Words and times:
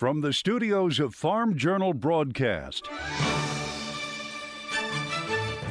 From 0.00 0.22
the 0.22 0.32
studios 0.32 0.98
of 0.98 1.14
Farm 1.14 1.58
Journal 1.58 1.92
Broadcast, 1.92 2.88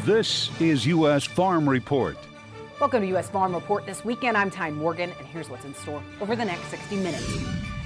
this 0.05 0.51
is 0.61 0.85
U.S. 0.85 1.23
Farm 1.23 1.67
Report. 1.67 2.15
Welcome 2.79 3.01
to 3.01 3.07
U.S. 3.07 3.27
Farm 3.27 3.55
Report 3.55 3.87
this 3.87 4.05
weekend. 4.05 4.37
I'm 4.37 4.51
Tyne 4.51 4.75
Morgan, 4.75 5.11
and 5.17 5.27
here's 5.29 5.49
what's 5.49 5.65
in 5.65 5.73
store 5.73 6.03
over 6.21 6.35
the 6.35 6.45
next 6.45 6.67
60 6.67 6.97
minutes. 6.97 7.27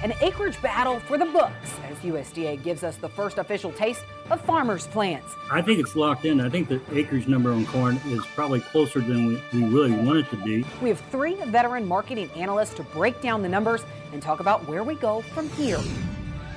An 0.02 0.12
acreage 0.20 0.60
battle 0.60 1.00
for 1.00 1.16
the 1.16 1.24
books 1.24 1.78
as 1.88 1.96
USDA 2.00 2.62
gives 2.62 2.84
us 2.84 2.96
the 2.96 3.08
first 3.08 3.38
official 3.38 3.72
taste 3.72 4.04
of 4.28 4.38
farmers' 4.42 4.86
plans. 4.88 5.24
I 5.50 5.62
think 5.62 5.80
it's 5.80 5.96
locked 5.96 6.26
in. 6.26 6.42
I 6.42 6.50
think 6.50 6.68
the 6.68 6.78
acreage 6.92 7.26
number 7.26 7.52
on 7.52 7.64
corn 7.64 7.98
is 8.08 8.20
probably 8.34 8.60
closer 8.60 9.00
than 9.00 9.28
we, 9.28 9.42
we 9.54 9.64
really 9.64 9.92
want 9.92 10.18
it 10.18 10.28
to 10.28 10.36
be. 10.36 10.66
We 10.82 10.90
have 10.90 11.00
three 11.10 11.36
veteran 11.46 11.88
marketing 11.88 12.28
analysts 12.36 12.74
to 12.74 12.82
break 12.82 13.22
down 13.22 13.40
the 13.40 13.48
numbers 13.48 13.82
and 14.12 14.20
talk 14.20 14.40
about 14.40 14.68
where 14.68 14.84
we 14.84 14.94
go 14.96 15.22
from 15.22 15.48
here. 15.48 15.80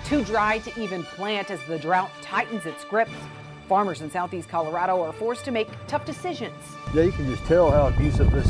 Too 0.08 0.24
dry 0.24 0.60
to 0.60 0.82
even 0.82 1.04
plant 1.04 1.52
as 1.52 1.60
the 1.68 1.78
drought 1.78 2.10
tightens 2.22 2.66
its 2.66 2.86
grip. 2.86 3.10
Farmers 3.68 4.02
in 4.02 4.10
southeast 4.10 4.48
Colorado 4.48 5.02
are 5.02 5.12
forced 5.12 5.44
to 5.44 5.52
make 5.52 5.68
tough 5.88 6.06
decisions. 6.06 6.56
Yeah, 6.94 7.04
you 7.04 7.12
can 7.12 7.26
just 7.26 7.44
tell 7.44 7.70
how 7.70 7.88
abusive 7.88 8.32
this 8.32 8.48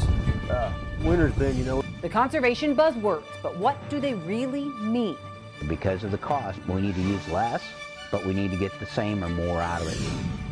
uh, 0.52 0.72
winter's 1.02 1.34
been, 1.34 1.58
you 1.58 1.66
know. 1.66 1.82
The 2.04 2.10
conservation 2.10 2.76
buzzwords, 2.76 3.26
but 3.42 3.58
what 3.58 3.76
do 3.90 4.00
they 4.00 4.14
really 4.14 4.66
mean? 4.82 5.18
Because 5.68 6.04
of 6.04 6.12
the 6.12 6.20
cost, 6.20 6.60
we 6.68 6.80
need 6.80 6.94
to 6.94 7.02
use 7.02 7.28
less, 7.30 7.64
but 8.12 8.24
we 8.24 8.36
need 8.36 8.52
to 8.52 8.58
get 8.58 8.72
the 8.80 8.86
same 8.86 9.24
or 9.24 9.30
more 9.30 9.60
out 9.60 9.82
of 9.82 9.88
it. 9.88 10.00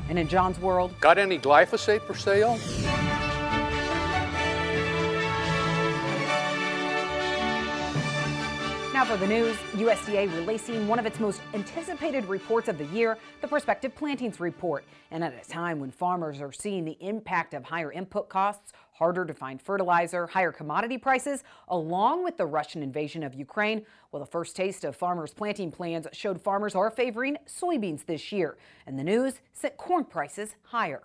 And 0.10 0.18
in 0.18 0.28
John's 0.28 0.58
world, 0.58 0.92
got 1.02 1.20
any 1.20 1.38
glyphosate 1.38 2.02
for 2.02 2.16
sale? 2.16 2.58
Now 8.96 9.04
for 9.04 9.18
the 9.18 9.28
news, 9.28 9.58
USDA 9.74 10.34
releasing 10.34 10.88
one 10.88 11.00
of 11.00 11.06
its 11.06 11.20
most 11.20 11.42
anticipated 11.54 12.24
reports 12.28 12.70
of 12.70 12.78
the 12.78 12.86
year, 12.86 13.18
the 13.42 13.48
Prospective 13.50 13.94
Plantings 13.94 14.40
Report. 14.40 14.86
And 15.12 15.22
at 15.22 15.34
a 15.34 15.50
time 15.50 15.82
when 15.82 15.92
farmers 15.92 16.40
are 16.40 16.54
seeing 16.54 16.86
the 16.86 16.96
impact 17.02 17.54
of 17.54 17.66
higher 17.66 17.92
input 17.92 18.30
costs, 18.30 18.72
harder 18.94 19.26
to 19.26 19.34
find 19.34 19.62
fertilizer, 19.62 20.28
higher 20.28 20.54
commodity 20.54 20.98
prices, 20.98 21.44
along 21.68 22.24
with 22.24 22.38
the 22.38 22.46
Russian 22.46 22.82
invasion 22.82 23.22
of 23.22 23.34
Ukraine, 23.34 23.86
well, 24.14 24.22
the 24.22 24.32
first 24.32 24.56
taste 24.56 24.86
of 24.86 24.96
farmers' 24.96 25.34
planting 25.34 25.74
plans 25.74 26.08
showed 26.14 26.40
farmers 26.40 26.74
are 26.74 26.90
favoring 26.90 27.36
soybeans 27.46 28.06
this 28.06 28.32
year. 28.32 28.56
And 28.88 28.98
the 28.98 29.04
news 29.04 29.42
sent 29.52 29.76
corn 29.76 30.06
prices 30.06 30.56
higher. 30.64 31.05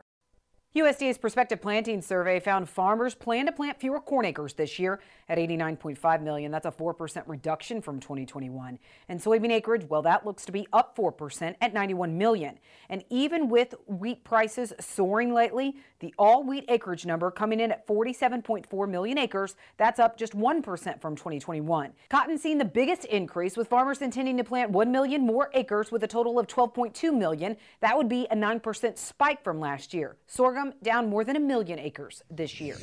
USDA's 0.76 1.18
prospective 1.18 1.60
planting 1.60 2.00
survey 2.00 2.38
found 2.38 2.68
farmers 2.68 3.16
plan 3.16 3.46
to 3.46 3.50
plant 3.50 3.80
fewer 3.80 3.98
corn 3.98 4.24
acres 4.24 4.52
this 4.52 4.78
year 4.78 5.00
at 5.28 5.36
89.5 5.36 6.22
million. 6.22 6.52
That's 6.52 6.64
a 6.64 6.70
4% 6.70 7.24
reduction 7.26 7.82
from 7.82 7.98
2021. 7.98 8.78
And 9.08 9.20
soybean 9.20 9.50
acreage, 9.50 9.88
well, 9.88 10.02
that 10.02 10.24
looks 10.24 10.44
to 10.44 10.52
be 10.52 10.68
up 10.72 10.96
4% 10.96 11.56
at 11.60 11.74
91 11.74 12.16
million. 12.16 12.60
And 12.88 13.02
even 13.10 13.48
with 13.48 13.74
wheat 13.88 14.22
prices 14.22 14.72
soaring 14.78 15.34
lately, 15.34 15.74
the 15.98 16.14
all 16.16 16.44
wheat 16.44 16.66
acreage 16.68 17.04
number 17.04 17.32
coming 17.32 17.58
in 17.58 17.72
at 17.72 17.84
47.4 17.88 18.88
million 18.88 19.18
acres, 19.18 19.56
that's 19.76 19.98
up 19.98 20.16
just 20.16 20.38
1% 20.38 21.00
from 21.00 21.16
2021. 21.16 21.92
Cotton 22.08 22.38
seen 22.38 22.58
the 22.58 22.64
biggest 22.64 23.06
increase 23.06 23.56
with 23.56 23.66
farmers 23.66 24.02
intending 24.02 24.36
to 24.36 24.44
plant 24.44 24.70
1 24.70 24.92
million 24.92 25.26
more 25.26 25.50
acres 25.52 25.90
with 25.90 26.04
a 26.04 26.08
total 26.08 26.38
of 26.38 26.46
12.2 26.46 27.12
million. 27.12 27.56
That 27.80 27.96
would 27.96 28.08
be 28.08 28.28
a 28.30 28.36
9% 28.36 28.96
spike 28.96 29.42
from 29.42 29.58
last 29.58 29.92
year. 29.92 30.16
Sorghum 30.28 30.59
down 30.82 31.08
more 31.08 31.24
than 31.24 31.36
a 31.36 31.40
million 31.40 31.78
acres 31.78 32.22
this 32.30 32.60
year. 32.60 32.76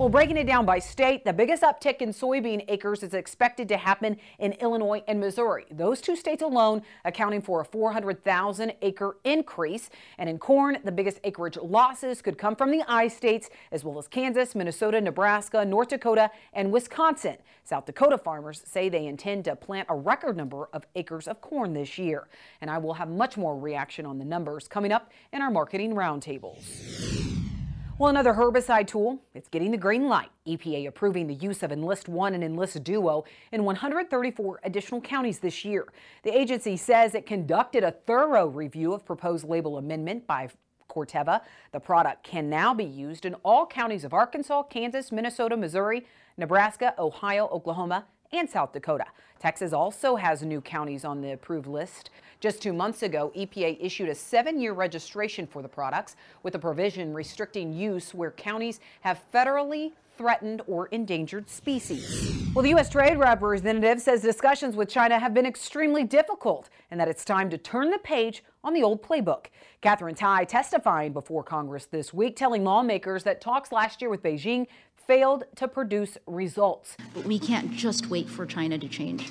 Well, 0.00 0.08
breaking 0.08 0.38
it 0.38 0.46
down 0.46 0.64
by 0.64 0.78
state, 0.78 1.26
the 1.26 1.32
biggest 1.34 1.62
uptick 1.62 2.00
in 2.00 2.08
soybean 2.08 2.64
acres 2.68 3.02
is 3.02 3.12
expected 3.12 3.68
to 3.68 3.76
happen 3.76 4.16
in 4.38 4.52
Illinois 4.52 5.02
and 5.06 5.20
Missouri. 5.20 5.66
Those 5.70 6.00
two 6.00 6.16
states 6.16 6.40
alone 6.40 6.80
accounting 7.04 7.42
for 7.42 7.60
a 7.60 7.66
400,000 7.66 8.72
acre 8.80 9.18
increase. 9.24 9.90
And 10.16 10.30
in 10.30 10.38
corn, 10.38 10.78
the 10.84 10.90
biggest 10.90 11.20
acreage 11.22 11.58
losses 11.58 12.22
could 12.22 12.38
come 12.38 12.56
from 12.56 12.70
the 12.70 12.82
I 12.88 13.08
states, 13.08 13.50
as 13.72 13.84
well 13.84 13.98
as 13.98 14.08
Kansas, 14.08 14.54
Minnesota, 14.54 15.02
Nebraska, 15.02 15.66
North 15.66 15.88
Dakota, 15.88 16.30
and 16.54 16.72
Wisconsin. 16.72 17.36
South 17.64 17.84
Dakota 17.84 18.16
farmers 18.16 18.62
say 18.64 18.88
they 18.88 19.04
intend 19.04 19.44
to 19.44 19.54
plant 19.54 19.86
a 19.90 19.94
record 19.94 20.34
number 20.34 20.70
of 20.72 20.86
acres 20.94 21.28
of 21.28 21.42
corn 21.42 21.74
this 21.74 21.98
year. 21.98 22.26
And 22.62 22.70
I 22.70 22.78
will 22.78 22.94
have 22.94 23.10
much 23.10 23.36
more 23.36 23.54
reaction 23.54 24.06
on 24.06 24.18
the 24.18 24.24
numbers 24.24 24.66
coming 24.66 24.92
up 24.92 25.12
in 25.30 25.42
our 25.42 25.50
marketing 25.50 25.92
roundtables. 25.94 27.59
Well, 28.00 28.08
another 28.08 28.32
herbicide 28.32 28.86
tool, 28.86 29.20
it's 29.34 29.50
getting 29.50 29.72
the 29.72 29.76
green 29.76 30.08
light. 30.08 30.30
EPA 30.46 30.88
approving 30.88 31.26
the 31.26 31.34
use 31.34 31.62
of 31.62 31.70
Enlist 31.70 32.08
One 32.08 32.32
and 32.32 32.42
Enlist 32.42 32.82
Duo 32.82 33.24
in 33.52 33.62
134 33.62 34.60
additional 34.64 35.02
counties 35.02 35.38
this 35.38 35.66
year. 35.66 35.86
The 36.22 36.34
agency 36.34 36.78
says 36.78 37.14
it 37.14 37.26
conducted 37.26 37.84
a 37.84 37.90
thorough 37.90 38.46
review 38.46 38.94
of 38.94 39.04
proposed 39.04 39.44
label 39.46 39.76
amendment 39.76 40.26
by 40.26 40.48
Corteva. 40.88 41.42
The 41.72 41.80
product 41.80 42.24
can 42.24 42.48
now 42.48 42.72
be 42.72 42.84
used 42.84 43.26
in 43.26 43.34
all 43.44 43.66
counties 43.66 44.04
of 44.04 44.14
Arkansas, 44.14 44.62
Kansas, 44.62 45.12
Minnesota, 45.12 45.54
Missouri, 45.54 46.06
Nebraska, 46.38 46.94
Ohio, 46.98 47.48
Oklahoma, 47.48 48.06
and 48.32 48.48
South 48.48 48.72
Dakota. 48.72 49.06
Texas 49.38 49.72
also 49.72 50.16
has 50.16 50.42
new 50.42 50.60
counties 50.60 51.04
on 51.04 51.20
the 51.20 51.32
approved 51.32 51.66
list. 51.66 52.10
Just 52.40 52.62
two 52.62 52.72
months 52.72 53.02
ago, 53.02 53.32
EPA 53.36 53.78
issued 53.80 54.08
a 54.08 54.14
seven 54.14 54.60
year 54.60 54.72
registration 54.72 55.46
for 55.46 55.62
the 55.62 55.68
products 55.68 56.16
with 56.42 56.54
a 56.54 56.58
provision 56.58 57.14
restricting 57.14 57.72
use 57.72 58.14
where 58.14 58.30
counties 58.30 58.80
have 59.00 59.20
federally 59.32 59.92
threatened 60.16 60.60
or 60.66 60.86
endangered 60.88 61.48
species. 61.48 62.50
Well, 62.54 62.62
the 62.62 62.70
U.S. 62.70 62.90
Trade 62.90 63.16
Representative 63.16 64.02
says 64.02 64.20
discussions 64.20 64.76
with 64.76 64.90
China 64.90 65.18
have 65.18 65.32
been 65.32 65.46
extremely 65.46 66.04
difficult 66.04 66.68
and 66.90 67.00
that 67.00 67.08
it's 67.08 67.24
time 67.24 67.48
to 67.48 67.56
turn 67.56 67.90
the 67.90 67.98
page 67.98 68.44
on 68.62 68.74
the 68.74 68.82
old 68.82 69.02
playbook. 69.02 69.46
Katherine 69.80 70.14
Tai 70.14 70.44
testifying 70.44 71.14
before 71.14 71.42
Congress 71.42 71.86
this 71.86 72.12
week, 72.12 72.36
telling 72.36 72.64
lawmakers 72.64 73.22
that 73.24 73.40
talks 73.40 73.72
last 73.72 74.02
year 74.02 74.10
with 74.10 74.22
Beijing 74.22 74.66
failed 75.10 75.42
to 75.56 75.66
produce 75.66 76.16
results. 76.28 76.96
We 77.26 77.40
can't 77.40 77.72
just 77.72 78.06
wait 78.06 78.28
for 78.28 78.46
China 78.46 78.78
to 78.78 78.86
change. 78.86 79.28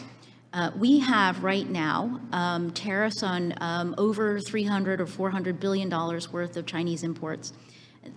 Uh, 0.51 0.71
we 0.75 0.99
have 0.99 1.41
right 1.41 1.69
now 1.69 2.19
um, 2.33 2.71
tariffs 2.71 3.23
on 3.23 3.53
um, 3.61 3.95
over 3.97 4.41
300 4.41 4.99
or 4.99 5.05
400 5.05 5.57
billion 5.57 5.87
dollars 5.87 6.33
worth 6.33 6.57
of 6.57 6.65
Chinese 6.65 7.01
imports. 7.01 7.53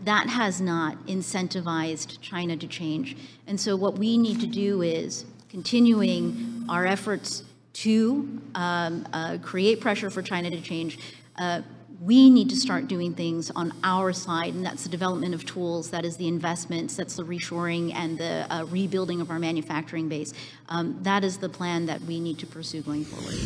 That 0.04 0.28
has 0.28 0.60
not 0.60 1.06
incentivized 1.06 2.20
China 2.20 2.56
to 2.56 2.66
change. 2.66 3.16
And 3.46 3.60
so, 3.60 3.76
what 3.76 3.96
we 3.96 4.18
need 4.18 4.40
to 4.40 4.48
do 4.48 4.82
is 4.82 5.24
continuing 5.48 6.64
our 6.68 6.84
efforts 6.84 7.44
to 7.74 8.42
um, 8.56 9.06
uh, 9.12 9.38
create 9.40 9.80
pressure 9.80 10.10
for 10.10 10.20
China 10.20 10.50
to 10.50 10.60
change. 10.60 10.98
Uh, 11.38 11.62
we 12.04 12.30
need 12.30 12.50
to 12.50 12.56
start 12.56 12.88
doing 12.88 13.14
things 13.14 13.50
on 13.52 13.72
our 13.84 14.12
side, 14.12 14.54
and 14.54 14.66
that's 14.66 14.82
the 14.82 14.88
development 14.88 15.34
of 15.34 15.46
tools, 15.46 15.90
that 15.90 16.04
is 16.04 16.16
the 16.16 16.26
investments, 16.26 16.96
that's 16.96 17.14
the 17.14 17.22
reshoring 17.22 17.94
and 17.94 18.18
the 18.18 18.46
uh, 18.50 18.64
rebuilding 18.64 19.20
of 19.20 19.30
our 19.30 19.38
manufacturing 19.38 20.08
base. 20.08 20.34
Um, 20.68 20.98
that 21.02 21.22
is 21.22 21.38
the 21.38 21.48
plan 21.48 21.86
that 21.86 22.00
we 22.02 22.18
need 22.18 22.40
to 22.40 22.46
pursue 22.46 22.82
going 22.82 23.04
forward. 23.04 23.38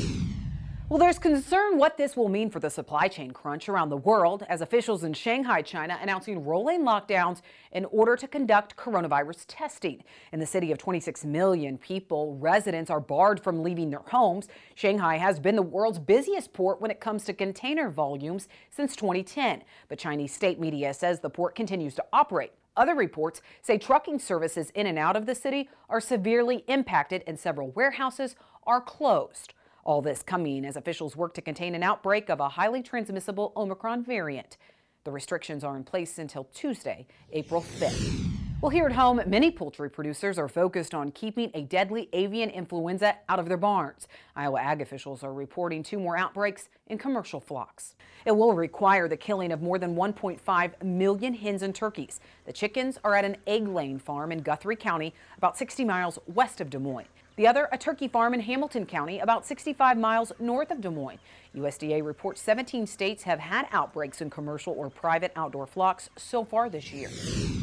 Well, 0.89 1.01
there's 1.01 1.19
concern 1.19 1.79
what 1.79 1.97
this 1.97 2.17
will 2.17 2.29
mean 2.29 2.49
for 2.49 2.61
the 2.61 2.71
supply 2.71 3.09
chain 3.09 3.33
crunch 3.33 3.69
around 3.69 3.89
the 3.89 3.97
world 3.97 4.47
as 4.49 4.61
officials 4.61 5.03
in 5.03 5.15
Shanghai, 5.15 5.61
China, 5.61 5.99
announcing 6.01 6.45
rolling 6.45 6.83
lockdowns 6.83 7.43
in 7.73 7.87
order 7.87 8.15
to 8.15 8.29
conduct 8.29 8.77
coronavirus 8.77 9.47
testing. 9.49 10.05
In 10.33 10.39
the 10.39 10.47
city 10.47 10.71
of 10.71 10.79
26 10.79 11.25
million 11.25 11.77
people, 11.77 12.37
residents 12.37 12.89
are 12.89 13.01
barred 13.01 13.43
from 13.43 13.65
leaving 13.65 13.91
their 13.91 14.05
homes. 14.07 14.47
Shanghai 14.77 15.17
has 15.17 15.41
been 15.41 15.57
the 15.57 15.63
world's 15.63 15.99
busiest 15.99 16.53
port 16.53 16.81
when 16.81 16.93
it 16.93 17.01
comes 17.01 17.25
to 17.25 17.33
container 17.33 17.91
volumes 17.91 18.47
since 18.71 18.95
2010. 18.95 19.65
But 19.89 19.99
Chinese 19.99 20.33
state 20.33 20.61
media 20.61 20.95
says 20.95 21.19
the 21.19 21.29
port 21.29 21.57
continues 21.57 21.97
to 21.97 22.05
operate. 22.13 22.53
Other 22.77 22.95
reports 22.95 23.43
say 23.61 23.77
trucking 23.77 24.21
services 24.21 24.71
in 24.71 24.87
and 24.87 25.01
out 25.01 25.17
of 25.17 25.27
the 25.27 25.35
city 25.35 25.69
are 25.89 26.01
severely 26.01 26.63
impacted 26.69 27.25
and 27.27 27.41
several 27.41 27.73
warehouses 27.73 28.37
are 28.69 28.81
closed. 28.81 29.53
All 29.87 30.03
this 30.03 30.21
coming 30.21 30.65
as 30.65 30.75
officials 30.75 31.15
work 31.15 31.33
to 31.35 31.41
contain 31.41 31.77
an 31.77 31.85
outbreak 31.85 32.29
of 32.29 32.41
a 32.41 32.49
highly 32.49 32.83
transmissible 32.83 33.53
Omicron 33.57 34.03
variant. 34.03 34.57
The 35.05 35.13
restrictions 35.13 35.63
are 35.63 35.77
in 35.77 35.85
place 35.85 36.19
until 36.19 36.49
Tuesday, 36.53 37.07
April 37.33 37.63
5th. 37.63 38.27
Well, 38.61 38.71
here 38.71 38.87
at 38.87 38.93
home, 38.93 39.21
many 39.29 39.53
poultry 39.53 39.89
producers 39.89 40.41
are 40.41 40.49
focused 40.49 40.93
on 40.93 41.13
keeping 41.13 41.53
a 41.55 41.63
deadly 41.63 42.09
avian 42.13 42.51
influenza 42.51 43.15
out 43.29 43.39
of 43.39 43.47
their 43.47 43.57
barns. 43.57 44.09
Iowa 44.35 44.61
ag 44.61 44.83
officials 44.83 45.23
are 45.23 45.33
reporting 45.33 45.85
two 45.85 46.01
more 46.01 46.17
outbreaks 46.17 46.69
in 46.89 46.99
commercial 46.99 47.39
flocks. 47.39 47.95
It 48.25 48.33
will 48.33 48.55
require 48.55 49.07
the 49.07 49.17
killing 49.17 49.53
of 49.53 49.63
more 49.63 49.79
than 49.79 49.95
1.5 49.95 50.83
million 50.83 51.35
hens 51.35 51.63
and 51.63 51.73
turkeys. 51.73 52.19
The 52.45 52.53
chickens 52.53 52.99
are 53.05 53.15
at 53.15 53.25
an 53.25 53.37
egg 53.47 53.69
laying 53.69 54.01
farm 54.01 54.33
in 54.33 54.41
Guthrie 54.41 54.75
County, 54.75 55.15
about 55.37 55.57
60 55.57 55.85
miles 55.85 56.19
west 56.27 56.61
of 56.61 56.71
Des 56.71 56.81
Moines. 56.81 57.07
The 57.37 57.47
other, 57.47 57.69
a 57.71 57.77
turkey 57.77 58.09
farm 58.09 58.33
in 58.33 58.41
Hamilton 58.41 58.87
County, 58.87 59.19
about 59.19 59.45
65 59.45 59.99
miles 59.99 60.33
north 60.39 60.71
of 60.71 60.81
Des 60.81 60.89
Moines. 60.89 61.19
USDA 61.57 62.05
reports 62.05 62.41
17 62.43 62.87
states 62.87 63.23
have 63.25 63.41
had 63.41 63.67
outbreaks 63.73 64.21
in 64.21 64.31
commercial 64.31 64.75
or 64.75 64.91
private 64.91 65.33
outdoor 65.37 65.67
flocks 65.67 66.11
so 66.17 66.45
far 66.45 66.69
this 66.69 66.93
year. 66.93 67.09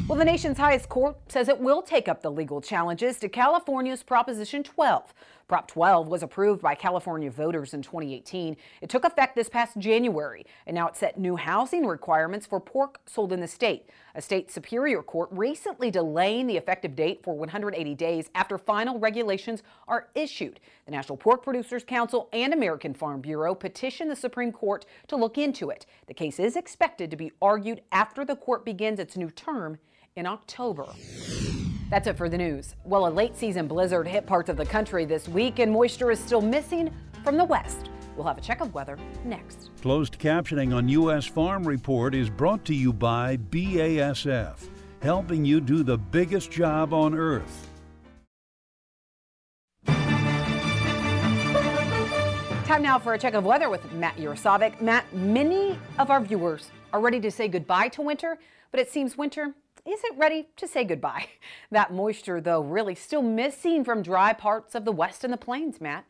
Well, 0.08 0.18
the 0.18 0.24
nation's 0.24 0.58
highest 0.58 0.88
court 0.88 1.16
says 1.28 1.48
it 1.48 1.60
will 1.60 1.80
take 1.80 2.08
up 2.08 2.20
the 2.20 2.30
legal 2.30 2.60
challenges 2.60 3.18
to 3.20 3.28
California's 3.28 4.02
Proposition 4.02 4.62
12. 4.62 5.14
Prop 5.46 5.68
12 5.68 6.08
was 6.08 6.22
approved 6.22 6.62
by 6.62 6.74
California 6.74 7.30
voters 7.30 7.74
in 7.74 7.82
2018. 7.82 8.56
It 8.80 8.88
took 8.88 9.04
effect 9.04 9.34
this 9.34 9.50
past 9.50 9.78
January, 9.78 10.46
and 10.66 10.74
now 10.74 10.88
it 10.88 10.96
set 10.96 11.18
new 11.18 11.36
housing 11.36 11.86
requirements 11.86 12.46
for 12.46 12.60
pork 12.60 13.00
sold 13.04 13.30
in 13.30 13.40
the 13.40 13.48
state. 13.48 13.90
A 14.14 14.22
state 14.22 14.50
superior 14.50 15.02
court 15.02 15.28
recently 15.32 15.90
delaying 15.90 16.46
the 16.46 16.56
effective 16.56 16.96
date 16.96 17.22
for 17.22 17.36
180 17.36 17.94
days 17.94 18.30
after 18.34 18.56
final 18.56 18.98
regulations 18.98 19.62
are 19.86 20.08
issued. 20.14 20.60
The 20.86 20.92
National 20.92 21.18
Pork 21.18 21.42
Producers 21.42 21.84
Council 21.84 22.28
and 22.32 22.54
American 22.54 22.94
Farm 22.94 23.20
Bureau 23.20 23.54
petitioned 23.54 23.83
the 23.84 24.16
Supreme 24.16 24.50
Court 24.50 24.86
to 25.08 25.16
look 25.16 25.36
into 25.36 25.68
it. 25.68 25.84
The 26.06 26.14
case 26.14 26.38
is 26.38 26.56
expected 26.56 27.10
to 27.10 27.18
be 27.18 27.32
argued 27.42 27.82
after 27.92 28.24
the 28.24 28.34
court 28.34 28.64
begins 28.64 28.98
its 28.98 29.14
new 29.14 29.28
term 29.28 29.76
in 30.16 30.24
October. 30.24 30.86
That's 31.90 32.06
it 32.06 32.16
for 32.16 32.30
the 32.30 32.38
news. 32.38 32.76
Well, 32.84 33.06
a 33.06 33.10
late 33.10 33.36
season 33.36 33.68
blizzard 33.68 34.08
hit 34.08 34.26
parts 34.26 34.48
of 34.48 34.56
the 34.56 34.64
country 34.64 35.04
this 35.04 35.28
week, 35.28 35.58
and 35.58 35.70
moisture 35.70 36.10
is 36.10 36.18
still 36.18 36.40
missing 36.40 36.90
from 37.22 37.36
the 37.36 37.44
west. 37.44 37.90
We'll 38.16 38.26
have 38.26 38.38
a 38.38 38.40
check 38.40 38.62
of 38.62 38.72
weather 38.72 38.98
next. 39.22 39.70
Closed 39.82 40.18
captioning 40.18 40.74
on 40.74 40.88
U.S. 40.88 41.26
Farm 41.26 41.62
Report 41.68 42.14
is 42.14 42.30
brought 42.30 42.64
to 42.64 42.74
you 42.74 42.90
by 42.90 43.36
BASF, 43.36 44.66
helping 45.02 45.44
you 45.44 45.60
do 45.60 45.82
the 45.82 45.98
biggest 45.98 46.50
job 46.50 46.94
on 46.94 47.14
earth. 47.14 47.68
Time 52.74 52.82
now 52.82 52.98
for 52.98 53.14
a 53.14 53.18
check 53.20 53.34
of 53.34 53.44
weather 53.44 53.70
with 53.70 53.92
Matt 53.92 54.16
Yurosavik. 54.16 54.80
Matt, 54.80 55.04
many 55.14 55.78
of 55.96 56.10
our 56.10 56.20
viewers 56.20 56.72
are 56.92 56.98
ready 56.98 57.20
to 57.20 57.30
say 57.30 57.46
goodbye 57.46 57.86
to 57.86 58.02
winter, 58.02 58.36
but 58.72 58.80
it 58.80 58.90
seems 58.90 59.16
winter 59.16 59.54
isn't 59.86 60.18
ready 60.18 60.48
to 60.56 60.66
say 60.66 60.82
goodbye. 60.82 61.28
That 61.70 61.92
moisture, 61.92 62.40
though, 62.40 62.62
really 62.62 62.96
still 62.96 63.22
missing 63.22 63.84
from 63.84 64.02
dry 64.02 64.32
parts 64.32 64.74
of 64.74 64.84
the 64.84 64.90
west 64.90 65.22
and 65.22 65.32
the 65.32 65.36
plains, 65.36 65.80
Matt. 65.80 66.04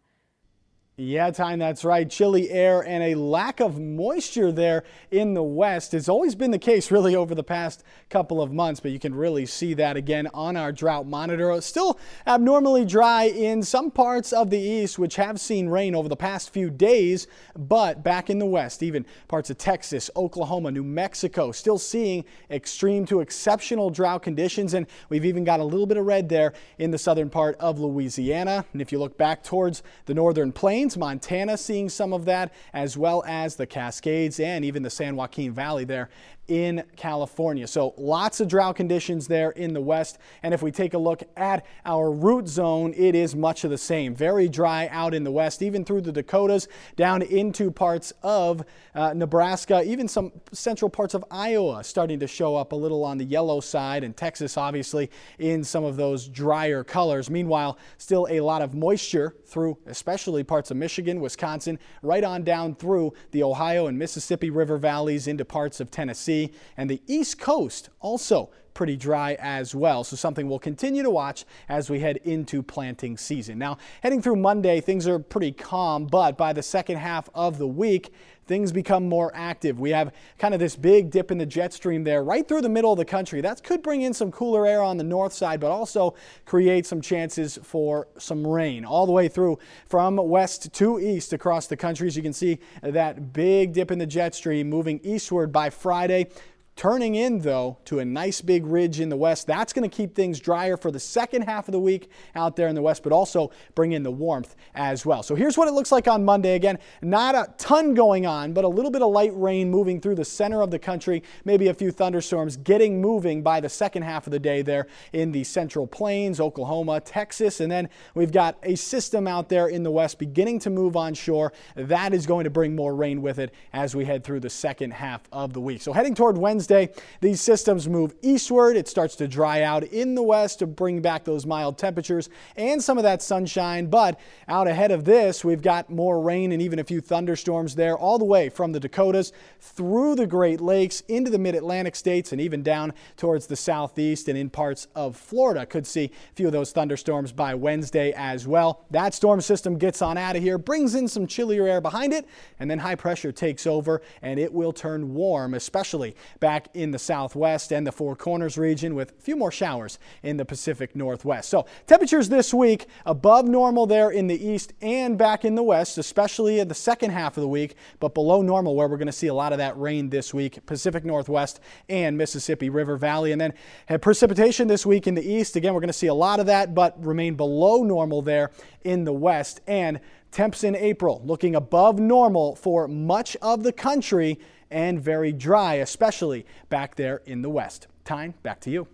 Yeah, 0.96 1.32
Tyne, 1.32 1.58
that's 1.58 1.85
right. 1.85 2.08
Chilly 2.08 2.50
air 2.50 2.81
and 2.81 3.02
a 3.02 3.17
lack 3.17 3.58
of 3.58 3.81
moisture 3.81 4.52
there 4.52 4.85
in 5.11 5.35
the 5.35 5.43
west. 5.43 5.93
It's 5.93 6.08
always 6.08 6.37
been 6.37 6.52
the 6.52 6.58
case 6.58 6.93
really 6.93 7.17
over 7.17 7.35
the 7.35 7.43
past 7.43 7.82
couple 8.11 8.41
of 8.41 8.52
months, 8.52 8.79
but 8.79 8.93
you 8.93 9.00
can 9.00 9.12
really 9.12 9.44
see 9.44 9.75
that 9.75 9.96
again 9.96 10.29
on 10.32 10.56
our 10.56 10.70
drought 10.70 11.08
monitor. 11.08 11.61
Still 11.62 11.99
abnormally 12.29 12.85
dry 12.85 13.25
in 13.25 13.64
some 13.64 13.91
parts 13.91 14.32
of 14.32 14.50
the 14.50 14.58
east, 14.61 14.96
which 14.96 15.17
have 15.17 15.41
seen 15.41 15.67
rain 15.67 15.96
over 15.96 16.08
the 16.08 16.14
past 16.14 16.50
few 16.50 16.70
days, 16.70 17.26
but 17.56 18.05
back 18.05 18.31
in 18.31 18.38
the 18.38 18.46
west, 18.46 18.81
even 18.81 19.05
parts 19.26 19.50
of 19.50 19.58
Texas, 19.58 20.11
Oklahoma, 20.14 20.70
New 20.70 20.85
Mexico, 20.85 21.50
still 21.50 21.79
seeing 21.79 22.25
extreme 22.52 23.05
to 23.06 23.19
exceptional 23.19 23.91
drought 23.91 24.23
conditions. 24.23 24.75
And 24.75 24.87
we've 25.08 25.25
even 25.25 25.43
got 25.43 25.58
a 25.58 25.64
little 25.64 25.87
bit 25.87 25.96
of 25.96 26.06
red 26.06 26.29
there 26.29 26.52
in 26.79 26.93
the 26.93 26.99
southern 26.99 27.31
part 27.31 27.56
of 27.58 27.81
Louisiana. 27.81 28.64
And 28.73 28.81
if 28.81 28.93
you 28.93 29.00
look 29.00 29.19
back 29.19 29.43
towards 29.43 29.82
the 30.06 30.14
northern 30.14 30.52
plains, 30.52 30.83
Plains, 30.84 30.98
Montana 30.98 31.56
seeing 31.56 31.88
some 31.88 32.12
of 32.12 32.26
that, 32.26 32.52
as 32.75 32.98
well 32.98 33.25
as 33.26 33.56
the 33.56 33.66
Cascades 33.66 34.38
and 34.38 34.66
even 34.66 34.82
the 34.82 34.90
San 34.90 35.16
Joaquin 35.16 35.50
Valley 35.50 35.84
there 35.84 36.10
in 36.49 36.85
California. 36.96 37.67
So 37.67 37.94
lots 37.96 38.41
of 38.41 38.49
drought 38.49 38.76
conditions 38.76 39.26
there 39.26 39.50
in 39.50 39.73
the 39.73 39.81
west. 39.81 40.19
And 40.43 40.52
if 40.52 40.62
we 40.62 40.70
take 40.70 40.94
a 40.94 40.99
look 40.99 41.23
at 41.37 41.64
our 41.87 42.11
root 42.11 42.49
zone, 42.49 42.93
it 42.96 43.14
is 43.14 43.35
much 43.35 43.64
of 43.64 43.70
the 43.70 43.79
same. 43.79 44.14
Very 44.14 44.49
dry 44.49 44.88
out 44.88 45.14
in 45.14 45.25
the 45.25 45.31
west, 45.31 45.62
even 45.62 45.85
through 45.85 46.02
the 46.02 46.12
Dakotas, 46.12 46.69
down 46.96 47.23
into 47.23 47.70
parts 47.70 48.12
of 48.23 48.64
uh, 48.94 49.14
Nebraska, 49.14 49.82
even 49.85 50.06
some 50.06 50.32
central 50.52 50.91
parts 50.91 51.14
of 51.14 51.25
Iowa 51.31 51.82
starting 51.82 52.20
to 52.20 52.26
show 52.26 52.56
up 52.56 52.73
a 52.73 52.76
little 52.76 53.05
on 53.05 53.17
the 53.19 53.25
yellow 53.25 53.61
side, 53.61 54.05
and 54.05 54.17
Texas 54.17 54.56
obviously 54.56 55.11
in 55.38 55.64
some 55.64 55.85
of 55.85 55.96
those 55.96 56.29
drier 56.29 56.85
colors. 56.85 57.31
Meanwhile, 57.31 57.79
still 57.96 58.26
a 58.31 58.41
lot 58.41 58.61
of 58.61 58.75
moisture 58.75 59.35
through 59.46 59.79
especially 59.87 60.44
parts 60.44 60.70
of 60.70 60.76
Michigan, 60.76 61.20
Wisconsin, 61.20 61.79
right 62.02 62.23
on 62.23 62.44
down 62.44 62.75
through 62.75 63.14
the 63.31 63.43
Ohio 63.43 63.87
and 63.87 63.99
Mississippi 63.99 64.50
River 64.50 64.76
valleys 64.76 65.26
into 65.26 65.44
parts 65.44 65.81
of 65.81 65.91
Tennessee 65.91 66.33
and 66.76 66.90
the 66.90 67.02
East 67.06 67.38
Coast 67.38 67.90
also 68.00 68.50
pretty 68.75 68.96
dry 68.96 69.36
as 69.38 69.75
well. 69.75 70.04
So 70.04 70.16
something 70.16 70.48
we'll 70.48 70.58
continue 70.58 71.02
to 71.02 71.10
watch 71.10 71.44
as 71.69 71.88
we 71.88 72.00
head 72.00 72.19
into 72.25 72.62
planting 72.62 73.16
season. 73.16 73.56
Now, 73.56 73.78
heading 74.02 74.20
through 74.20 74.36
Monday, 74.36 74.81
things 74.81 75.06
are 75.06 75.19
pretty 75.20 75.52
calm, 75.52 76.06
but 76.06 76.36
by 76.36 76.52
the 76.52 76.62
second 76.62 76.96
half 76.96 77.31
of 77.34 77.58
the 77.58 77.69
week, 77.69 78.12
things 78.46 78.73
become 78.73 79.08
more 79.08 79.32
active. 79.35 79.81
We 79.81 79.91
have 79.91 80.12
kind 80.38 80.55
of 80.55 80.61
this 80.61 80.76
big 80.76 81.11
dip 81.11 81.31
in 81.31 81.38
the 81.38 81.46
jet 81.46 81.73
stream 81.73 82.05
there 82.05 82.23
right 82.23 82.46
through 82.46 82.62
the 82.62 82.69
middle 82.69 82.93
of 82.93 82.99
the 82.99 83.05
country. 83.05 83.41
That 83.41 83.62
could 83.62 83.82
bring 83.82 84.02
in 84.02 84.14
some 84.14 84.31
cooler 84.31 84.67
air 84.67 84.82
on 84.82 84.96
the 84.96 85.05
north 85.05 85.32
side, 85.32 85.61
but 85.61 85.70
also 85.70 86.14
create 86.44 86.87
some 86.87 87.00
chances 87.00 87.58
for 87.62 88.08
some 88.19 88.46
rain 88.46 88.85
all 88.85 89.06
the 89.06 89.12
way 89.12 89.29
through 89.29 89.58
from 89.87 90.17
west 90.17 90.73
to 90.75 91.00
east 91.00 91.32
across 91.32 91.67
the 91.67 91.76
country. 91.76 92.06
As 92.06 92.17
you 92.17 92.23
can 92.23 92.32
see, 92.32 92.58
that 92.82 93.32
big 93.32 93.73
dip 93.73 93.91
in 93.91 93.99
the 93.99 94.06
jet 94.06 94.35
stream 94.35 94.69
moving 94.69 95.00
eastward 95.02 95.52
by 95.52 95.70
Friday. 95.70 96.29
Turning 96.76 97.15
in, 97.15 97.38
though, 97.38 97.79
to 97.85 98.00
a 98.00 98.05
nice 98.05 98.41
big 98.41 98.67
ridge 98.67 98.99
in 98.99 99.09
the 99.09 99.17
west. 99.17 99.47
That's 99.47 99.73
going 99.73 99.88
to 99.88 99.97
keep 99.97 100.17
things 100.17 100.41
drier 100.41 100.76
for 100.76 100.91
the 100.91 100.99
second 100.99 101.43
half 101.43 101.69
of 101.69 101.73
the 101.73 101.79
week 101.79 102.11
out 102.35 102.56
there 102.56 102.67
in 102.67 102.75
the 102.75 102.82
west, 102.82 103.05
but 103.05 103.12
also 103.12 103.53
bring 103.76 103.93
in 103.93 104.03
the 104.03 104.11
warmth 104.11 104.56
as 104.75 105.06
well. 105.06 105.23
So 105.23 105.37
here's 105.37 105.56
what 105.56 105.69
it 105.69 105.71
looks 105.71 105.93
like 105.93 106.09
on 106.09 106.25
Monday. 106.25 106.56
Again, 106.56 106.81
not 107.00 107.37
a 107.37 107.55
ton 107.59 107.94
going 107.94 108.26
on, 108.26 108.53
but 108.53 108.65
a 108.65 108.69
little 108.69 108.91
bit 108.91 109.03
of 109.03 109.12
light 109.12 109.31
rain 109.35 109.71
moving 109.71 110.00
through 110.00 110.17
the 110.17 110.25
center 110.25 110.62
of 110.62 110.73
the 110.73 110.79
country. 110.81 111.23
Maybe 111.44 111.69
a 111.69 111.75
few 111.75 111.93
thunderstorms 111.93 112.56
getting 112.56 113.00
moving 113.00 113.41
by 113.43 113.61
the 113.61 113.69
second 113.69 114.03
half 114.03 114.27
of 114.27 114.32
the 114.32 114.41
day 114.41 114.62
there 114.62 114.88
in 115.12 115.31
the 115.31 115.44
central 115.44 115.87
plains, 115.87 116.41
Oklahoma, 116.41 117.00
Texas. 117.00 117.61
And 117.61 117.70
then 117.70 117.88
we've 118.17 118.32
got 118.32 118.59
a 118.65 118.75
system 118.75 119.29
out 119.29 119.49
there 119.49 119.69
in 119.69 119.85
the 119.85 119.93
west 119.93 120.19
beginning 120.19 120.59
to 120.61 120.70
move 120.70 120.97
onshore. 120.97 121.53
That 121.77 122.12
is 122.12 122.27
going 122.27 122.44
to 122.44 122.50
bring 122.50 122.75
more 122.75 122.97
rain 122.97 123.23
with 123.23 123.38
it 123.38 123.55
as 123.73 123.94
we 123.94 124.05
head 124.05 124.25
through 124.25 124.41
the 124.41 124.50
second 124.50 124.93
half 124.93 125.23
of 125.31 125.53
the 125.53 125.61
week. 125.61 125.81
So 125.81 125.93
heading 125.93 126.17
toward 126.17 126.37
Wednesday, 126.37 126.63
Wednesday, 126.70 126.94
these 127.20 127.43
systems 127.43 127.87
move 127.90 128.14
eastward. 128.22 128.76
It 128.76 128.88
starts 128.88 129.16
to 129.16 129.28
dry 129.28 129.61
out 129.62 129.84
in 129.84 130.14
the 130.14 130.22
west 130.22 130.61
to 130.61 130.66
bring 130.66 131.02
back 131.02 131.25
those 131.25 131.44
mild 131.44 131.76
temperatures 131.76 132.31
and 132.56 132.82
some 132.82 132.96
of 132.96 133.05
that 133.05 133.20
sunshine. 133.20 133.87
But 133.88 134.19
out 134.49 134.66
ahead 134.66 134.90
of 134.90 135.05
this, 135.05 135.44
we've 135.44 135.61
got 135.61 135.90
more 135.90 136.22
rain 136.22 136.52
and 136.52 136.62
even 136.62 136.78
a 136.78 136.84
few 136.84 137.02
thunderstorms 137.02 137.75
there 137.75 137.99
all 137.99 138.19
the 138.19 138.25
way 138.25 138.49
from 138.49 138.72
the 138.72 138.81
Dakotas 138.81 139.32
through 139.61 140.14
the 140.14 140.26
Great 140.26 140.62
Lakes 140.62 141.02
into 141.02 141.31
the 141.31 141.38
mid-Atlantic 141.38 141.96
states 141.96 142.32
and 142.32 142.40
even 142.40 142.62
down 142.62 142.94
towards 143.19 143.46
the 143.46 143.56
southeast 143.56 144.28
and 144.28 144.38
in 144.38 144.49
parts 144.49 144.88
of 144.94 145.19
Florida. 145.19 145.67
Could 145.67 145.87
see 145.87 146.05
a 146.05 146.34
few 146.34 146.46
of 146.46 146.52
those 146.55 146.72
thunderstorms 146.72 147.31
by 147.31 147.55
Wednesday 147.55 148.14
as 148.17 148.46
well. 148.46 148.87
That 148.90 149.12
storm 149.12 149.43
system 149.43 149.76
gets 149.76 150.00
on 150.00 150.17
out 150.17 150.34
of 150.34 150.43
here, 150.43 150.56
brings 150.56 150.94
in 150.94 151.08
some 151.08 151.26
chillier 151.26 151.67
air 151.67 151.82
behind 151.82 152.14
it, 152.14 152.26
and 152.58 152.70
then 152.70 152.78
high 152.78 152.94
pressure 152.94 153.32
takes 153.32 153.67
over 153.67 154.00
and 154.22 154.41
it 154.41 154.50
will 154.50 154.72
turn 154.72 155.12
warm, 155.12 155.53
especially 155.53 156.17
back 156.41 156.54
back 156.55 156.69
in 156.73 156.93
the 156.93 156.99
southwest 157.01 157.73
and 157.73 157.84
the 157.84 157.91
Four 157.91 158.15
Corners 158.15 158.56
region 158.56 158.94
with 158.94 159.11
a 159.11 159.20
few 159.20 159.34
more 159.34 159.51
showers 159.51 159.99
in 160.23 160.37
the 160.37 160.44
Pacific 160.44 160.94
Northwest. 160.94 161.49
So 161.49 161.67
temperatures 161.89 162.29
this 162.29 162.55
week 162.55 162.87
above 163.05 163.49
normal 163.49 163.87
there 163.87 164.11
in 164.11 164.29
the 164.29 164.46
east 164.46 164.73
and 164.81 165.19
back 165.19 165.44
in 165.44 165.56
the 165.56 165.65
west, 165.65 165.99
especially 165.99 166.61
in 166.61 166.69
the 166.69 166.75
second 166.75 167.11
half 167.11 167.37
of 167.37 167.41
the 167.41 167.49
week, 167.49 167.75
but 167.99 168.15
below 168.15 168.41
normal 168.41 168.77
where 168.77 168.87
we're 168.87 168.99
going 168.99 169.06
to 169.06 169.13
see 169.13 169.27
a 169.27 169.34
lot 169.34 169.51
of 169.51 169.58
that 169.58 169.77
rain 169.77 170.11
this 170.11 170.32
week, 170.32 170.65
Pacific 170.65 171.05
Northwest 171.05 171.58
and 171.89 172.17
Mississippi 172.17 172.70
River 172.70 172.96
Valley. 172.96 173.32
And 173.32 173.41
then 173.41 173.53
had 173.87 174.01
precipitation 174.01 174.69
this 174.69 174.87
week 174.87 175.08
in 175.08 175.17
the 175.17 175.29
east. 175.29 175.56
Again, 175.56 175.75
we're 175.75 175.81
going 175.81 175.89
to 175.89 175.93
see 175.93 176.06
a 176.06 176.15
lot 176.15 176.39
of 176.39 176.46
that, 176.46 176.73
but 176.73 177.05
remain 177.05 177.34
below 177.34 177.82
normal 177.82 178.23
there 178.23 178.53
in 178.84 179.03
the 179.03 179.13
west. 179.13 179.61
And 179.67 179.99
temps 180.31 180.63
in 180.63 180.77
April 180.77 181.20
looking 181.25 181.56
above 181.56 181.99
normal 181.99 182.55
for 182.55 182.87
much 182.87 183.37
of 183.43 183.65
the 183.65 183.73
country 183.73 184.39
and 184.74 185.00
very 185.00 185.32
dry, 185.32 185.74
especially 185.74 186.44
back 186.69 186.96
there 186.96 187.22
in 187.24 187.43
the 187.43 187.48
west. 187.48 187.86
Tyne, 188.04 188.34
back 188.43 188.60
to 188.60 188.70
you. 188.70 188.88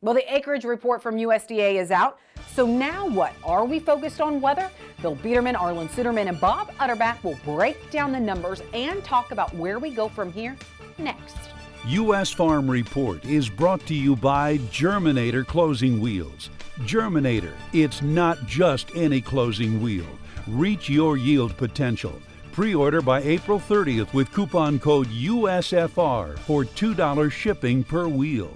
Well, 0.00 0.14
the 0.14 0.34
acreage 0.34 0.64
report 0.64 1.00
from 1.00 1.16
USDA 1.16 1.74
is 1.74 1.92
out. 1.92 2.18
So 2.54 2.66
now 2.66 3.06
what? 3.06 3.34
Are 3.44 3.64
we 3.64 3.78
focused 3.78 4.20
on 4.20 4.40
weather? 4.40 4.68
Bill 5.00 5.14
Biedermann, 5.14 5.54
Arlan 5.54 5.88
Suderman, 5.90 6.28
and 6.28 6.40
Bob 6.40 6.72
Utterback 6.80 7.22
will 7.22 7.38
break 7.44 7.90
down 7.90 8.10
the 8.10 8.18
numbers 8.18 8.62
and 8.72 9.04
talk 9.04 9.30
about 9.30 9.54
where 9.54 9.78
we 9.78 9.90
go 9.90 10.08
from 10.08 10.32
here 10.32 10.56
next. 10.98 11.36
U.S. 11.86 12.30
Farm 12.30 12.68
Report 12.68 13.24
is 13.24 13.48
brought 13.48 13.84
to 13.86 13.94
you 13.94 14.16
by 14.16 14.58
Germinator 14.58 15.46
Closing 15.46 16.00
Wheels. 16.00 16.48
Germinator, 16.80 17.52
it's 17.72 18.02
not 18.02 18.44
just 18.46 18.90
any 18.96 19.20
closing 19.20 19.82
wheel. 19.82 20.06
Reach 20.48 20.88
your 20.88 21.16
yield 21.16 21.56
potential. 21.56 22.14
Pre 22.52 22.74
order 22.74 23.00
by 23.00 23.22
April 23.22 23.58
30th 23.58 24.12
with 24.12 24.30
coupon 24.30 24.78
code 24.78 25.08
USFR 25.08 26.38
for 26.40 26.64
$2 26.64 27.32
shipping 27.32 27.82
per 27.82 28.06
wheel. 28.06 28.50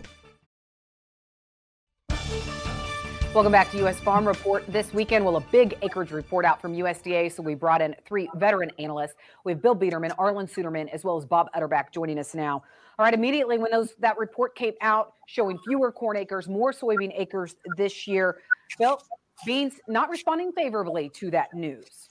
Welcome 3.33 3.53
back 3.53 3.71
to 3.71 3.79
U.S. 3.79 3.99
Farm 3.99 4.27
Report. 4.27 4.65
This 4.69 4.93
weekend, 4.93 5.25
well, 5.25 5.37
a 5.37 5.41
big 5.41 5.79
acreage 5.81 6.11
report 6.11 6.45
out 6.45 6.61
from 6.61 6.75
USDA, 6.75 7.33
so 7.33 7.43
we 7.43 7.55
brought 7.55 7.81
in 7.81 7.95
three 8.07 8.29
veteran 8.37 8.71
analysts. 8.79 9.15
We 9.45 9.53
have 9.53 9.63
Bill 9.63 9.75
Biedermann, 9.75 10.15
Arlan 10.17 10.51
Suderman, 10.51 10.91
as 10.91 11.03
well 11.03 11.17
as 11.17 11.25
Bob 11.25 11.49
Utterback 11.57 11.91
joining 11.91 12.19
us 12.19 12.35
now. 12.35 12.63
All 12.99 13.05
right, 13.05 13.15
immediately 13.15 13.57
when 13.57 13.71
those 13.71 13.95
that 14.01 14.19
report 14.19 14.55
came 14.55 14.75
out 14.83 15.15
showing 15.27 15.59
fewer 15.67 15.91
corn 15.91 16.19
acres, 16.19 16.49
more 16.49 16.73
soybean 16.73 17.13
acres 17.15 17.57
this 17.79 18.07
year, 18.07 18.39
Bill, 18.79 19.01
Beans 19.45 19.75
not 19.89 20.11
responding 20.11 20.53
favorably 20.53 21.11
to 21.15 21.31
that 21.31 21.53
news. 21.53 22.06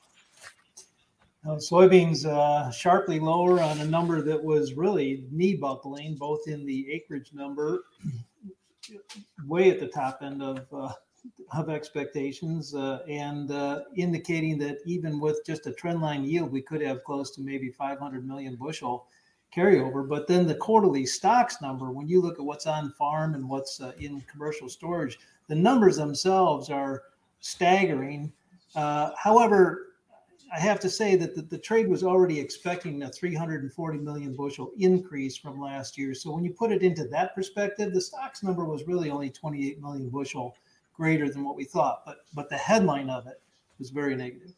Uh, 1.45 1.57
soybeans 1.57 2.25
uh, 2.25 2.71
sharply 2.71 3.19
lower 3.19 3.61
on 3.61 3.79
a 3.79 3.85
number 3.85 4.19
that 4.19 4.43
was 4.43 4.73
really 4.73 5.25
knee 5.29 5.53
buckling, 5.53 6.15
both 6.15 6.47
in 6.47 6.65
the 6.65 6.91
acreage 6.91 7.33
number, 7.33 7.83
way 9.45 9.69
at 9.69 9.79
the 9.79 9.87
top 9.87 10.19
end 10.23 10.41
of 10.41 10.65
uh, 10.73 10.91
of 11.53 11.69
expectations, 11.69 12.73
uh, 12.73 12.99
and 13.07 13.51
uh, 13.51 13.81
indicating 13.95 14.57
that 14.57 14.79
even 14.85 15.19
with 15.19 15.39
just 15.45 15.67
a 15.67 15.71
trendline 15.71 16.27
yield, 16.27 16.51
we 16.51 16.63
could 16.63 16.81
have 16.81 17.03
close 17.03 17.29
to 17.35 17.41
maybe 17.41 17.69
500 17.69 18.27
million 18.27 18.55
bushel 18.55 19.05
carryover. 19.55 20.07
But 20.07 20.27
then 20.27 20.47
the 20.47 20.55
quarterly 20.55 21.05
stocks 21.05 21.61
number, 21.61 21.91
when 21.91 22.07
you 22.07 22.21
look 22.21 22.39
at 22.39 22.45
what's 22.45 22.65
on 22.65 22.91
farm 22.93 23.35
and 23.35 23.47
what's 23.47 23.79
in 23.99 24.21
commercial 24.21 24.67
storage, 24.67 25.19
the 25.47 25.55
numbers 25.55 25.97
themselves 25.97 26.71
are 26.71 27.03
staggering. 27.39 28.33
however, 28.73 29.94
I 30.53 30.59
have 30.59 30.79
to 30.81 30.89
say 30.89 31.15
that 31.15 31.35
the, 31.35 31.41
the, 31.41 31.57
trade 31.57 31.87
was 31.87 32.03
already 32.03 32.39
expecting 32.39 33.03
a 33.03 33.09
340 33.09 33.99
million 33.99 34.35
bushel 34.35 34.71
increase 34.77 35.35
from 35.35 35.59
last 35.59 35.97
year. 35.97 36.13
So 36.13 36.31
when 36.31 36.43
you 36.43 36.51
put 36.51 36.71
it 36.71 36.81
into 36.81 37.07
that 37.07 37.33
perspective, 37.35 37.93
the 37.93 38.01
stocks 38.01 38.43
number 38.43 38.65
was 38.65 38.85
really 38.85 39.09
only 39.09 39.29
28 39.29 39.81
million 39.81 40.09
bushel 40.09 40.55
greater 40.93 41.29
than 41.29 41.43
what 41.43 41.55
we 41.55 41.63
thought. 41.63 42.03
But 42.05 42.25
but 42.33 42.49
the 42.49 42.57
headline 42.57 43.09
of 43.09 43.27
it 43.27 43.41
was 43.79 43.89
very 43.89 44.15
negative. 44.15 44.53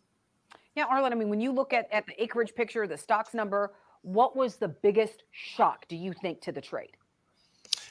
Yeah, 0.75 0.86
Arlan. 0.88 1.12
I 1.12 1.15
mean, 1.15 1.29
when 1.29 1.41
you 1.41 1.51
look 1.51 1.74
at, 1.74 1.88
at 1.91 2.06
the 2.06 2.22
acreage 2.22 2.53
picture, 2.53 2.86
the 2.86 2.98
stocks 2.98 3.34
number, 3.34 3.74
what 4.03 4.36
was 4.36 4.58
the 4.58 4.67
biggest 4.67 5.24
shock, 5.32 5.88
do 5.88 5.96
you 5.96 6.13
think, 6.13 6.41
to 6.41 6.51
the 6.51 6.62
trade? 6.62 6.98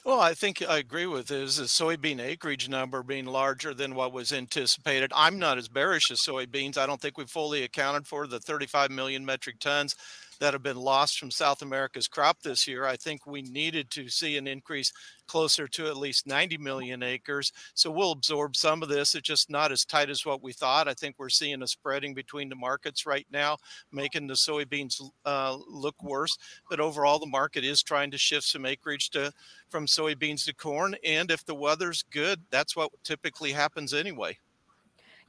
Well, 0.07 0.21
I 0.21 0.35
think 0.35 0.63
I 0.63 0.79
agree 0.79 1.07
with 1.07 1.27
this. 1.27 1.57
The 1.57 1.65
soybean 1.65 2.21
acreage 2.21 2.69
number 2.69 3.03
being 3.03 3.27
larger 3.27 3.75
than 3.75 3.97
what 3.97 4.13
was 4.13 4.33
anticipated. 4.33 5.11
I'm 5.13 5.37
not 5.41 5.59
as 5.59 5.67
bearish 5.69 6.13
as 6.13 6.21
soybeans. 6.21 6.79
I 6.79 6.87
don't 6.87 7.01
think 7.01 7.19
we 7.19 7.27
fully 7.27 7.65
accounted 7.65 8.07
for 8.07 8.29
the 8.29 8.39
35 8.39 8.93
million 8.93 9.25
metric 9.27 9.59
tons 9.59 9.97
that 10.41 10.53
have 10.53 10.63
been 10.63 10.77
lost 10.77 11.19
from 11.19 11.31
South 11.31 11.63
America's 11.63 12.09
crop 12.09 12.43
this 12.43 12.67
year. 12.67 12.85
I 12.85 12.97
think 12.97 13.27
we 13.27 13.43
needed 13.43 13.91
to 13.93 14.09
see 14.09 14.37
an 14.37 14.47
increase 14.47 14.93
closer 15.27 15.67
to 15.69 15.87
at 15.87 15.97
least 15.97 16.27
90 16.27 16.59
million 16.59 17.03
acres. 17.03 17.53
So 17.75 17.91
we'll 17.91 18.13
absorb 18.13 18.57
some 18.57 18.83
of 18.83 18.89
this. 18.89 19.15
It's 19.15 19.27
just 19.27 19.51
not 19.51 19.73
as 19.73 19.85
tight 19.85 20.11
as 20.11 20.25
what 20.25 20.43
we 20.43 20.53
thought. 20.53 20.89
I 20.89 20.95
think 20.95 21.17
we're 21.19 21.29
seeing 21.29 21.63
a 21.63 21.67
spreading 21.67 22.15
between 22.15 22.49
the 22.49 22.57
markets 22.57 23.07
right 23.07 23.27
now, 23.31 23.57
making 23.93 24.27
the 24.27 24.35
soybeans 24.35 25.01
uh, 25.25 25.57
look 25.69 26.01
worse. 26.03 26.39
But 26.71 26.81
overall, 26.81 27.19
the 27.19 27.27
market 27.27 27.65
is 27.65 27.83
trying 27.83 28.11
to 28.13 28.19
shift 28.19 28.47
some 28.47 28.67
acreage 28.67 29.11
to 29.11 29.33
from 29.69 29.87
soybeans 29.87 30.45
to 30.47 30.55
corn. 30.55 30.95
And 31.05 31.31
if 31.31 31.45
the 31.45 31.55
weather's 31.55 32.05
good, 32.11 32.41
that's 32.51 32.77
what 32.77 32.91
typically 33.03 33.53
happens 33.53 33.95
anyway. 33.95 34.39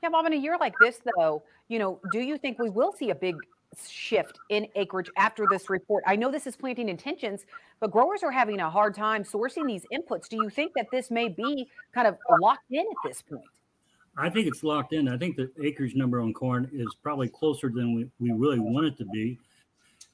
Yeah, 0.04 0.10
Bob, 0.10 0.28
in 0.28 0.34
a 0.34 0.38
year 0.38 0.58
like 0.60 0.76
this, 0.80 1.00
though, 1.18 1.44
you 1.70 1.80
know, 1.80 2.00
do 2.12 2.20
you 2.20 2.38
think 2.38 2.60
we 2.60 2.70
will 2.70 2.94
see 2.94 3.10
a 3.10 3.16
big 3.16 3.36
shift 3.86 4.40
in 4.50 4.68
acreage 4.76 5.10
after 5.18 5.46
this 5.50 5.70
report? 5.70 6.04
I 6.08 6.16
know 6.16 6.32
this 6.32 6.48
is 6.48 6.56
planting 6.56 6.90
intentions, 6.90 7.46
but 7.80 7.92
growers 7.92 8.24
are 8.24 8.32
having 8.32 8.60
a 8.60 8.70
hard 8.70 8.96
time 8.96 9.24
sourcing 9.24 9.68
these 9.68 9.86
inputs. 9.94 10.28
Do 10.30 10.38
you 10.38 10.50
think 10.50 10.72
that 10.76 10.88
this 10.92 11.12
may 11.12 11.28
be 11.28 11.70
kind 11.94 12.08
of 12.08 12.18
locked 12.42 12.72
in 12.72 12.80
at 12.80 12.98
this 13.10 13.22
point? 13.22 13.44
I 14.18 14.30
think 14.30 14.48
it's 14.48 14.64
locked 14.64 14.94
in. 14.94 15.08
I 15.08 15.18
think 15.18 15.36
the 15.36 15.52
acreage 15.64 15.96
number 15.96 16.20
on 16.22 16.34
corn 16.34 16.70
is 16.74 16.88
probably 17.04 17.30
closer 17.30 17.70
than 17.70 17.94
we, 17.94 18.10
we 18.20 18.32
really 18.32 18.60
want 18.60 18.88
it 18.88 18.98
to 18.98 19.06
be. 19.06 19.38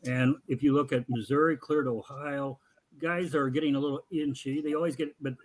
And 0.05 0.35
if 0.49 0.61
you 0.61 0.73
look 0.73 0.91
at 0.91 1.05
Missouri, 1.07 1.55
clear 1.55 1.83
to 1.83 1.89
Ohio, 1.89 2.59
guys 3.01 3.33
are 3.33 3.49
getting 3.49 3.75
a 3.75 3.79
little 3.79 4.01
inchy. 4.11 4.61
They 4.61 4.73
always 4.73 4.97
get, 4.97 5.15
but 5.21 5.35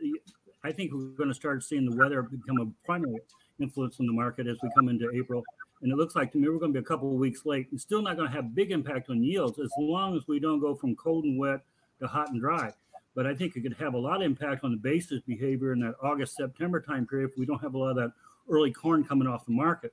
I 0.64 0.72
think 0.72 0.92
we're 0.92 1.16
going 1.16 1.28
to 1.28 1.34
start 1.34 1.62
seeing 1.62 1.88
the 1.88 1.96
weather 1.96 2.22
become 2.22 2.60
a 2.60 2.66
primary 2.84 3.20
influence 3.60 4.00
on 4.00 4.06
the 4.06 4.12
market 4.12 4.46
as 4.46 4.56
we 4.62 4.70
come 4.74 4.88
into 4.88 5.10
April 5.14 5.44
and 5.82 5.92
it 5.92 5.96
looks 5.96 6.16
like 6.16 6.32
to 6.32 6.38
me 6.38 6.48
we're 6.48 6.58
going 6.58 6.72
to 6.72 6.80
be 6.80 6.84
a 6.84 6.86
couple 6.86 7.10
of 7.10 7.18
weeks 7.18 7.46
late. 7.46 7.68
It's 7.72 7.82
still 7.82 8.02
not 8.02 8.16
going 8.16 8.28
to 8.28 8.34
have 8.34 8.54
big 8.54 8.72
impact 8.72 9.10
on 9.10 9.22
yields 9.22 9.58
as 9.58 9.70
long 9.78 10.16
as 10.16 10.26
we 10.26 10.40
don't 10.40 10.60
go 10.60 10.74
from 10.74 10.96
cold 10.96 11.24
and 11.24 11.38
wet 11.38 11.60
to 12.00 12.06
hot 12.06 12.30
and 12.30 12.40
dry. 12.40 12.72
But 13.14 13.26
I 13.26 13.34
think 13.34 13.56
it 13.56 13.62
could 13.62 13.74
have 13.74 13.94
a 13.94 13.98
lot 13.98 14.16
of 14.16 14.22
impact 14.22 14.64
on 14.64 14.70
the 14.70 14.76
basis 14.76 15.20
behavior 15.22 15.72
in 15.72 15.80
that 15.80 15.94
August 16.02 16.36
September 16.36 16.80
time 16.80 17.06
period 17.06 17.30
if 17.30 17.38
we 17.38 17.46
don't 17.46 17.60
have 17.60 17.74
a 17.74 17.78
lot 17.78 17.90
of 17.90 17.96
that 17.96 18.12
early 18.48 18.72
corn 18.72 19.04
coming 19.04 19.26
off 19.26 19.44
the 19.44 19.52
market. 19.52 19.92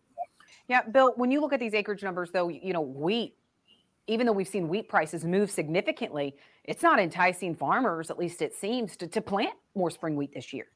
Yeah, 0.67 0.81
Bill, 0.83 1.13
when 1.15 1.31
you 1.31 1.41
look 1.41 1.53
at 1.53 1.59
these 1.59 1.73
acreage 1.73 2.03
numbers, 2.03 2.31
though, 2.31 2.49
you 2.49 2.73
know, 2.73 2.81
wheat, 2.81 3.35
even 4.07 4.25
though 4.25 4.31
we've 4.33 4.47
seen 4.47 4.67
wheat 4.67 4.87
prices 4.87 5.25
move 5.25 5.49
significantly, 5.49 6.35
it's 6.63 6.83
not 6.83 6.99
enticing 6.99 7.55
farmers, 7.55 8.09
at 8.09 8.17
least 8.17 8.41
it 8.41 8.53
seems, 8.53 8.95
to, 8.97 9.07
to 9.07 9.21
plant 9.21 9.53
more 9.75 9.89
spring 9.89 10.15
wheat 10.15 10.33
this 10.33 10.53
year. 10.53 10.67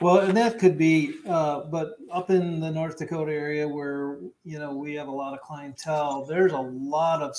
Well, 0.00 0.20
and 0.20 0.36
that 0.36 0.60
could 0.60 0.78
be, 0.78 1.16
uh, 1.26 1.64
but 1.64 1.96
up 2.12 2.30
in 2.30 2.60
the 2.60 2.70
North 2.70 2.98
Dakota 2.98 3.32
area 3.32 3.66
where 3.66 4.18
you 4.44 4.58
know 4.58 4.72
we 4.72 4.94
have 4.94 5.08
a 5.08 5.12
lot 5.12 5.34
of 5.34 5.40
clientele, 5.40 6.24
there's 6.24 6.52
a 6.52 6.60
lot 6.60 7.20
of 7.20 7.36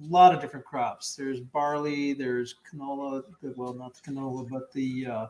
lot 0.00 0.32
of 0.32 0.40
different 0.40 0.64
crops. 0.64 1.16
There's 1.16 1.40
barley, 1.40 2.12
there's 2.12 2.54
canola, 2.70 3.24
well, 3.56 3.74
not 3.74 3.94
the 3.94 4.12
canola, 4.12 4.48
but 4.48 4.72
the 4.72 5.06
uh, 5.06 5.26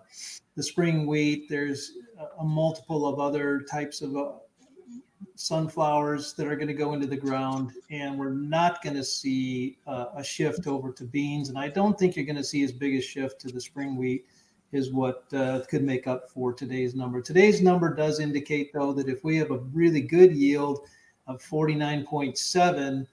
the 0.57 0.63
spring 0.63 1.07
wheat. 1.07 1.49
There's 1.49 1.93
a, 2.39 2.45
multiple 2.45 3.07
of 3.07 3.19
other 3.19 3.63
types 3.63 4.03
of 4.03 4.15
uh, 4.15 4.33
sunflowers 5.37 6.35
that 6.35 6.47
are 6.47 6.57
going 6.57 6.69
to 6.69 6.75
go 6.75 6.93
into 6.93 7.07
the 7.07 7.17
ground, 7.17 7.73
and 7.91 8.19
we're 8.19 8.35
not 8.35 8.83
going 8.83 8.97
to 8.97 9.05
see 9.05 9.79
uh, 9.87 10.07
a 10.17 10.23
shift 10.23 10.67
over 10.67 10.93
to 10.93 11.05
beans. 11.05 11.49
And 11.49 11.57
I 11.57 11.69
don't 11.69 11.99
think 11.99 12.15
you're 12.15 12.27
going 12.27 12.37
to 12.37 12.45
see 12.45 12.63
as 12.63 12.73
big 12.73 12.95
a 12.95 13.01
shift 13.01 13.41
to 13.43 13.49
the 13.49 13.61
spring 13.61 13.97
wheat 13.97 14.27
is 14.73 14.93
what 14.93 15.25
uh, 15.33 15.61
could 15.69 15.83
make 15.83 16.07
up 16.07 16.31
for 16.31 16.53
today's 16.53 16.95
number. 16.95 17.23
Today's 17.23 17.63
number 17.63 17.95
does 17.95 18.21
indicate, 18.21 18.73
though, 18.73 18.93
that 18.93 19.09
if 19.09 19.25
we 19.25 19.37
have 19.37 19.51
a 19.51 19.59
really 19.59 20.03
good 20.03 20.35
yield 20.35 20.87
of 21.27 21.43
49.7, 21.43 23.07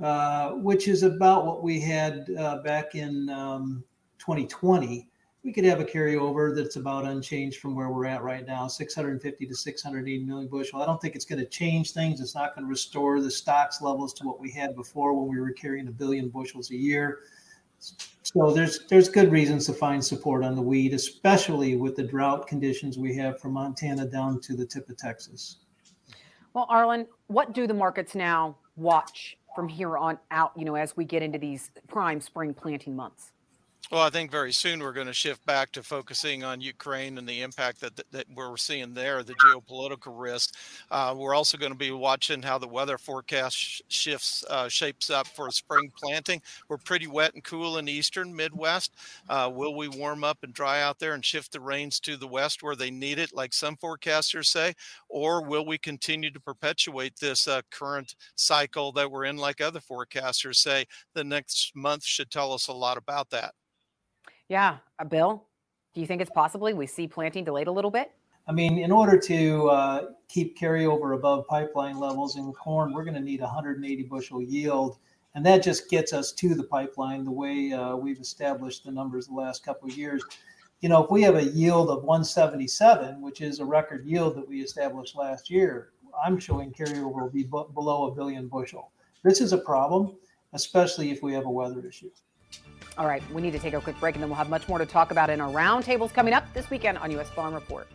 uh, 0.00 0.50
which 0.52 0.86
is 0.86 1.02
about 1.02 1.46
what 1.46 1.62
we 1.62 1.80
had 1.80 2.28
uh, 2.38 2.58
back 2.62 2.94
in 2.94 3.28
um, 3.30 3.82
2020, 4.18 5.08
we 5.44 5.52
could 5.52 5.64
have 5.64 5.80
a 5.80 5.84
carryover 5.84 6.54
that's 6.54 6.76
about 6.76 7.04
unchanged 7.04 7.58
from 7.58 7.74
where 7.74 7.88
we're 7.88 8.04
at 8.04 8.22
right 8.22 8.46
now 8.46 8.66
650 8.66 9.46
to 9.46 9.54
680 9.54 10.24
million 10.24 10.48
bushel. 10.48 10.82
I 10.82 10.86
don't 10.86 11.00
think 11.00 11.14
it's 11.14 11.24
going 11.24 11.38
to 11.38 11.46
change 11.46 11.92
things. 11.92 12.20
It's 12.20 12.34
not 12.34 12.54
going 12.54 12.66
to 12.66 12.68
restore 12.68 13.20
the 13.20 13.30
stocks 13.30 13.80
levels 13.80 14.12
to 14.14 14.26
what 14.26 14.40
we 14.40 14.50
had 14.50 14.74
before 14.74 15.14
when 15.14 15.28
we 15.28 15.40
were 15.40 15.52
carrying 15.52 15.88
a 15.88 15.92
billion 15.92 16.28
bushels 16.28 16.70
a 16.70 16.76
year. 16.76 17.20
So 17.80 18.52
there's 18.52 18.80
there's 18.88 19.08
good 19.08 19.32
reasons 19.32 19.66
to 19.66 19.72
find 19.72 20.04
support 20.04 20.44
on 20.44 20.54
the 20.54 20.62
wheat, 20.62 20.92
especially 20.92 21.76
with 21.76 21.96
the 21.96 22.02
drought 22.02 22.46
conditions 22.46 22.98
we 22.98 23.16
have 23.16 23.40
from 23.40 23.52
Montana 23.52 24.06
down 24.06 24.40
to 24.42 24.54
the 24.54 24.66
tip 24.66 24.88
of 24.88 24.96
Texas. 24.98 25.60
Well, 26.52 26.66
Arlan, 26.70 27.06
what 27.28 27.54
do 27.54 27.66
the 27.66 27.74
markets 27.74 28.14
now 28.14 28.56
watch 28.76 29.38
from 29.54 29.68
here 29.68 29.96
on 29.96 30.18
out, 30.30 30.52
you 30.56 30.64
know, 30.64 30.74
as 30.74 30.96
we 30.96 31.04
get 31.04 31.22
into 31.22 31.38
these 31.38 31.70
prime 31.88 32.20
spring 32.20 32.52
planting 32.52 32.94
months? 32.94 33.32
Well, 33.90 34.02
I 34.02 34.10
think 34.10 34.30
very 34.30 34.52
soon 34.52 34.80
we're 34.80 34.92
going 34.92 35.06
to 35.06 35.14
shift 35.14 35.46
back 35.46 35.72
to 35.72 35.82
focusing 35.82 36.44
on 36.44 36.60
Ukraine 36.60 37.16
and 37.16 37.26
the 37.26 37.40
impact 37.40 37.80
that, 37.80 37.96
that, 37.96 38.12
that 38.12 38.26
we're 38.34 38.58
seeing 38.58 38.92
there, 38.92 39.22
the 39.22 39.32
geopolitical 39.36 40.12
risk. 40.14 40.54
Uh, 40.90 41.14
we're 41.16 41.34
also 41.34 41.56
going 41.56 41.72
to 41.72 41.78
be 41.78 41.90
watching 41.90 42.42
how 42.42 42.58
the 42.58 42.68
weather 42.68 42.98
forecast 42.98 43.56
sh- 43.56 43.80
shifts, 43.88 44.44
uh, 44.50 44.68
shapes 44.68 45.08
up 45.08 45.26
for 45.26 45.50
spring 45.50 45.90
planting. 45.96 46.42
We're 46.68 46.76
pretty 46.76 47.06
wet 47.06 47.32
and 47.32 47.42
cool 47.42 47.78
in 47.78 47.86
the 47.86 47.92
eastern 47.92 48.36
Midwest. 48.36 48.94
Uh, 49.26 49.50
will 49.50 49.74
we 49.74 49.88
warm 49.88 50.22
up 50.22 50.36
and 50.42 50.52
dry 50.52 50.82
out 50.82 50.98
there 50.98 51.14
and 51.14 51.24
shift 51.24 51.52
the 51.52 51.60
rains 51.60 51.98
to 52.00 52.18
the 52.18 52.28
west 52.28 52.62
where 52.62 52.76
they 52.76 52.90
need 52.90 53.18
it, 53.18 53.32
like 53.34 53.54
some 53.54 53.74
forecasters 53.74 54.46
say? 54.48 54.74
Or 55.08 55.42
will 55.42 55.64
we 55.64 55.78
continue 55.78 56.30
to 56.30 56.40
perpetuate 56.40 57.16
this 57.18 57.48
uh, 57.48 57.62
current 57.70 58.16
cycle 58.36 58.92
that 58.92 59.10
we're 59.10 59.24
in, 59.24 59.38
like 59.38 59.62
other 59.62 59.80
forecasters 59.80 60.56
say? 60.56 60.84
The 61.14 61.24
next 61.24 61.74
month 61.74 62.04
should 62.04 62.30
tell 62.30 62.52
us 62.52 62.68
a 62.68 62.72
lot 62.74 62.98
about 62.98 63.30
that. 63.30 63.54
Yeah, 64.48 64.78
uh, 64.98 65.04
Bill, 65.04 65.44
do 65.94 66.00
you 66.00 66.06
think 66.06 66.22
it's 66.22 66.30
possibly 66.30 66.72
we 66.72 66.86
see 66.86 67.06
planting 67.06 67.44
delayed 67.44 67.66
a 67.66 67.72
little 67.72 67.90
bit? 67.90 68.12
I 68.46 68.52
mean, 68.52 68.78
in 68.78 68.90
order 68.90 69.18
to 69.18 69.68
uh, 69.68 70.06
keep 70.28 70.58
carryover 70.58 71.14
above 71.14 71.46
pipeline 71.46 71.98
levels 71.98 72.36
in 72.36 72.50
corn, 72.54 72.94
we're 72.94 73.04
going 73.04 73.14
to 73.14 73.20
need 73.20 73.40
180 73.40 74.02
bushel 74.04 74.40
yield, 74.40 74.98
and 75.34 75.44
that 75.44 75.62
just 75.62 75.90
gets 75.90 76.14
us 76.14 76.32
to 76.32 76.54
the 76.54 76.64
pipeline 76.64 77.24
the 77.24 77.30
way 77.30 77.74
uh, 77.74 77.94
we've 77.94 78.20
established 78.20 78.84
the 78.84 78.90
numbers 78.90 79.26
the 79.26 79.34
last 79.34 79.64
couple 79.64 79.86
of 79.90 79.98
years. 79.98 80.24
You 80.80 80.88
know, 80.88 81.04
if 81.04 81.10
we 81.10 81.20
have 81.22 81.34
a 81.36 81.44
yield 81.44 81.90
of 81.90 82.04
177, 82.04 83.20
which 83.20 83.42
is 83.42 83.60
a 83.60 83.64
record 83.66 84.06
yield 84.06 84.36
that 84.36 84.48
we 84.48 84.62
established 84.62 85.14
last 85.14 85.50
year, 85.50 85.90
I'm 86.24 86.38
showing 86.38 86.72
carryover 86.72 87.12
will 87.12 87.30
be 87.30 87.42
b- 87.42 87.64
below 87.74 88.06
a 88.06 88.14
billion 88.14 88.48
bushel. 88.48 88.92
This 89.22 89.42
is 89.42 89.52
a 89.52 89.58
problem, 89.58 90.16
especially 90.54 91.10
if 91.10 91.22
we 91.22 91.34
have 91.34 91.44
a 91.44 91.50
weather 91.50 91.84
issue. 91.86 92.10
All 92.98 93.06
right, 93.06 93.22
we 93.32 93.40
need 93.40 93.52
to 93.52 93.60
take 93.60 93.74
a 93.74 93.80
quick 93.80 93.98
break 94.00 94.16
and 94.16 94.22
then 94.22 94.28
we'll 94.28 94.36
have 94.36 94.50
much 94.50 94.68
more 94.68 94.78
to 94.78 94.86
talk 94.86 95.12
about 95.12 95.30
in 95.30 95.40
our 95.40 95.52
roundtables 95.52 96.12
coming 96.12 96.34
up 96.34 96.52
this 96.52 96.68
weekend 96.68 96.98
on 96.98 97.12
U.S. 97.12 97.30
Farm 97.30 97.54
Report. 97.54 97.86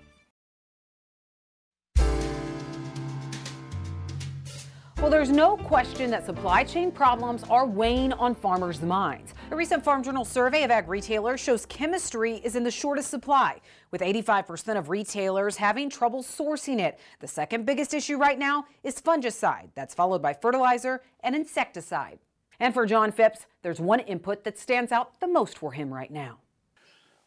Well, 5.04 5.12
there's 5.12 5.30
no 5.30 5.58
question 5.58 6.10
that 6.12 6.26
supply 6.26 6.64
chain 6.64 6.90
problems 6.90 7.44
are 7.50 7.66
weighing 7.66 8.14
on 8.14 8.34
farmers' 8.34 8.82
minds. 8.82 9.34
A 9.52 9.56
recent 9.58 9.84
Farm 9.84 10.02
Journal 10.02 10.24
survey 10.24 10.64
of 10.64 10.72
ag 10.72 10.88
retailers 10.88 11.42
shows 11.42 11.66
chemistry 11.66 12.36
is 12.38 12.56
in 12.56 12.64
the 12.64 12.72
shortest 12.72 13.10
supply, 13.10 13.60
with 13.92 14.00
85% 14.00 14.78
of 14.78 14.90
retailers 14.90 15.58
having 15.58 15.90
trouble 15.90 16.24
sourcing 16.24 16.80
it. 16.80 16.98
The 17.20 17.28
second 17.28 17.66
biggest 17.66 17.94
issue 17.94 18.16
right 18.16 18.40
now 18.40 18.64
is 18.82 18.96
fungicide. 18.96 19.72
That's 19.76 19.94
followed 19.94 20.22
by 20.22 20.32
fertilizer 20.32 21.02
and 21.20 21.36
insecticide. 21.36 22.20
And 22.64 22.74
for 22.74 22.86
John 22.86 23.12
Phipps, 23.12 23.46
there's 23.62 23.82
one 23.82 24.00
input 24.00 24.46
that 24.46 24.58
stands 24.58 24.94
out 24.94 25.20
the 25.20 25.28
most 25.28 25.58
for 25.58 25.74
him 25.74 25.94
right 25.94 26.10
now. 26.10 26.38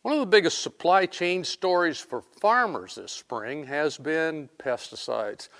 One 0.01 0.15
of 0.15 0.21
the 0.21 0.25
biggest 0.25 0.63
supply 0.63 1.05
chain 1.05 1.45
stories 1.45 2.01
for 2.01 2.23
farmers 2.41 2.95
this 2.95 3.13
spring 3.13 3.67
has 3.67 3.99
been 3.99 4.49
pesticides. 4.59 5.51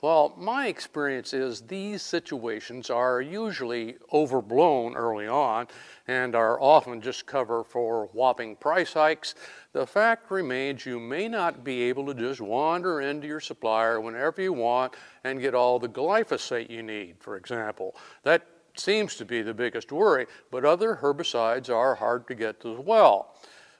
Well, 0.00 0.32
my 0.38 0.68
experience 0.68 1.34
is 1.34 1.60
these 1.60 2.00
situations 2.00 2.88
are 2.88 3.20
usually 3.20 3.96
overblown 4.10 4.96
early 4.96 5.26
on 5.26 5.66
and 6.08 6.34
are 6.34 6.58
often 6.58 7.02
just 7.02 7.26
cover 7.26 7.62
for 7.62 8.06
whopping 8.14 8.56
price 8.56 8.94
hikes. 8.94 9.34
The 9.74 9.86
fact 9.86 10.30
remains 10.30 10.86
you 10.86 10.98
may 10.98 11.28
not 11.28 11.62
be 11.62 11.82
able 11.82 12.06
to 12.06 12.14
just 12.14 12.40
wander 12.40 13.02
into 13.02 13.26
your 13.26 13.40
supplier 13.40 14.00
whenever 14.00 14.40
you 14.40 14.54
want 14.54 14.94
and 15.24 15.42
get 15.42 15.54
all 15.54 15.78
the 15.78 15.90
glyphosate 15.90 16.70
you 16.70 16.82
need, 16.82 17.16
for 17.20 17.36
example. 17.36 17.96
That 18.22 18.46
seems 18.78 19.16
to 19.16 19.24
be 19.24 19.42
the 19.42 19.54
biggest 19.54 19.92
worry, 19.92 20.26
but 20.50 20.64
other 20.64 20.96
herbicides 20.96 21.68
are 21.68 21.94
hard 21.94 22.26
to 22.28 22.34
get 22.34 22.64
as 22.64 22.78
well. 22.78 23.34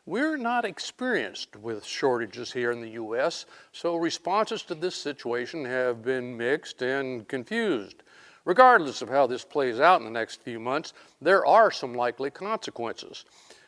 We're 0.07 0.37
not 0.37 0.65
experienced 0.65 1.57
with 1.57 1.85
shortages 1.85 2.53
here 2.53 2.71
in 2.71 2.81
the 2.81 2.91
U.S., 2.91 3.47
so 3.73 3.97
responses 3.97 4.63
to 4.63 4.75
this 4.75 4.95
situation 4.95 5.65
have 5.65 6.03
been 6.03 6.37
mixed 6.37 6.81
and 6.83 7.27
confused. 7.27 8.05
Regardless 8.45 9.03
of 9.03 9.09
how 9.09 9.27
this 9.27 9.45
plays 9.45 9.81
out 9.81 10.01
in 10.01 10.05
the 10.05 10.11
next 10.13 10.43
few 10.43 10.61
months, 10.61 10.93
there 11.21 11.45
are 11.45 11.73
some 11.73 11.95
likely 11.95 12.31
consequences. 12.31 13.25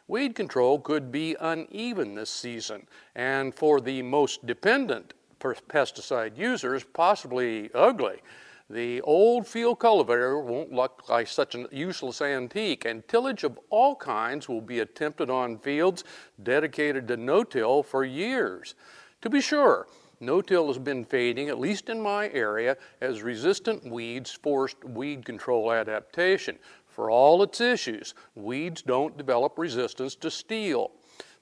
Weed 0.06 0.36
control 0.36 0.78
could 0.78 1.10
be 1.10 1.36
uneven 1.40 2.14
this 2.14 2.30
season, 2.30 2.86
and 3.16 3.52
for 3.52 3.80
the 3.80 4.02
most 4.02 4.46
dependent 4.46 5.14
pesticide 5.40 6.38
users, 6.38 6.84
possibly 6.84 7.70
ugly. 7.74 8.22
The 8.70 9.00
old 9.00 9.46
field 9.46 9.78
cultivator 9.78 10.38
won't 10.40 10.72
look 10.72 11.08
like 11.08 11.26
such 11.26 11.54
a 11.54 11.66
useless 11.72 12.20
antique, 12.20 12.84
and 12.84 13.06
tillage 13.08 13.42
of 13.42 13.58
all 13.70 13.96
kinds 13.96 14.46
will 14.46 14.60
be 14.60 14.80
attempted 14.80 15.30
on 15.30 15.58
fields 15.58 16.04
dedicated 16.42 17.08
to 17.08 17.16
no-till 17.16 17.82
for 17.82 18.04
years. 18.04 18.74
To 19.22 19.30
be 19.30 19.40
sure, 19.40 19.86
no-till 20.20 20.66
has 20.66 20.78
been 20.78 21.06
fading, 21.06 21.48
at 21.48 21.58
least 21.58 21.88
in 21.88 21.98
my 22.00 22.28
area, 22.30 22.76
as 23.00 23.22
resistant 23.22 23.90
weeds 23.90 24.32
forced 24.32 24.84
weed 24.84 25.24
control 25.24 25.72
adaptation. 25.72 26.58
For 26.88 27.10
all 27.10 27.42
its 27.42 27.62
issues, 27.62 28.12
weeds 28.34 28.82
don't 28.82 29.16
develop 29.16 29.56
resistance 29.56 30.14
to 30.16 30.30
steel. 30.30 30.90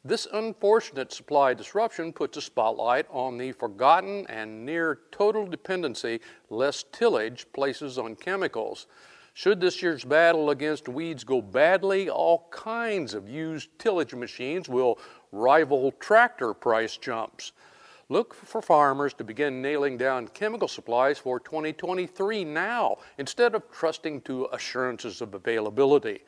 This 0.06 0.28
unfortunate 0.32 1.12
supply 1.12 1.52
disruption 1.52 2.12
puts 2.12 2.36
a 2.36 2.40
spotlight 2.40 3.06
on 3.10 3.38
the 3.38 3.50
forgotten 3.50 4.24
and 4.28 4.64
near 4.64 5.00
total 5.10 5.48
dependency 5.48 6.20
less 6.48 6.84
tillage 6.92 7.44
places 7.52 7.98
on 7.98 8.14
chemicals. 8.14 8.86
Should 9.34 9.60
this 9.60 9.82
year's 9.82 10.04
battle 10.04 10.50
against 10.50 10.88
weeds 10.88 11.24
go 11.24 11.42
badly, 11.42 12.08
all 12.08 12.46
kinds 12.52 13.14
of 13.14 13.28
used 13.28 13.76
tillage 13.80 14.14
machines 14.14 14.68
will 14.68 15.00
rival 15.32 15.90
tractor 15.98 16.54
price 16.54 16.96
jumps. 16.96 17.50
Look 18.08 18.32
for 18.32 18.62
farmers 18.62 19.12
to 19.14 19.24
begin 19.24 19.60
nailing 19.60 19.96
down 19.96 20.28
chemical 20.28 20.68
supplies 20.68 21.18
for 21.18 21.40
2023 21.40 22.44
now 22.44 22.98
instead 23.18 23.56
of 23.56 23.68
trusting 23.72 24.20
to 24.20 24.46
assurances 24.52 25.20
of 25.20 25.34
availability. 25.34 26.20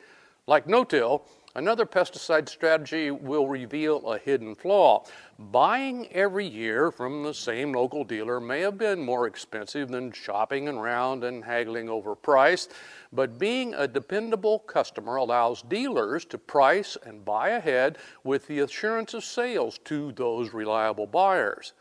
Like 0.48 0.66
no-till, 0.66 1.24
Another 1.58 1.86
pesticide 1.86 2.48
strategy 2.48 3.10
will 3.10 3.48
reveal 3.48 4.12
a 4.12 4.16
hidden 4.16 4.54
flaw. 4.54 5.04
Buying 5.40 6.06
every 6.12 6.46
year 6.46 6.92
from 6.92 7.24
the 7.24 7.34
same 7.34 7.72
local 7.72 8.04
dealer 8.04 8.38
may 8.38 8.60
have 8.60 8.78
been 8.78 9.04
more 9.04 9.26
expensive 9.26 9.88
than 9.88 10.12
shopping 10.12 10.68
around 10.68 11.24
and 11.24 11.44
haggling 11.44 11.88
over 11.88 12.14
price, 12.14 12.68
but 13.12 13.40
being 13.40 13.74
a 13.74 13.88
dependable 13.88 14.60
customer 14.60 15.16
allows 15.16 15.62
dealers 15.62 16.24
to 16.26 16.38
price 16.38 16.96
and 17.04 17.24
buy 17.24 17.48
ahead 17.48 17.98
with 18.22 18.46
the 18.46 18.60
assurance 18.60 19.12
of 19.12 19.24
sales 19.24 19.78
to 19.78 20.12
those 20.12 20.54
reliable 20.54 21.08
buyers. 21.08 21.72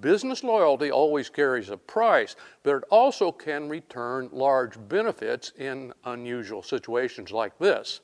Business 0.00 0.42
loyalty 0.42 0.90
always 0.90 1.28
carries 1.28 1.70
a 1.70 1.76
price, 1.76 2.34
but 2.64 2.78
it 2.78 2.84
also 2.90 3.30
can 3.30 3.68
return 3.68 4.28
large 4.32 4.76
benefits 4.88 5.52
in 5.56 5.92
unusual 6.04 6.64
situations 6.64 7.30
like 7.30 7.56
this. 7.60 8.00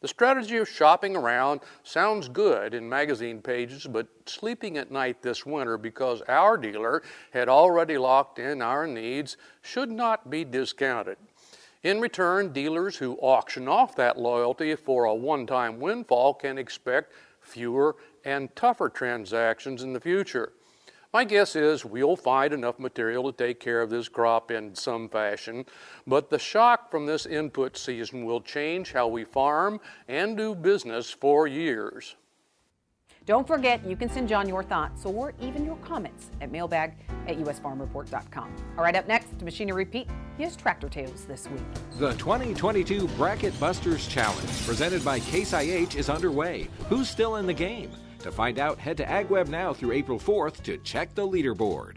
The 0.00 0.08
strategy 0.08 0.56
of 0.56 0.68
shopping 0.68 1.14
around 1.14 1.60
sounds 1.82 2.28
good 2.28 2.72
in 2.72 2.88
magazine 2.88 3.42
pages, 3.42 3.86
but 3.86 4.08
sleeping 4.24 4.78
at 4.78 4.90
night 4.90 5.20
this 5.20 5.44
winter 5.44 5.76
because 5.76 6.22
our 6.22 6.56
dealer 6.56 7.02
had 7.32 7.50
already 7.50 7.98
locked 7.98 8.38
in 8.38 8.62
our 8.62 8.86
needs 8.86 9.36
should 9.60 9.90
not 9.90 10.30
be 10.30 10.42
discounted. 10.42 11.18
In 11.82 12.00
return, 12.00 12.52
dealers 12.52 12.96
who 12.96 13.16
auction 13.16 13.68
off 13.68 13.94
that 13.96 14.18
loyalty 14.18 14.74
for 14.74 15.04
a 15.04 15.14
one 15.14 15.46
time 15.46 15.78
windfall 15.80 16.32
can 16.32 16.56
expect 16.56 17.12
fewer 17.40 17.96
and 18.24 18.54
tougher 18.56 18.88
transactions 18.88 19.82
in 19.82 19.92
the 19.92 20.00
future. 20.00 20.52
My 21.12 21.24
guess 21.24 21.56
is 21.56 21.84
we'll 21.84 22.14
find 22.14 22.52
enough 22.52 22.78
material 22.78 23.32
to 23.32 23.36
take 23.36 23.58
care 23.58 23.82
of 23.82 23.90
this 23.90 24.08
crop 24.08 24.52
in 24.52 24.76
some 24.76 25.08
fashion, 25.08 25.64
but 26.06 26.30
the 26.30 26.38
shock 26.38 26.88
from 26.88 27.04
this 27.04 27.26
input 27.26 27.76
season 27.76 28.24
will 28.24 28.40
change 28.40 28.92
how 28.92 29.08
we 29.08 29.24
farm 29.24 29.80
and 30.06 30.36
do 30.36 30.54
business 30.54 31.10
for 31.10 31.48
years. 31.48 32.14
Don't 33.26 33.46
forget, 33.46 33.84
you 33.84 33.96
can 33.96 34.08
send 34.08 34.28
John 34.28 34.48
your 34.48 34.62
thoughts 34.62 35.04
or 35.04 35.34
even 35.40 35.64
your 35.64 35.76
comments 35.78 36.30
at 36.40 36.52
mailbag 36.52 36.94
at 37.26 37.36
usfarmreport.com. 37.38 38.54
All 38.78 38.84
right, 38.84 38.94
up 38.94 39.08
next, 39.08 39.42
Machinery 39.42 39.84
Pete. 39.84 40.08
Here's 40.38 40.54
Tractor 40.54 40.88
Tales 40.88 41.24
this 41.24 41.48
week. 41.48 41.60
The 41.98 42.12
2022 42.14 43.08
Bracket 43.08 43.58
Busters 43.58 44.06
Challenge, 44.06 44.64
presented 44.64 45.04
by 45.04 45.18
Case 45.18 45.52
IH, 45.52 45.96
is 45.96 46.08
underway. 46.08 46.68
Who's 46.88 47.08
still 47.08 47.36
in 47.36 47.46
the 47.46 47.52
game? 47.52 47.90
To 48.20 48.30
find 48.30 48.58
out, 48.58 48.78
head 48.78 48.98
to 48.98 49.04
AgWeb 49.04 49.48
now 49.48 49.72
through 49.72 49.92
April 49.92 50.18
4th 50.18 50.62
to 50.64 50.76
check 50.78 51.14
the 51.14 51.26
leaderboard. 51.26 51.96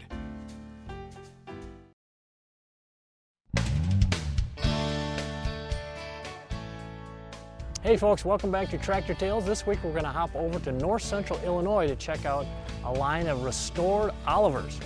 Hey 7.82 7.98
folks, 7.98 8.24
welcome 8.24 8.50
back 8.50 8.70
to 8.70 8.78
Tractor 8.78 9.12
Tales. 9.12 9.44
This 9.44 9.66
week 9.66 9.78
we're 9.84 9.92
going 9.92 10.04
to 10.04 10.08
hop 10.08 10.34
over 10.34 10.58
to 10.60 10.72
north 10.72 11.02
central 11.02 11.38
Illinois 11.40 11.86
to 11.86 11.94
check 11.94 12.24
out 12.24 12.46
a 12.84 12.90
line 12.90 13.26
of 13.26 13.44
restored 13.44 14.12
Olivers. 14.26 14.80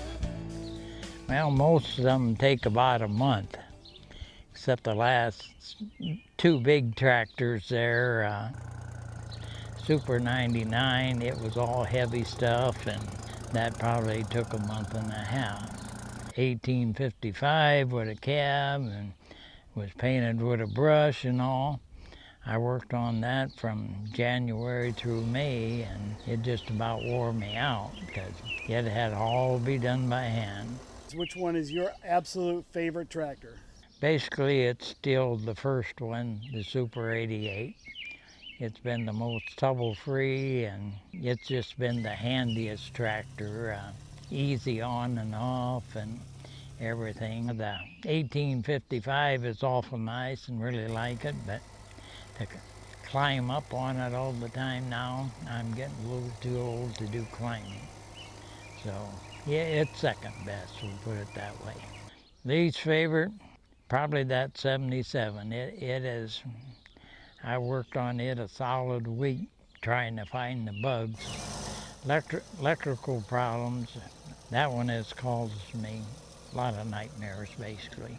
Well, 1.29 1.53
most 1.53 1.99
of 1.99 2.05
them 2.05 2.35
take 2.35 2.67
about 2.67 3.03
a 3.03 3.07
month, 3.07 3.57
except 4.51 4.83
the 4.83 4.95
last 4.97 5.47
two 6.37 6.59
big 6.59 6.97
tractors 6.97 7.69
there. 7.69 8.25
Uh, 8.25 8.51
Super 9.89 10.21
99, 10.21 11.23
it 11.23 11.41
was 11.41 11.57
all 11.57 11.83
heavy 11.83 12.23
stuff, 12.23 12.87
and 12.87 13.01
that 13.55 13.79
probably 13.79 14.23
took 14.25 14.53
a 14.53 14.59
month 14.67 14.93
and 14.93 15.11
a 15.11 15.15
half. 15.15 15.63
1855 16.37 17.91
with 17.91 18.09
a 18.11 18.15
cab 18.15 18.83
and 18.83 19.15
was 19.75 19.89
painted 19.97 20.43
with 20.43 20.61
a 20.61 20.67
brush 20.67 21.25
and 21.25 21.41
all. 21.41 21.81
I 22.45 22.59
worked 22.59 22.93
on 22.93 23.23
that 23.23 23.51
from 23.59 23.95
January 24.13 24.93
through 24.93 25.25
May, 25.25 25.89
and 25.91 26.17
it 26.27 26.43
just 26.43 26.69
about 26.69 27.03
wore 27.03 27.33
me 27.33 27.57
out 27.57 27.93
because 27.99 28.35
it 28.69 28.85
had 28.85 29.15
all 29.15 29.59
be 29.59 29.79
done 29.79 30.07
by 30.07 30.25
hand. 30.25 30.69
Which 31.15 31.35
one 31.35 31.57
is 31.57 31.73
your 31.73 31.93
absolute 32.05 32.67
favorite 32.73 33.09
tractor? 33.09 33.55
Basically, 34.03 34.65
it's 34.65 34.89
still 34.89 35.37
the 35.37 35.55
first 35.55 36.03
one, 36.03 36.43
the 36.53 36.63
Super 36.63 37.11
88. 37.11 37.75
It's 38.61 38.81
been 38.81 39.07
the 39.07 39.13
most 39.13 39.57
trouble-free 39.57 40.65
and 40.65 40.93
it's 41.23 41.47
just 41.47 41.79
been 41.79 42.03
the 42.03 42.11
handiest 42.11 42.93
tractor, 42.93 43.73
uh, 43.73 43.93
easy 44.33 44.81
on 44.81 45.17
and 45.17 45.33
off 45.33 45.95
and 45.95 46.19
everything. 46.81 47.47
The 47.47 47.79
1855 48.03 49.45
is 49.45 49.63
awful 49.63 49.99
nice 49.99 50.49
and 50.49 50.61
really 50.61 50.89
like 50.89 51.25
it, 51.25 51.37
but 51.47 51.63
to 52.41 52.49
climb 53.05 53.49
up 53.49 53.73
on 53.73 53.97
it 53.97 54.13
all 54.13 54.33
the 54.33 54.49
time 54.49 54.89
now, 54.89 55.31
I'm 55.49 55.73
getting 55.73 55.99
a 56.05 56.09
little 56.09 56.33
too 56.41 56.59
old 56.59 56.97
to 56.99 57.07
do 57.07 57.29
climbing. 57.31 57.89
So, 58.83 58.91
yeah, 59.45 59.63
it's 59.83 60.01
second 60.01 60.35
best, 60.45 60.83
we'll 60.83 60.99
put 61.05 61.17
it 61.19 61.33
that 61.35 61.65
way. 61.65 61.77
Least 62.45 62.81
favorite, 62.81 63.31
probably 63.89 64.25
that 64.25 64.59
77. 64.59 65.53
It, 65.53 65.81
it 65.81 66.05
is 66.05 66.43
I 67.43 67.59
worked 67.59 67.97
on 67.97 68.21
it 68.21 68.39
a 68.39 68.49
solid 68.49 69.07
week 69.07 69.49
trying 69.81 70.17
to 70.17 70.25
find 70.27 70.67
the 70.67 70.73
bugs. 70.83 71.25
Electri 72.05 72.43
electrical 72.59 73.23
problems, 73.29 73.97
that 74.51 74.71
one 74.71 74.89
has 74.89 75.13
caused 75.13 75.75
me 75.75 76.03
A 76.53 76.57
lot 76.57 76.75
of 76.75 76.89
nightmares, 76.89 77.51
basically. 77.59 78.19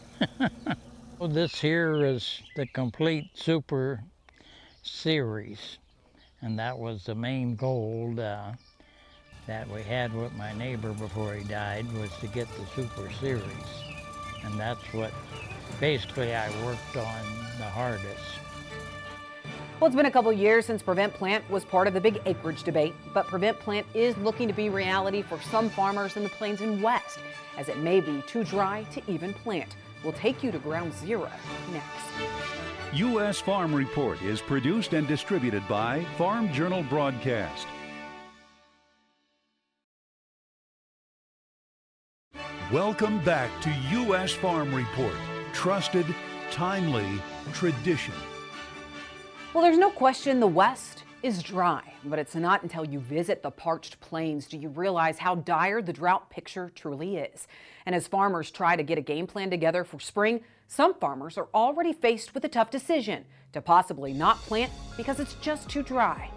well, 1.20 1.30
this 1.30 1.60
here 1.60 2.06
is 2.06 2.42
the 2.56 2.66
complete 2.68 3.30
super 3.34 4.04
series, 4.84 5.80
and 6.42 6.58
that 6.60 6.78
was 6.78 7.04
the 7.04 7.16
main 7.16 7.56
goal 7.56 8.16
uh, 8.20 8.54
that 9.48 9.68
we 9.70 9.82
had 9.82 10.14
with 10.14 10.32
my 10.34 10.54
neighbor 10.54 10.94
before 10.94 11.34
he 11.34 11.44
died 11.44 11.92
was 11.94 12.12
to 12.22 12.28
get 12.28 12.48
the 12.56 12.66
super 12.76 13.12
series, 13.20 13.44
and 14.44 14.60
that's 14.60 14.94
what 14.94 15.12
basically 15.80 16.36
I 16.36 16.50
worked 16.64 16.96
on 16.96 17.24
the 17.58 17.66
hardest. 17.66 18.40
Well, 19.80 19.88
it's 19.88 19.96
been 19.96 20.08
a 20.08 20.12
couple 20.12 20.34
years 20.34 20.66
since 20.66 20.84
Prevent 20.84 21.14
Plant 21.14 21.50
was 21.50 21.64
part 21.64 21.88
of 21.88 21.94
the 21.94 22.02
big 22.02 22.20
acreage 22.26 22.64
debate, 22.64 22.94
but 23.14 23.28
Prevent 23.28 23.58
Plant 23.62 23.88
is 23.94 24.18
looking 24.18 24.50
to 24.50 24.54
be 24.54 24.68
reality 24.68 25.22
for 25.22 25.40
some 25.44 25.70
farmers 25.70 26.18
in 26.18 26.24
the 26.24 26.30
plains 26.30 26.60
and 26.60 26.84
west, 26.84 27.20
as 27.58 27.70
it 27.70 27.78
may 27.78 28.02
be 28.02 28.22
too 28.28 28.44
dry 28.44 28.86
to 28.92 29.02
even 29.10 29.34
plant. 29.34 29.78
We'll 30.04 30.12
take 30.12 30.44
you 30.44 30.52
to 30.52 30.60
ground 30.60 30.94
zero 30.94 31.32
next. 31.72 32.98
U.S. 33.00 33.40
Farm 33.40 33.74
Report 33.74 34.22
is 34.22 34.42
produced 34.42 34.92
and 34.92 35.08
distributed 35.08 35.66
by 35.70 36.04
Farm 36.18 36.52
Journal 36.52 36.84
Broadcast. 36.84 37.66
Welcome 42.70 43.24
back 43.24 43.50
to 43.62 43.74
U.S. 43.92 44.34
Farm 44.34 44.76
Report. 44.76 45.16
Trusted, 45.54 46.06
timely, 46.52 47.08
tradition. 47.54 48.14
Well, 49.52 49.64
there's 49.64 49.80
no 49.80 49.90
question 49.90 50.40
the 50.40 50.46
West 50.46 51.06
is 51.24 51.42
dry, 51.42 51.82
but 52.06 52.20
it's 52.20 52.36
not 52.36 52.62
until 52.62 52.86
you 52.86 53.00
visit 53.00 53.42
the 53.42 53.50
parched 53.50 54.00
plains 54.00 54.46
do 54.46 54.60
you 54.60 54.70
realize 54.70 55.18
how 55.18 55.36
dire 55.36 55.82
the 55.82 55.92
drought 55.92 56.30
picture 56.30 56.72
truly 56.76 57.18
is. 57.18 57.48
And 57.88 57.96
as 57.96 58.08
farmers 58.08 58.52
try 58.52 58.76
to 58.76 58.84
get 58.84 59.00
a 59.00 59.02
game 59.02 59.26
plan 59.26 59.50
together 59.50 59.84
for 59.84 60.00
spring, 60.00 60.42
some 60.68 60.94
farmers 60.94 61.36
are 61.36 61.48
already 61.56 61.94
faced 61.94 62.36
with 62.36 62.46
a 62.46 62.48
tough 62.48 62.70
decision 62.70 63.26
to 63.54 63.60
possibly 63.60 64.14
not 64.14 64.38
plant 64.44 64.72
because 64.96 65.20
it's 65.20 65.34
just 65.42 65.68
too 65.68 65.82
dry. 65.82 66.30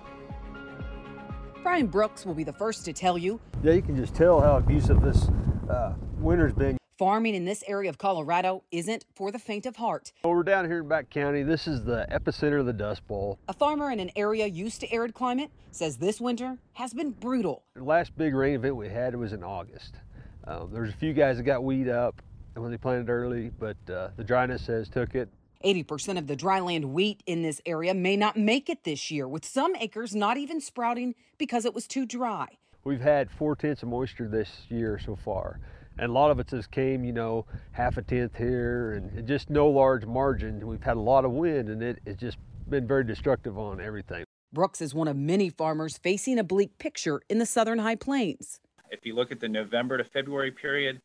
Brian 1.63 1.89
Brooks 1.89 2.25
will 2.25 2.35
be 2.35 2.45
the 2.45 2.53
first 2.55 2.87
to 2.87 2.95
tell 2.95 3.19
you. 3.19 3.39
Yeah, 3.63 3.75
you 3.75 3.83
can 3.83 3.95
just 3.95 4.15
tell 4.15 4.41
how 4.41 4.57
abusive 4.57 5.03
this 5.03 5.29
uh, 5.69 5.93
winter's 6.19 6.55
been. 6.55 6.79
Farming 7.03 7.35
in 7.35 7.45
this 7.45 7.65
area 7.67 7.91
of 7.91 7.99
Colorado 7.99 8.63
isn't 8.71 9.07
for 9.17 9.33
the 9.33 9.39
faint 9.41 9.67
of 9.67 9.75
heart. 9.75 10.13
Well, 10.23 10.35
we're 10.35 10.45
down 10.45 10.67
here 10.67 10.83
in 10.83 10.87
Baca 10.87 11.07
County. 11.07 11.43
This 11.43 11.67
is 11.67 11.83
the 11.83 12.07
epicenter 12.13 12.61
of 12.61 12.67
the 12.67 12.73
Dust 12.73 13.05
Bowl. 13.09 13.41
A 13.49 13.53
farmer 13.53 13.91
in 13.91 13.99
an 13.99 14.13
area 14.15 14.47
used 14.47 14.83
to 14.83 14.93
arid 14.93 15.13
climate 15.13 15.51
says 15.73 15.97
this 15.97 16.21
winter 16.21 16.59
has 16.75 16.95
been 16.95 17.11
brutal. 17.11 17.65
The 17.75 17.83
last 17.83 18.17
big 18.17 18.37
rain 18.37 18.55
event 18.55 18.77
we 18.77 18.89
had 18.89 19.17
was 19.17 19.33
in 19.33 19.43
August. 19.43 19.97
Um, 20.45 20.71
there's 20.73 20.91
a 20.91 20.97
few 20.97 21.13
guys 21.13 21.39
that 21.39 21.43
got 21.43 21.65
weed 21.65 21.89
up 21.89 22.23
when 22.55 22.71
they 22.71 22.77
planted 22.77 23.11
early, 23.11 23.51
but 23.51 23.79
uh, 23.91 24.11
the 24.17 24.23
dryness 24.23 24.65
has 24.69 24.89
took 24.89 25.17
it. 25.17 25.29
80% 25.65 26.19
of 26.19 26.29
the 26.29 26.37
dryland 26.37 26.85
wheat 26.85 27.21
in 27.27 27.43
this 27.43 27.61
area 27.67 27.95
may 27.95 28.17
not 28.17 28.37
make 28.37 28.71
it 28.71 28.85
this 28.85 29.11
year, 29.11 29.27
with 29.27 29.45
some 29.45 29.75
acres 29.75 30.15
not 30.15 30.37
even 30.37 30.61
sprouting 30.61 31.17
because 31.37 31.65
it 31.65 31.75
was 31.75 31.89
too 31.89 32.07
dry. 32.07 32.47
We've 32.85 33.01
had 33.01 33.29
four 33.29 33.57
tenths 33.57 33.83
of 33.83 33.89
moisture 33.89 34.29
this 34.29 34.67
year 34.69 35.01
so 35.05 35.17
far 35.17 35.59
and 35.99 36.11
a 36.11 36.13
lot 36.13 36.31
of 36.31 36.39
it 36.41 36.49
just 36.49 36.71
came, 36.71 37.05
you 37.05 37.13
know, 37.13 37.47
half 37.73 37.97
a 37.97 38.03
tenth 38.03 38.37
here 38.37 38.93
and 38.93 39.27
just 39.27 39.51
no 39.51 39.69
large 39.69 40.07
margin. 40.07 40.67
We've 40.67 40.83
had 40.83 40.97
a 40.97 41.01
lot 41.01 41.25
of 41.25 41.33
wind 41.33 41.69
and 41.69 41.83
it, 41.83 42.01
it's 42.07 42.21
just 42.21 42.39
been 42.69 42.87
very 42.87 43.05
destructive 43.05 43.59
on 43.59 43.81
everything. 43.81 44.25
Brooks 44.53 44.81
is 44.81 44.95
one 44.95 45.09
of 45.09 45.17
many 45.17 45.49
farmers 45.49 45.99
facing 45.99 46.39
a 46.39 46.45
bleak 46.45 46.79
picture 46.79 47.23
in 47.29 47.39
the 47.39 47.47
southern 47.47 47.79
high 47.79 47.95
plains. 47.95 48.61
If 48.91 49.07
you 49.07 49.15
look 49.15 49.33
at 49.33 49.41
the 49.41 49.49
November 49.49 49.97
to 49.97 50.05
February 50.05 50.51
period, 50.51 51.01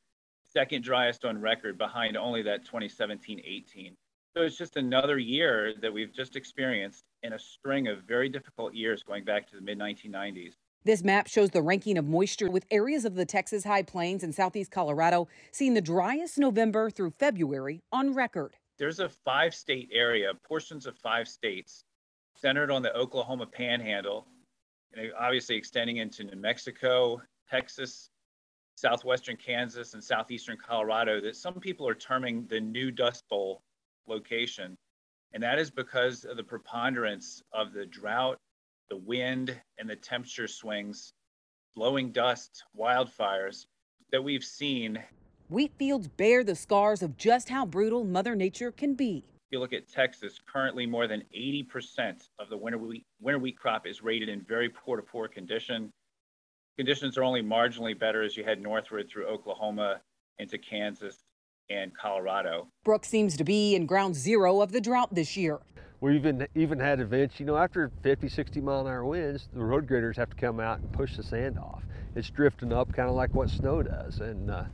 second 0.46 0.84
driest 0.84 1.24
on 1.24 1.40
record 1.40 1.78
behind 1.78 2.18
only 2.18 2.42
that 2.44 2.66
2017-18. 2.66 3.94
So 4.36 4.44
it's 4.44 4.58
just 4.58 4.78
another 4.78 5.18
year 5.18 5.74
that 5.82 5.92
we've 5.92 6.14
just 6.14 6.36
experienced 6.36 7.04
in 7.24 7.34
a 7.34 7.40
string 7.40 7.88
of 7.88 8.04
very 8.04 8.30
difficult 8.30 8.74
years 8.74 9.02
going 9.02 9.24
back 9.24 9.48
to 9.50 9.56
the 9.56 9.62
mid 9.62 9.80
1990s. 9.80 10.54
This 10.88 11.04
map 11.04 11.28
shows 11.28 11.50
the 11.50 11.62
ranking 11.62 11.98
of 11.98 12.08
moisture 12.08 12.50
with 12.50 12.66
areas 12.72 13.04
of 13.04 13.16
the 13.16 13.26
Texas 13.26 13.66
High 13.66 13.84
Plains 13.84 14.24
and 14.24 14.34
southeast 14.34 14.72
Colorado 14.72 15.28
seeing 15.52 15.74
the 15.74 15.82
driest 15.82 16.38
November 16.38 16.90
through 16.90 17.12
February 17.20 17.82
on 17.92 18.14
record. 18.14 18.56
There's 18.78 19.02
a 19.02 19.10
five 19.10 19.54
state 19.54 19.90
area, 19.92 20.32
portions 20.48 20.86
of 20.86 20.98
five 20.98 21.28
states, 21.28 21.84
centered 22.38 22.72
on 22.72 22.84
the 22.84 22.96
Oklahoma 22.96 23.48
panhandle, 23.48 24.28
and 24.94 25.12
obviously 25.20 25.58
extending 25.58 25.98
into 25.98 26.24
New 26.24 26.38
Mexico, 26.38 27.22
Texas, 27.52 28.10
southwestern 28.78 29.36
Kansas, 29.36 29.94
and 29.94 30.02
southeastern 30.02 30.56
Colorado, 30.56 31.20
that 31.20 31.36
some 31.36 31.56
people 31.56 31.86
are 31.86 31.96
terming 31.96 32.48
the 32.48 32.62
new 32.62 32.92
Dust 32.92 33.26
Bowl 33.30 33.62
location. 34.08 34.78
And 35.34 35.44
that 35.44 35.60
is 35.60 35.70
because 35.70 36.24
of 36.24 36.38
the 36.38 36.46
preponderance 36.46 37.44
of 37.52 37.74
the 37.74 37.86
drought 37.86 38.40
the 38.90 38.98
wind 38.98 39.60
and 39.78 39.90
the 39.90 39.96
temperature 39.96 40.48
swings, 40.48 41.14
blowing 41.76 42.12
dust, 42.12 42.64
wildfires 42.78 43.66
that 44.12 44.24
we've 44.24 44.44
seen. 44.44 45.02
Wheat 45.50 45.72
fields 45.78 46.08
bear 46.08 46.44
the 46.44 46.56
scars 46.56 47.02
of 47.02 47.18
just 47.18 47.50
how 47.50 47.66
brutal 47.66 48.04
Mother 48.04 48.36
Nature 48.36 48.72
can 48.72 48.96
be. 48.96 49.24
If 49.50 49.54
you 49.54 49.60
look 49.60 49.74
at 49.74 49.88
Texas, 49.88 50.40
currently 50.46 50.86
more 50.86 51.08
than 51.08 51.24
80% 51.36 52.28
of 52.40 52.50
the 52.50 52.58
winter 52.58 52.78
wheat, 52.78 53.06
winter 53.22 53.40
wheat 53.40 53.58
crop 53.58 53.88
is 53.88 54.04
rated 54.04 54.28
in 54.28 54.42
very 54.42 54.68
poor 54.68 54.98
to 54.98 55.04
poor 55.04 55.28
condition. 55.28 55.90
Conditions 56.78 57.18
are 57.18 57.24
only 57.24 57.42
marginally 57.42 57.98
better 57.98 58.24
as 58.24 58.36
you 58.36 58.44
head 58.44 58.62
northward 58.62 59.10
through 59.10 59.26
Oklahoma 59.26 60.02
into 60.40 60.58
Kansas 60.58 61.24
and 61.70 61.96
Colorado. 61.98 62.68
Brooks 62.84 63.08
seems 63.08 63.38
to 63.38 63.44
be 63.44 63.76
in 63.76 63.86
ground 63.86 64.16
zero 64.16 64.62
of 64.62 64.72
the 64.72 64.82
drought 64.82 65.16
this 65.16 65.38
year. 65.38 65.60
We 66.00 66.16
even 66.16 66.48
even 66.54 66.80
had 66.80 67.00
events, 67.00 67.40
you 67.40 67.46
know, 67.46 67.58
after 67.58 67.92
50, 68.04 68.30
60 68.30 68.62
mile 68.62 68.82
an 68.82 68.88
hour 68.88 69.04
winds, 69.04 69.50
the 69.52 69.64
road 69.64 69.88
graders 69.88 70.16
have 70.18 70.30
to 70.30 70.36
come 70.36 70.60
out 70.60 70.80
and 70.80 70.92
push 70.92 71.18
the 71.18 71.24
sand 71.24 71.58
off. 71.58 71.84
It's 72.16 72.30
drifting 72.30 72.72
up 72.72 72.94
kind 72.94 73.10
of 73.10 73.16
like 73.16 73.34
what 73.34 73.50
snow 73.50 73.82
does. 73.82 74.20
And 74.20 74.52
uh, 74.52 74.66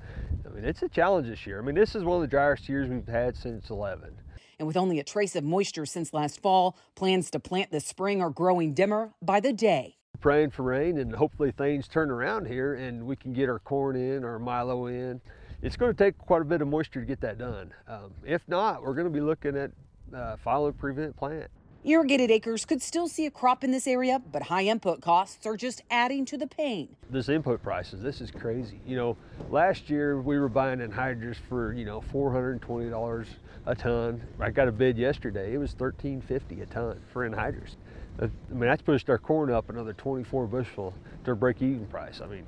I 0.46 0.50
mean, 0.50 0.66
it's 0.66 0.82
a 0.82 0.90
challenge 0.90 1.28
this 1.28 1.48
year. 1.48 1.60
I 1.60 1.66
mean, 1.66 1.76
this 1.76 1.96
is 1.96 2.04
one 2.04 2.18
of 2.18 2.22
the 2.22 2.28
driest 2.28 2.68
years 2.68 2.90
we've 2.90 3.08
had 3.08 3.38
since 3.38 3.70
11. 3.70 4.14
And 4.60 4.68
with 4.68 4.78
only 4.78 5.00
a 5.00 5.04
trace 5.04 5.36
of 5.36 5.44
moisture 5.44 5.86
since 5.86 6.14
last 6.14 6.42
fall, 6.42 6.78
plans 6.96 7.32
to 7.32 7.40
plant 7.40 7.72
this 7.72 7.86
spring 7.86 8.22
are 8.22 8.30
growing 8.30 8.74
dimmer 8.74 9.14
by 9.22 9.40
the 9.40 9.54
day. 9.54 9.98
Praying 10.20 10.52
for 10.52 10.64
rain 10.64 10.98
and 10.98 11.16
hopefully 11.16 11.52
things 11.52 11.88
turn 11.88 12.12
around 12.12 12.48
here 12.48 12.76
and 12.76 13.06
we 13.06 13.16
can 13.16 13.34
get 13.34 13.50
our 13.50 13.60
corn 13.60 13.96
in, 13.96 14.24
our 14.24 14.40
milo 14.40 14.88
in. 14.88 15.22
It's 15.62 15.78
going 15.78 15.94
to 15.94 15.98
take 15.98 16.18
quite 16.18 16.42
a 16.42 16.46
bit 16.46 16.62
of 16.62 16.68
moisture 16.68 17.00
to 17.00 17.06
get 17.06 17.22
that 17.22 17.38
done. 17.38 17.74
Um, 17.88 18.12
if 18.26 18.42
not, 18.48 18.84
we're 18.84 18.94
going 18.94 19.08
to 19.08 19.14
be 19.14 19.22
looking 19.22 19.58
at 19.58 19.72
uh, 20.16 20.38
follow 20.38 20.72
prevent 20.72 21.16
plant. 21.16 21.50
Irrigated 21.86 22.32
acres 22.32 22.64
could 22.64 22.82
still 22.82 23.10
see 23.10 23.26
a 23.26 23.32
crop 23.32 23.62
in 23.62 23.72
this 23.72 23.88
area, 23.88 24.22
but 24.32 24.44
high 24.44 24.64
input 24.64 25.02
costs 25.02 25.46
are 25.46 25.58
just 25.58 25.82
adding 25.92 26.24
to 26.24 26.38
the 26.38 26.48
pain. 26.48 26.96
This 27.10 27.28
input 27.28 27.62
prices, 27.62 28.02
this 28.02 28.22
is 28.22 28.32
crazy. 28.32 28.80
You 28.88 28.96
know, 28.96 29.18
last 29.50 29.90
year 29.90 30.22
we 30.22 30.40
were 30.40 30.48
buying 30.48 30.80
anhydrous 30.80 31.36
for, 31.50 31.74
you 31.74 31.84
know, 31.84 32.02
$420 32.14 33.26
a 33.66 33.76
ton. 33.76 34.22
I 34.40 34.50
got 34.50 34.70
a 34.70 34.72
bid 34.72 34.98
yesterday, 34.98 35.54
it 35.54 35.58
was 35.58 35.76
$13.50 35.76 36.62
a 36.62 36.66
ton 36.68 37.02
for 37.12 37.30
anhydrous. 37.30 37.76
I 38.22 38.30
mean, 38.50 38.62
that's 38.62 38.82
pushed 38.82 39.10
our 39.10 39.18
corn 39.18 39.52
up 39.52 39.70
another 39.70 39.92
24 39.92 40.48
bushel 40.48 40.94
to 41.26 41.32
a 41.32 41.36
break-even 41.36 41.88
price. 41.88 42.22
I 42.24 42.28
mean, 42.28 42.46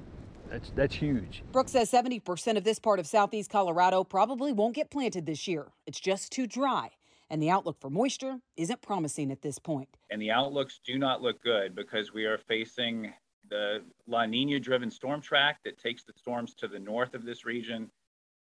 that's, 0.50 0.72
that's 0.76 0.96
huge. 0.96 1.44
Brooks 1.52 1.74
says 1.74 1.92
70% 1.92 2.56
of 2.56 2.64
this 2.64 2.80
part 2.80 3.00
of 3.00 3.08
southeast 3.08 3.50
Colorado 3.50 4.06
probably 4.06 4.54
won't 4.54 4.76
get 4.76 4.90
planted 4.90 5.26
this 5.26 5.46
year. 5.46 5.66
It's 5.86 6.00
just 6.00 6.32
too 6.32 6.48
dry 6.48 6.92
and 7.30 7.42
the 7.42 7.50
outlook 7.50 7.78
for 7.80 7.90
moisture 7.90 8.40
isn't 8.58 8.82
promising 8.82 9.32
at 9.32 9.42
this 9.42 9.60
point. 9.60 9.90
And 10.10 10.22
the 10.22 10.32
outlooks 10.32 10.80
do 10.86 10.98
not 10.98 11.22
look 11.22 11.42
good 11.42 11.76
because 11.76 12.14
we 12.14 12.26
are 12.26 12.38
facing 12.38 13.14
the 13.50 13.84
La 14.08 14.26
Nina 14.26 14.60
driven 14.60 14.90
storm 14.90 15.22
track 15.22 15.60
that 15.66 15.78
takes 15.78 16.04
the 16.04 16.14
storms 16.16 16.54
to 16.56 16.68
the 16.68 16.80
north 16.80 17.14
of 17.14 17.26
this 17.26 17.46
region 17.46 17.90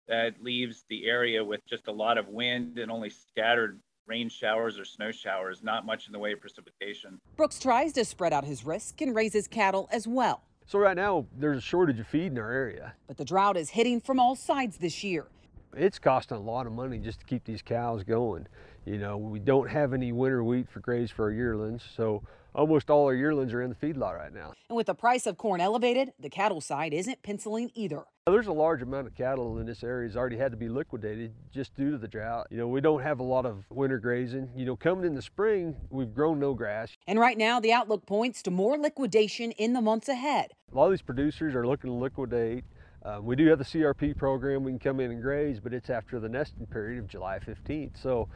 that 0.07 0.41
leaves 0.41 0.83
the 0.89 1.05
area 1.05 1.43
with 1.43 1.61
just 1.67 1.87
a 1.87 1.91
lot 1.91 2.17
of 2.17 2.27
wind 2.27 2.77
and 2.77 2.91
only 2.91 3.09
scattered 3.09 3.79
rain 4.07 4.27
showers 4.27 4.77
or 4.77 4.83
snow 4.83 5.11
showers, 5.11 5.63
not 5.63 5.85
much 5.85 6.07
in 6.07 6.11
the 6.11 6.19
way 6.19 6.33
of 6.33 6.41
precipitation. 6.41 7.19
Brooks 7.37 7.59
tries 7.59 7.93
to 7.93 8.03
spread 8.03 8.33
out 8.33 8.43
his 8.43 8.65
risk 8.65 8.99
and 9.01 9.15
raises 9.15 9.47
cattle 9.47 9.87
as 9.91 10.07
well. 10.07 10.41
So 10.65 10.79
right 10.79 10.95
now 10.95 11.27
there's 11.37 11.57
a 11.57 11.61
shortage 11.61 11.99
of 11.99 12.07
feed 12.07 12.31
in 12.31 12.37
our 12.37 12.51
area. 12.51 12.93
But 13.07 13.17
the 13.17 13.25
drought 13.25 13.57
is 13.57 13.69
hitting 13.69 14.01
from 14.01 14.19
all 14.19 14.35
sides 14.35 14.77
this 14.77 15.03
year. 15.03 15.27
It's 15.75 15.99
costing 15.99 16.37
a 16.37 16.41
lot 16.41 16.67
of 16.67 16.73
money 16.73 16.97
just 16.97 17.21
to 17.21 17.25
keep 17.25 17.45
these 17.45 17.61
cows 17.61 18.03
going. 18.03 18.47
You 18.85 18.97
know, 18.97 19.17
we 19.17 19.39
don't 19.39 19.69
have 19.69 19.93
any 19.93 20.11
winter 20.11 20.43
wheat 20.43 20.67
for 20.69 20.79
graze 20.79 21.11
for 21.11 21.25
our 21.25 21.31
yearlings, 21.31 21.83
so 21.95 22.23
almost 22.55 22.89
all 22.89 23.05
our 23.05 23.13
yearlings 23.13 23.53
are 23.53 23.61
in 23.61 23.69
the 23.69 23.75
feedlot 23.75 24.17
right 24.17 24.33
now. 24.33 24.53
And 24.69 24.75
with 24.75 24.87
the 24.87 24.95
price 24.95 25.27
of 25.27 25.37
corn 25.37 25.61
elevated, 25.61 26.13
the 26.19 26.29
cattle 26.31 26.61
side 26.61 26.91
isn't 26.91 27.21
penciling 27.21 27.69
either. 27.75 28.03
There's 28.25 28.47
a 28.47 28.51
large 28.51 28.81
amount 28.81 29.05
of 29.07 29.13
cattle 29.15 29.59
in 29.59 29.67
this 29.67 29.83
area 29.83 30.07
that's 30.07 30.17
already 30.17 30.37
had 30.37 30.51
to 30.51 30.57
be 30.57 30.67
liquidated 30.67 31.33
just 31.53 31.75
due 31.75 31.91
to 31.91 31.97
the 31.99 32.07
drought. 32.07 32.47
You 32.49 32.57
know, 32.57 32.67
we 32.67 32.81
don't 32.81 33.01
have 33.01 33.19
a 33.19 33.23
lot 33.23 33.45
of 33.45 33.65
winter 33.69 33.99
grazing. 33.99 34.49
You 34.55 34.65
know, 34.65 34.75
coming 34.75 35.05
in 35.05 35.13
the 35.13 35.21
spring, 35.21 35.75
we've 35.91 36.13
grown 36.13 36.39
no 36.39 36.53
grass. 36.55 36.89
And 37.05 37.19
right 37.19 37.37
now, 37.37 37.59
the 37.59 37.73
outlook 37.73 38.05
points 38.07 38.41
to 38.43 38.51
more 38.51 38.77
liquidation 38.77 39.51
in 39.51 39.73
the 39.73 39.81
months 39.81 40.09
ahead. 40.09 40.51
A 40.71 40.75
lot 40.75 40.85
of 40.85 40.91
these 40.91 41.01
producers 41.03 41.53
are 41.53 41.67
looking 41.67 41.89
to 41.89 41.95
liquidate 41.95 42.63
Uh, 43.03 43.19
we 43.19 43.35
do 43.35 43.47
have 43.47 43.57
the 43.57 43.65
CRP 43.65 44.15
program. 44.15 44.63
We 44.63 44.71
can 44.73 44.77
come 44.77 44.99
in 44.99 45.09
and 45.09 45.23
graze, 45.23 45.59
but 45.59 45.73
it's 45.73 45.89
after 45.89 46.19
the 46.19 46.29
nesting 46.29 46.67
period 46.67 46.99
of 46.99 47.07
July 47.07 47.39
15th. 47.39 47.97
So 47.99 48.29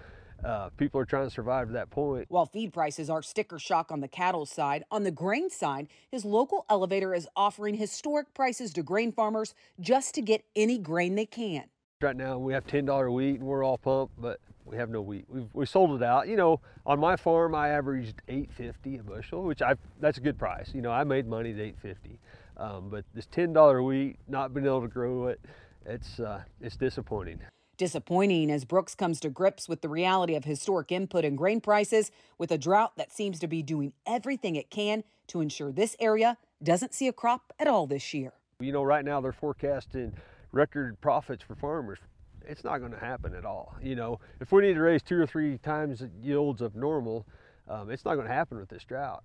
uh, 0.44 0.70
people 0.78 1.00
are 1.00 1.06
trying 1.06 1.26
to 1.26 1.34
survive 1.34 1.68
to 1.68 1.74
that 1.74 1.90
point. 1.90 2.26
While 2.30 2.46
feed 2.46 2.74
prices 2.74 3.10
are 3.10 3.22
sticker 3.22 3.60
shock 3.60 3.92
on 3.92 4.02
the 4.02 4.08
cattle 4.08 4.46
side, 4.46 4.84
on 4.92 5.04
the 5.04 5.12
grain 5.12 5.50
side, 5.50 5.88
his 6.12 6.26
local 6.26 6.66
elevator 6.70 7.14
is 7.14 7.28
offering 7.36 7.76
historic 7.76 8.34
prices 8.34 8.74
to 8.74 8.84
grain 8.84 9.12
farmers 9.12 9.54
just 9.80 10.14
to 10.16 10.22
get 10.22 10.44
any 10.56 10.78
grain 10.78 11.16
they 11.16 11.26
can. 11.26 11.66
Right 12.02 12.16
now 12.16 12.38
we 12.38 12.54
have 12.54 12.68
$10 12.68 13.12
wheat 13.12 13.40
and 13.40 13.44
we're 13.44 13.64
all 13.64 13.78
pumped, 13.78 14.20
but 14.20 14.40
we 14.66 14.78
have 14.78 14.90
no 14.90 15.02
wheat. 15.02 15.26
We've 15.30 15.48
we 15.54 15.66
sold 15.66 15.96
it 16.02 16.04
out. 16.04 16.28
You 16.28 16.36
know, 16.36 16.60
on 16.86 17.00
my 17.00 17.16
farm 17.16 17.56
I 17.56 17.70
averaged 17.70 18.22
8.50 18.28 19.00
a 19.00 19.04
bushel, 19.04 19.44
which 19.44 19.62
I 19.62 19.76
that's 20.00 20.18
a 20.18 20.22
good 20.22 20.38
price. 20.38 20.72
You 20.74 20.82
know, 20.82 20.92
I 20.92 21.04
made 21.04 21.28
money 21.28 21.52
at 21.52 21.58
8.50. 21.58 22.18
Um, 22.58 22.90
but 22.90 23.06
this 23.14 23.28
$10 23.28 23.86
wheat, 23.86 24.18
not 24.28 24.54
being 24.54 24.66
able 24.66 24.82
to 24.82 24.88
grow 24.88 25.28
it, 25.28 25.40
it's 25.86 26.20
uh, 26.20 26.42
it's 26.62 26.76
disappointing. 26.76 27.40
Disappointing 27.78 28.52
as 28.52 28.64
Brooks 28.64 28.96
comes 28.96 29.20
to 29.20 29.30
grips 29.30 29.68
with 29.68 29.82
the 29.82 29.90
reality 29.90 30.36
of 30.36 30.46
historic 30.46 30.94
input 30.94 31.26
and 31.26 31.38
grain 31.38 31.60
prices 31.60 32.10
with 32.38 32.50
a 32.52 32.58
drought 32.58 32.94
that 32.96 33.12
seems 33.12 33.38
to 33.40 33.48
be 33.48 33.62
doing 33.62 33.92
everything 34.08 34.56
it 34.56 34.70
can 34.70 35.04
to 35.28 35.42
ensure 35.42 35.74
this 35.74 35.96
area 36.00 36.38
doesn't 36.64 36.94
see 36.94 37.10
a 37.10 37.14
crop 37.14 37.52
at 37.60 37.68
all 37.68 37.86
this 37.86 38.14
year. 38.14 38.32
You 38.62 38.72
know, 38.72 38.84
right 38.84 39.04
now 39.04 39.20
they're 39.20 39.34
forecasting 39.34 40.14
record 40.54 41.02
profits 41.02 41.44
for 41.44 41.56
farmers. 41.56 42.00
It's 42.48 42.64
not 42.64 42.78
going 42.78 42.94
to 42.94 43.00
happen 43.00 43.36
at 43.36 43.44
all. 43.44 43.76
You 43.82 43.96
know, 43.96 44.20
if 44.40 44.54
we 44.54 44.62
need 44.62 44.76
to 44.76 44.82
raise 44.82 45.04
two 45.04 45.20
or 45.20 45.28
three 45.28 45.58
times 45.58 46.00
the 46.00 46.10
yields 46.22 46.62
of 46.62 46.76
normal, 46.76 47.26
um, 47.68 47.90
it's 47.90 48.06
not 48.06 48.16
going 48.16 48.28
to 48.28 48.34
happen 48.34 48.58
with 48.58 48.70
this 48.70 48.86
drought. 48.86 49.24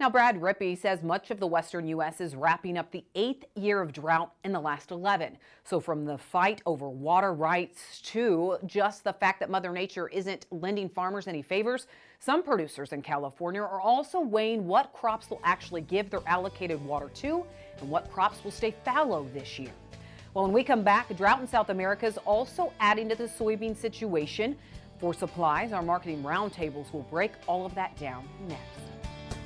Now, 0.00 0.10
Brad 0.10 0.40
Rippey 0.40 0.76
says 0.76 1.02
much 1.04 1.30
of 1.30 1.38
the 1.38 1.46
western 1.46 1.86
U.S. 1.88 2.20
is 2.20 2.34
wrapping 2.34 2.76
up 2.76 2.90
the 2.90 3.04
eighth 3.14 3.44
year 3.54 3.80
of 3.80 3.92
drought 3.92 4.32
in 4.42 4.50
the 4.52 4.60
last 4.60 4.90
11. 4.90 5.38
So, 5.62 5.78
from 5.78 6.04
the 6.04 6.18
fight 6.18 6.60
over 6.66 6.88
water 6.88 7.32
rights 7.32 8.00
to 8.06 8.58
just 8.66 9.04
the 9.04 9.12
fact 9.12 9.38
that 9.40 9.50
Mother 9.50 9.70
Nature 9.70 10.08
isn't 10.08 10.46
lending 10.50 10.88
farmers 10.88 11.28
any 11.28 11.42
favors, 11.42 11.86
some 12.18 12.42
producers 12.42 12.92
in 12.92 13.02
California 13.02 13.62
are 13.62 13.80
also 13.80 14.20
weighing 14.20 14.66
what 14.66 14.92
crops 14.92 15.28
they'll 15.28 15.40
actually 15.44 15.82
give 15.82 16.10
their 16.10 16.22
allocated 16.26 16.84
water 16.84 17.08
to 17.14 17.44
and 17.80 17.88
what 17.88 18.10
crops 18.10 18.42
will 18.42 18.50
stay 18.50 18.74
fallow 18.84 19.28
this 19.32 19.60
year. 19.60 19.72
Well, 20.34 20.44
when 20.44 20.52
we 20.52 20.64
come 20.64 20.82
back, 20.82 21.16
drought 21.16 21.40
in 21.40 21.46
South 21.46 21.70
America 21.70 22.04
is 22.06 22.18
also 22.26 22.72
adding 22.80 23.08
to 23.10 23.14
the 23.14 23.28
soybean 23.28 23.76
situation. 23.76 24.56
For 24.98 25.14
supplies, 25.14 25.72
our 25.72 25.82
marketing 25.82 26.24
roundtables 26.24 26.92
will 26.92 27.06
break 27.10 27.32
all 27.46 27.64
of 27.64 27.74
that 27.76 27.96
down 27.96 28.28
next. 28.48 28.93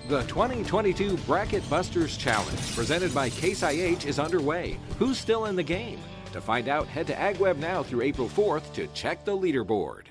The 0.09 0.23
2022 0.23 1.19
Bracket 1.27 1.69
Busters 1.69 2.17
Challenge, 2.17 2.75
presented 2.75 3.15
by 3.15 3.29
Case 3.29 3.63
IH, 3.63 4.07
is 4.07 4.19
underway. 4.19 4.79
Who's 4.99 5.19
still 5.19 5.45
in 5.45 5.55
the 5.55 5.63
game? 5.63 5.99
To 6.33 6.41
find 6.41 6.67
out, 6.67 6.87
head 6.87 7.07
to 7.09 7.13
AgWeb 7.13 7.59
now 7.59 7.83
through 7.83 8.01
April 8.01 8.27
4th 8.27 8.73
to 8.73 8.87
check 8.95 9.27
the 9.27 9.37
leaderboard. 9.37 10.07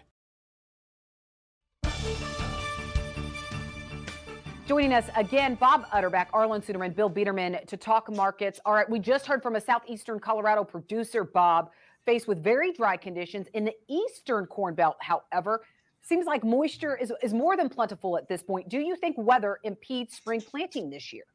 Joining 4.68 4.94
us 4.94 5.10
again, 5.16 5.56
Bob 5.56 5.88
Utterback, 5.92 6.30
Arlan 6.30 6.64
Suderman, 6.64 6.96
Bill 6.96 7.10
Biedermann 7.10 7.66
to 7.66 7.76
talk 7.76 8.16
markets. 8.16 8.60
All 8.66 8.76
right, 8.76 8.88
we 8.88 9.00
just 9.00 9.26
heard 9.26 9.42
from 9.42 9.56
a 9.56 9.62
southeastern 9.62 10.20
Colorado 10.20 10.64
producer, 10.64 11.24
Bob, 11.24 11.72
faced 12.06 12.28
with 12.28 12.44
very 12.44 12.72
dry 12.72 12.98
conditions 12.98 13.48
in 13.56 13.66
the 13.66 13.74
eastern 13.88 14.46
Corn 14.46 14.76
Belt. 14.76 14.98
However, 15.00 15.64
Seems 16.08 16.26
like 16.26 16.46
moisture 16.46 16.96
is, 16.96 17.12
is 17.22 17.34
more 17.34 17.58
than 17.58 17.68
plentiful 17.68 18.18
at 18.18 18.30
this 18.30 18.42
point. 18.42 18.70
Do 18.70 18.80
you 18.80 18.96
think 18.96 19.18
weather 19.18 19.60
impedes 19.64 20.16
spring 20.16 20.40
planting 20.40 20.90
this 20.90 21.12
year? 21.12 21.26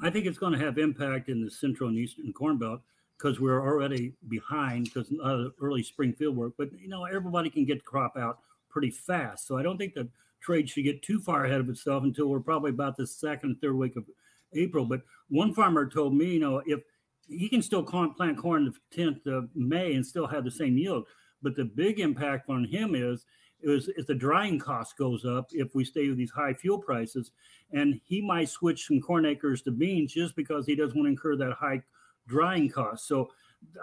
I 0.00 0.10
think 0.10 0.26
it's 0.26 0.38
going 0.38 0.52
to 0.52 0.58
have 0.60 0.78
impact 0.78 1.28
in 1.28 1.44
the 1.44 1.50
central 1.50 1.88
and 1.88 1.98
eastern 1.98 2.32
corn 2.32 2.56
belt 2.56 2.82
because 3.18 3.40
we're 3.40 3.60
already 3.60 4.12
behind 4.28 4.84
because 4.84 5.12
of 5.20 5.54
early 5.60 5.82
spring 5.82 6.12
field 6.12 6.36
work. 6.36 6.52
But 6.56 6.68
you 6.78 6.86
know, 6.86 7.04
everybody 7.04 7.50
can 7.50 7.64
get 7.64 7.84
crop 7.84 8.16
out 8.16 8.38
pretty 8.70 8.90
fast. 8.90 9.48
So 9.48 9.58
I 9.58 9.64
don't 9.64 9.76
think 9.76 9.94
the 9.94 10.08
trade 10.40 10.70
should 10.70 10.84
get 10.84 11.02
too 11.02 11.18
far 11.18 11.44
ahead 11.44 11.60
of 11.60 11.68
itself 11.68 12.04
until 12.04 12.28
we're 12.28 12.38
probably 12.38 12.70
about 12.70 12.96
the 12.96 13.08
second, 13.08 13.56
third 13.60 13.74
week 13.74 13.96
of 13.96 14.04
April. 14.52 14.84
But 14.84 15.00
one 15.30 15.52
farmer 15.52 15.88
told 15.88 16.14
me, 16.14 16.34
you 16.34 16.40
know, 16.40 16.62
if 16.64 16.78
he 17.26 17.48
can 17.48 17.60
still 17.60 17.82
plant 17.82 18.38
corn 18.38 18.66
the 18.66 19.02
10th 19.02 19.26
of 19.26 19.48
May 19.56 19.94
and 19.94 20.06
still 20.06 20.28
have 20.28 20.44
the 20.44 20.50
same 20.52 20.78
yield. 20.78 21.06
But 21.42 21.56
the 21.56 21.64
big 21.64 21.98
impact 21.98 22.48
on 22.48 22.64
him 22.64 22.94
is 22.94 23.26
is 23.64 23.88
if 23.96 24.06
the 24.06 24.14
drying 24.14 24.58
cost 24.58 24.96
goes 24.96 25.24
up 25.24 25.48
if 25.52 25.74
we 25.74 25.84
stay 25.84 26.08
with 26.08 26.18
these 26.18 26.30
high 26.30 26.52
fuel 26.52 26.78
prices 26.78 27.32
and 27.72 28.00
he 28.04 28.20
might 28.20 28.48
switch 28.48 28.86
some 28.86 29.00
corn 29.00 29.26
acres 29.26 29.62
to 29.62 29.70
beans 29.70 30.12
just 30.12 30.36
because 30.36 30.66
he 30.66 30.74
doesn't 30.74 30.96
want 30.96 31.06
to 31.06 31.10
incur 31.10 31.36
that 31.36 31.52
high 31.52 31.82
drying 32.26 32.68
cost. 32.68 33.08
So 33.08 33.30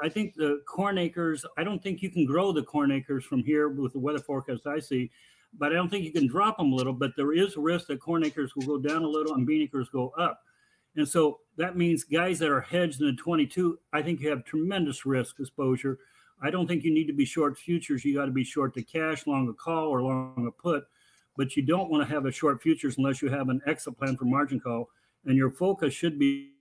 i 0.01 0.09
think 0.09 0.35
the 0.35 0.61
corn 0.67 0.97
acres 0.97 1.45
i 1.57 1.63
don't 1.63 1.81
think 1.81 2.01
you 2.01 2.09
can 2.09 2.25
grow 2.25 2.51
the 2.51 2.63
corn 2.63 2.91
acres 2.91 3.25
from 3.25 3.43
here 3.43 3.69
with 3.69 3.93
the 3.93 3.99
weather 3.99 4.19
forecast 4.19 4.67
i 4.67 4.79
see 4.79 5.09
but 5.57 5.71
i 5.71 5.75
don't 5.75 5.89
think 5.89 6.05
you 6.05 6.11
can 6.11 6.27
drop 6.27 6.57
them 6.57 6.71
a 6.71 6.75
little 6.75 6.93
but 6.93 7.11
there 7.17 7.33
is 7.33 7.55
a 7.55 7.59
risk 7.59 7.87
that 7.87 7.99
corn 7.99 8.23
acres 8.23 8.55
will 8.55 8.65
go 8.65 8.77
down 8.79 9.03
a 9.03 9.07
little 9.07 9.33
and 9.33 9.47
bean 9.47 9.61
acres 9.61 9.89
go 9.89 10.09
up. 10.17 10.41
And 10.97 11.07
so 11.07 11.39
that 11.55 11.77
means 11.77 12.03
guys 12.03 12.37
that 12.39 12.51
are 12.51 12.61
hedged 12.61 13.01
in 13.01 13.07
the 13.07 13.13
22 13.13 13.79
i 13.93 14.01
think 14.01 14.19
you 14.19 14.29
have 14.29 14.43
tremendous 14.43 15.05
risk 15.05 15.39
exposure 15.39 15.99
I 16.41 16.49
don't 16.49 16.67
think 16.67 16.83
you 16.83 16.93
need 16.93 17.07
to 17.07 17.13
be 17.13 17.25
short 17.25 17.57
futures. 17.57 18.03
You 18.03 18.15
got 18.15 18.25
to 18.25 18.31
be 18.31 18.43
short 18.43 18.73
the 18.73 18.83
cash, 18.83 19.27
long 19.27 19.47
a 19.49 19.53
call, 19.53 19.89
or 19.89 20.01
long 20.01 20.47
a 20.47 20.51
put. 20.51 20.83
But 21.37 21.55
you 21.55 21.63
don't 21.63 21.89
want 21.89 22.07
to 22.07 22.13
have 22.13 22.25
a 22.25 22.31
short 22.31 22.61
futures 22.61 22.97
unless 22.97 23.21
you 23.21 23.29
have 23.29 23.49
an 23.49 23.61
exit 23.67 23.97
plan 23.97 24.17
for 24.17 24.25
margin 24.25 24.59
call. 24.59 24.89
And 25.25 25.37
your 25.37 25.51
focus 25.51 25.93
should 25.93 26.17
be 26.17 26.51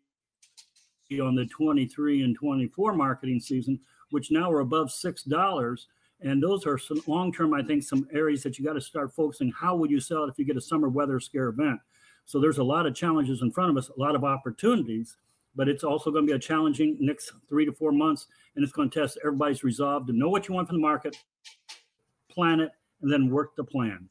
on 1.21 1.35
the 1.35 1.47
23 1.47 2.23
and 2.23 2.37
24 2.37 2.93
marketing 2.93 3.41
season, 3.41 3.81
which 4.11 4.31
now 4.31 4.51
are 4.51 4.61
above 4.61 4.93
six 4.93 5.23
dollars. 5.23 5.89
And 6.21 6.43
those 6.43 6.67
are 6.67 6.77
some 6.77 7.03
long 7.07 7.33
term, 7.33 7.55
I 7.55 7.63
think, 7.63 7.83
some 7.83 8.07
areas 8.13 8.43
that 8.43 8.59
you 8.59 8.65
got 8.65 8.75
to 8.75 8.81
start 8.81 9.15
focusing. 9.15 9.51
How 9.59 9.75
would 9.77 9.91
you 9.91 10.01
sell 10.01 10.25
it 10.25 10.29
if 10.29 10.39
you 10.39 10.45
get 10.45 10.59
a 10.59 10.61
summer 10.61 10.89
weather 10.91 11.19
scare 11.19 11.49
event? 11.49 11.81
So 12.27 12.39
there's 12.39 12.59
a 12.59 12.65
lot 12.65 12.87
of 12.87 12.95
challenges 12.95 13.41
in 13.41 13.51
front 13.51 13.71
of 13.71 13.77
us, 13.79 13.89
a 13.89 13.99
lot 13.99 14.15
of 14.15 14.23
opportunities 14.23 15.17
but 15.55 15.69
it's 15.69 15.85
also 15.85 16.11
going 16.11 16.27
to 16.27 16.33
be 16.33 16.37
a 16.37 16.39
challenging 16.39 16.97
next 17.01 17.33
three 17.49 17.65
to 17.65 17.73
four 17.73 17.93
months, 17.93 18.27
and 18.55 18.63
it's 18.63 18.73
going 18.73 18.91
to 18.91 19.01
test 19.01 19.19
everybody's 19.25 19.65
resolve 19.65 20.07
to 20.07 20.13
know 20.13 20.29
what 20.29 20.49
you 20.49 20.55
want 20.55 20.69
from 20.69 20.77
the 20.77 20.83
market, 20.83 21.17
plan 22.31 22.61
it, 22.61 22.71
and 23.03 23.13
then 23.13 23.31
work 23.31 23.57
the 23.57 23.65
plan. 23.65 24.09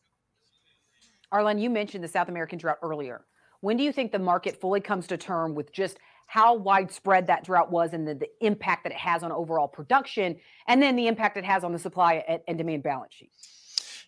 Arlan, 1.33 1.61
you 1.61 1.69
mentioned 1.69 2.03
the 2.03 2.07
South 2.07 2.29
American 2.29 2.57
drought 2.57 2.77
earlier. 2.81 3.25
When 3.61 3.77
do 3.77 3.83
you 3.83 3.91
think 3.91 4.11
the 4.11 4.19
market 4.19 4.59
fully 4.59 4.79
comes 4.79 5.05
to 5.07 5.17
term 5.17 5.53
with 5.53 5.71
just 5.71 5.99
how 6.27 6.55
widespread 6.55 7.27
that 7.27 7.43
drought 7.43 7.71
was 7.71 7.93
and 7.93 8.07
the, 8.07 8.15
the 8.15 8.29
impact 8.41 8.83
that 8.83 8.91
it 8.91 8.99
has 8.99 9.23
on 9.23 9.31
overall 9.31 9.67
production, 9.67 10.37
and 10.67 10.81
then 10.81 10.95
the 10.95 11.07
impact 11.07 11.37
it 11.37 11.45
has 11.45 11.63
on 11.63 11.71
the 11.71 11.79
supply 11.79 12.23
and, 12.27 12.41
and 12.47 12.57
demand 12.57 12.83
balance 12.83 13.13
sheet? 13.13 13.31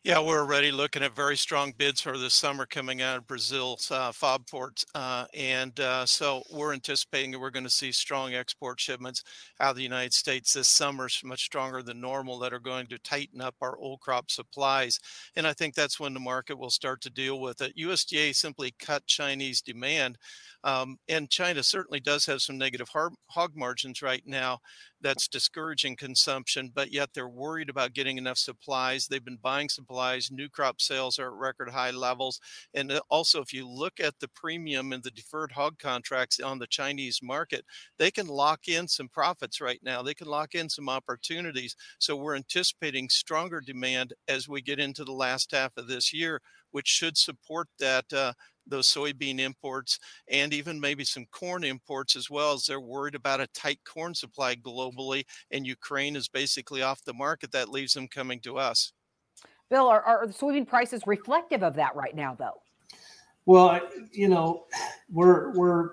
Yeah, 0.04 0.20
we're 0.20 0.40
already 0.40 0.72
looking 0.72 1.04
at 1.04 1.16
very 1.16 1.38
strong 1.38 1.74
bids 1.78 2.02
for 2.02 2.18
this 2.18 2.34
summer 2.34 2.66
coming 2.66 3.04
out 3.04 3.18
of 3.18 3.28
Brazil's 3.28 3.92
uh, 3.92 4.12
FOB 4.12 4.48
ports. 4.48 4.84
Uh, 4.96 5.26
and 5.36 5.80
uh, 5.80 6.08
so 6.08 6.42
we're 6.52 6.74
anticipating 6.74 7.30
that 7.32 7.40
we're 7.40 7.52
going 7.52 7.66
to 7.66 7.70
see 7.70 7.92
strong 7.92 8.34
export 8.34 8.80
shipments 8.80 9.24
out 9.60 9.70
of 9.70 9.76
the 9.76 9.84
United 9.84 10.12
States 10.12 10.54
this 10.54 10.68
summer, 10.68 11.08
much 11.24 11.44
stronger 11.44 11.84
than 11.84 12.02
normal, 12.02 12.40
that 12.40 12.52
are 12.52 12.60
going 12.60 12.88
to 12.88 12.98
tighten 12.98 13.42
up 13.42 13.54
our 13.62 13.78
old 13.78 14.00
crop 14.00 14.32
supplies. 14.32 15.00
And 15.36 15.46
I 15.46 15.54
think 15.54 15.76
that's 15.76 16.00
when 16.00 16.16
the 16.16 16.20
market 16.20 16.58
will 16.58 16.72
start 16.72 17.02
to 17.02 17.12
deal 17.12 17.40
with 17.40 17.62
it. 17.62 17.78
USDA 17.78 18.34
simply 18.36 18.74
cut 18.80 19.06
Chinese 19.06 19.62
demand. 19.62 20.18
Um, 20.64 20.98
and 21.10 21.30
China 21.30 21.62
certainly 21.62 22.00
does 22.00 22.26
have 22.26 22.42
some 22.42 22.58
negative 22.58 22.90
hog 22.90 23.56
margins 23.56 24.02
right 24.02 24.24
now 24.26 24.60
that's 25.02 25.28
discouraging 25.28 25.96
consumption, 25.96 26.72
but 26.74 26.92
yet 26.92 27.10
they're 27.14 27.28
worried 27.28 27.70
about 27.70 27.94
getting 27.94 28.18
enough 28.18 28.38
supplies. 28.38 29.08
They've 29.08 29.24
been 29.24 29.40
buying 29.42 29.70
supplies. 29.70 30.30
New 30.32 30.50
crop 30.50 30.82
sales 30.82 31.20
are 31.20 31.28
at 31.28 31.34
record 31.34 31.70
high 31.70 31.92
levels. 31.92 32.40
And 32.74 32.92
uh, 32.92 33.02
also, 33.10 33.42
if 33.42 33.54
you 33.54 33.68
look 33.68 34.00
at 34.00 34.20
the 34.20 34.28
premium 34.30 34.94
and 34.94 35.04
the 35.04 35.12
deferred 35.12 35.52
hog 35.52 35.80
contracts 35.80 36.40
on 36.40 36.60
the 36.60 36.68
Chinese 36.68 37.22
market, 37.22 37.66
they 37.98 38.12
can 38.12 38.28
lock 38.28 38.68
in 38.68 38.88
some 38.88 39.10
profits 39.10 39.60
right 39.60 39.80
now. 39.84 40.02
They 40.02 40.14
can 40.14 40.28
lock 40.28 40.56
in 40.56 40.70
some 40.70 40.90
opportunities. 40.90 41.76
So 42.00 42.16
we're 42.16 42.36
anticipating 42.36 43.10
stronger 43.10 43.62
demand 43.62 44.14
as 44.28 44.48
we 44.48 44.62
get 44.62 44.80
into 44.80 45.04
the 45.04 45.12
last 45.12 45.52
half 45.52 45.78
of 45.78 45.88
this 45.88 46.14
year, 46.14 46.42
which 46.72 46.88
should 46.88 47.18
support 47.18 47.68
that 47.80 48.12
uh, 48.14 48.34
those 48.68 48.88
soybean 48.88 49.40
imports 49.40 50.00
and 50.30 50.54
even 50.54 50.80
maybe 50.80 51.04
some 51.04 51.26
corn 51.32 51.64
imports 51.64 52.16
as 52.16 52.30
well 52.30 52.54
as 52.54 52.66
they're 52.66 52.82
worried 52.82 53.16
about 53.16 53.42
a 53.42 53.48
tight 53.48 53.80
corn 53.86 54.14
supply 54.14 54.56
globally 54.56 55.24
and 55.52 55.66
Ukraine 55.66 56.16
is 56.16 56.28
basically 56.28 56.82
off 56.82 57.04
the 57.04 57.14
market 57.14 57.52
that 57.52 57.70
leaves 57.70 57.94
them 57.94 58.08
coming 58.08 58.40
to 58.42 58.58
us. 58.58 58.94
Bill, 59.70 59.88
are, 59.88 60.02
are 60.02 60.28
the 60.28 60.34
soybean 60.34 60.68
prices 60.68 61.02
reflective 61.06 61.64
of 61.64 61.76
that 61.76 61.96
right 61.96 62.16
now 62.16 62.36
though? 62.38 62.62
Well, 63.46 63.80
you 64.12 64.28
know, 64.28 64.66
we're 65.10 65.52
we're 65.54 65.92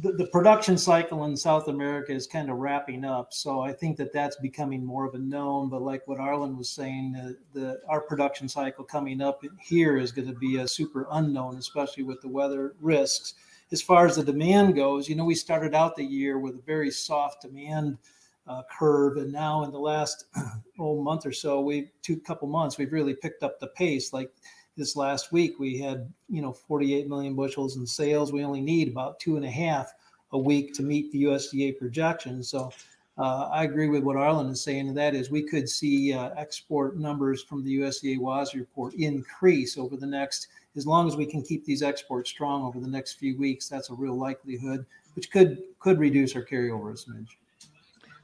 the, 0.00 0.12
the 0.12 0.26
production 0.26 0.78
cycle 0.78 1.24
in 1.24 1.36
South 1.36 1.68
America 1.68 2.12
is 2.12 2.26
kind 2.26 2.50
of 2.50 2.56
wrapping 2.56 3.04
up. 3.04 3.32
So 3.32 3.60
I 3.60 3.72
think 3.72 3.96
that 3.98 4.12
that's 4.12 4.36
becoming 4.36 4.84
more 4.84 5.04
of 5.06 5.14
a 5.14 5.18
known. 5.18 5.68
But 5.68 5.82
like 5.82 6.06
what 6.06 6.18
Arlan 6.18 6.56
was 6.56 6.70
saying, 6.70 7.36
the 7.52 7.80
our 7.88 8.00
production 8.00 8.48
cycle 8.48 8.84
coming 8.84 9.20
up 9.20 9.42
here 9.60 9.98
is 9.98 10.12
going 10.12 10.28
to 10.28 10.34
be 10.34 10.58
a 10.58 10.68
super 10.68 11.06
unknown, 11.12 11.56
especially 11.56 12.02
with 12.02 12.20
the 12.20 12.28
weather 12.28 12.74
risks. 12.80 13.34
as 13.72 13.82
far 13.82 14.06
as 14.06 14.16
the 14.16 14.24
demand 14.24 14.74
goes, 14.74 15.08
you 15.08 15.14
know, 15.14 15.24
we 15.24 15.34
started 15.34 15.74
out 15.74 15.96
the 15.96 16.04
year 16.04 16.38
with 16.38 16.56
a 16.56 16.62
very 16.62 16.90
soft 16.90 17.42
demand 17.42 17.98
uh, 18.46 18.62
curve, 18.70 19.18
and 19.18 19.30
now 19.30 19.64
in 19.64 19.70
the 19.70 19.78
last 19.78 20.24
oh, 20.78 21.02
month 21.02 21.26
or 21.26 21.32
so, 21.32 21.60
we 21.60 21.90
two 22.00 22.18
couple 22.20 22.48
months, 22.48 22.78
we've 22.78 22.92
really 22.92 23.14
picked 23.14 23.42
up 23.42 23.60
the 23.60 23.66
pace. 23.68 24.12
Like 24.14 24.32
this 24.78 24.96
last 24.96 25.32
week, 25.32 25.58
we 25.58 25.76
had 25.76 26.10
you 26.30 26.40
know 26.40 26.52
48 26.52 27.08
million 27.08 27.34
bushels 27.34 27.76
in 27.76 27.86
sales. 27.86 28.32
We 28.32 28.44
only 28.44 28.62
need 28.62 28.88
about 28.88 29.20
two 29.20 29.36
and 29.36 29.44
a 29.44 29.50
half 29.50 29.92
a 30.32 30.38
week 30.38 30.72
to 30.74 30.82
meet 30.82 31.12
the 31.12 31.24
USDA 31.24 31.78
projections. 31.78 32.48
So. 32.48 32.72
Uh, 33.20 33.48
I 33.52 33.64
agree 33.64 33.88
with 33.88 34.04
what 34.04 34.14
Arlan 34.14 34.48
is 34.48 34.62
saying, 34.62 34.86
and 34.86 34.96
that 34.96 35.12
is 35.12 35.28
we 35.28 35.42
could 35.42 35.68
see 35.68 36.12
uh, 36.12 36.30
export 36.36 36.96
numbers 36.96 37.42
from 37.42 37.64
the 37.64 37.80
USDA 37.80 38.16
WASDE 38.20 38.54
report 38.54 38.94
increase 38.94 39.76
over 39.76 39.96
the 39.96 40.06
next 40.06 40.46
as 40.78 40.86
long 40.86 41.08
as 41.08 41.16
we 41.16 41.26
can 41.26 41.42
keep 41.42 41.64
these 41.64 41.82
exports 41.82 42.30
strong 42.30 42.62
over 42.62 42.78
the 42.78 42.86
next 42.86 43.14
few 43.14 43.36
weeks, 43.36 43.68
that's 43.68 43.90
a 43.90 43.94
real 43.94 44.14
likelihood, 44.14 44.86
which 45.14 45.30
could 45.30 45.58
could 45.80 45.98
reduce 45.98 46.34
our 46.36 46.44
carryover 46.44 46.92
a. 46.92 47.26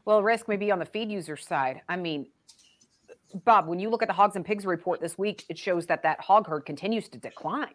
Well, 0.05 0.23
risk 0.23 0.49
maybe 0.49 0.71
on 0.71 0.79
the 0.79 0.87
feed 0.87 1.11
user 1.11 1.37
side. 1.37 1.81
I 1.88 1.97
mean, 1.97 2.27
Bob, 3.44 3.66
when 3.66 3.79
you 3.79 3.90
look 3.90 4.03
at 4.03 4.09
the 4.09 4.14
hogs 4.14 4.37
and 4.37 4.44
pigs 4.44 4.64
report 4.64 5.01
this 5.01 5.18
week, 5.18 5.44
it 5.49 5.59
shows 5.59 5.87
that 5.87 6.03
that 6.05 6.20
hog 6.20 6.47
herd 6.47 6.64
continues 6.64 7.09
to 7.09 7.18
decline. 7.18 7.75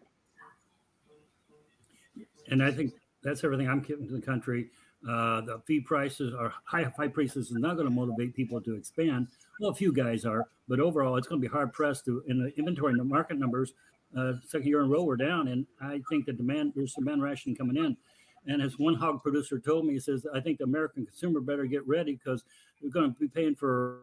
And 2.49 2.63
I 2.63 2.71
think 2.71 2.93
that's 3.23 3.43
everything 3.43 3.67
I'm 3.67 3.81
giving 3.81 4.07
to 4.07 4.13
the 4.13 4.21
country. 4.21 4.69
Uh, 5.07 5.41
the 5.41 5.61
feed 5.65 5.85
prices 5.85 6.33
are 6.33 6.53
high. 6.65 6.83
High 6.97 7.07
prices 7.07 7.51
is 7.51 7.57
not 7.57 7.75
going 7.75 7.87
to 7.87 7.93
motivate 7.93 8.35
people 8.35 8.59
to 8.61 8.75
expand. 8.75 9.27
Well, 9.59 9.71
a 9.71 9.75
few 9.75 9.93
guys 9.93 10.25
are, 10.25 10.47
but 10.67 10.79
overall, 10.79 11.17
it's 11.17 11.27
going 11.27 11.41
to 11.41 11.47
be 11.47 11.51
hard 11.51 11.73
pressed 11.73 12.05
to. 12.05 12.23
In 12.27 12.41
the 12.41 12.57
inventory 12.57 12.91
and 12.91 12.99
the 12.99 13.05
market 13.05 13.37
numbers, 13.37 13.73
uh, 14.17 14.33
second 14.47 14.67
year 14.67 14.79
in 14.79 14.85
a 14.85 14.89
row 14.89 15.03
we're 15.03 15.15
down, 15.15 15.47
and 15.49 15.65
I 15.81 16.01
think 16.09 16.25
the 16.25 16.33
demand 16.33 16.73
there's 16.75 16.93
demand 16.93 17.21
rationing 17.21 17.55
coming 17.55 17.77
in. 17.77 17.95
And 18.47 18.61
as 18.61 18.79
one 18.79 18.95
hog 18.95 19.21
producer 19.21 19.59
told 19.59 19.85
me, 19.85 19.93
he 19.93 19.99
says, 19.99 20.25
I 20.33 20.39
think 20.39 20.57
the 20.57 20.63
American 20.63 21.05
consumer 21.05 21.39
better 21.39 21.65
get 21.65 21.87
ready 21.87 22.13
because 22.13 22.43
we're 22.81 22.89
going 22.89 23.13
to 23.13 23.19
be 23.19 23.27
paying 23.27 23.55
for, 23.55 23.99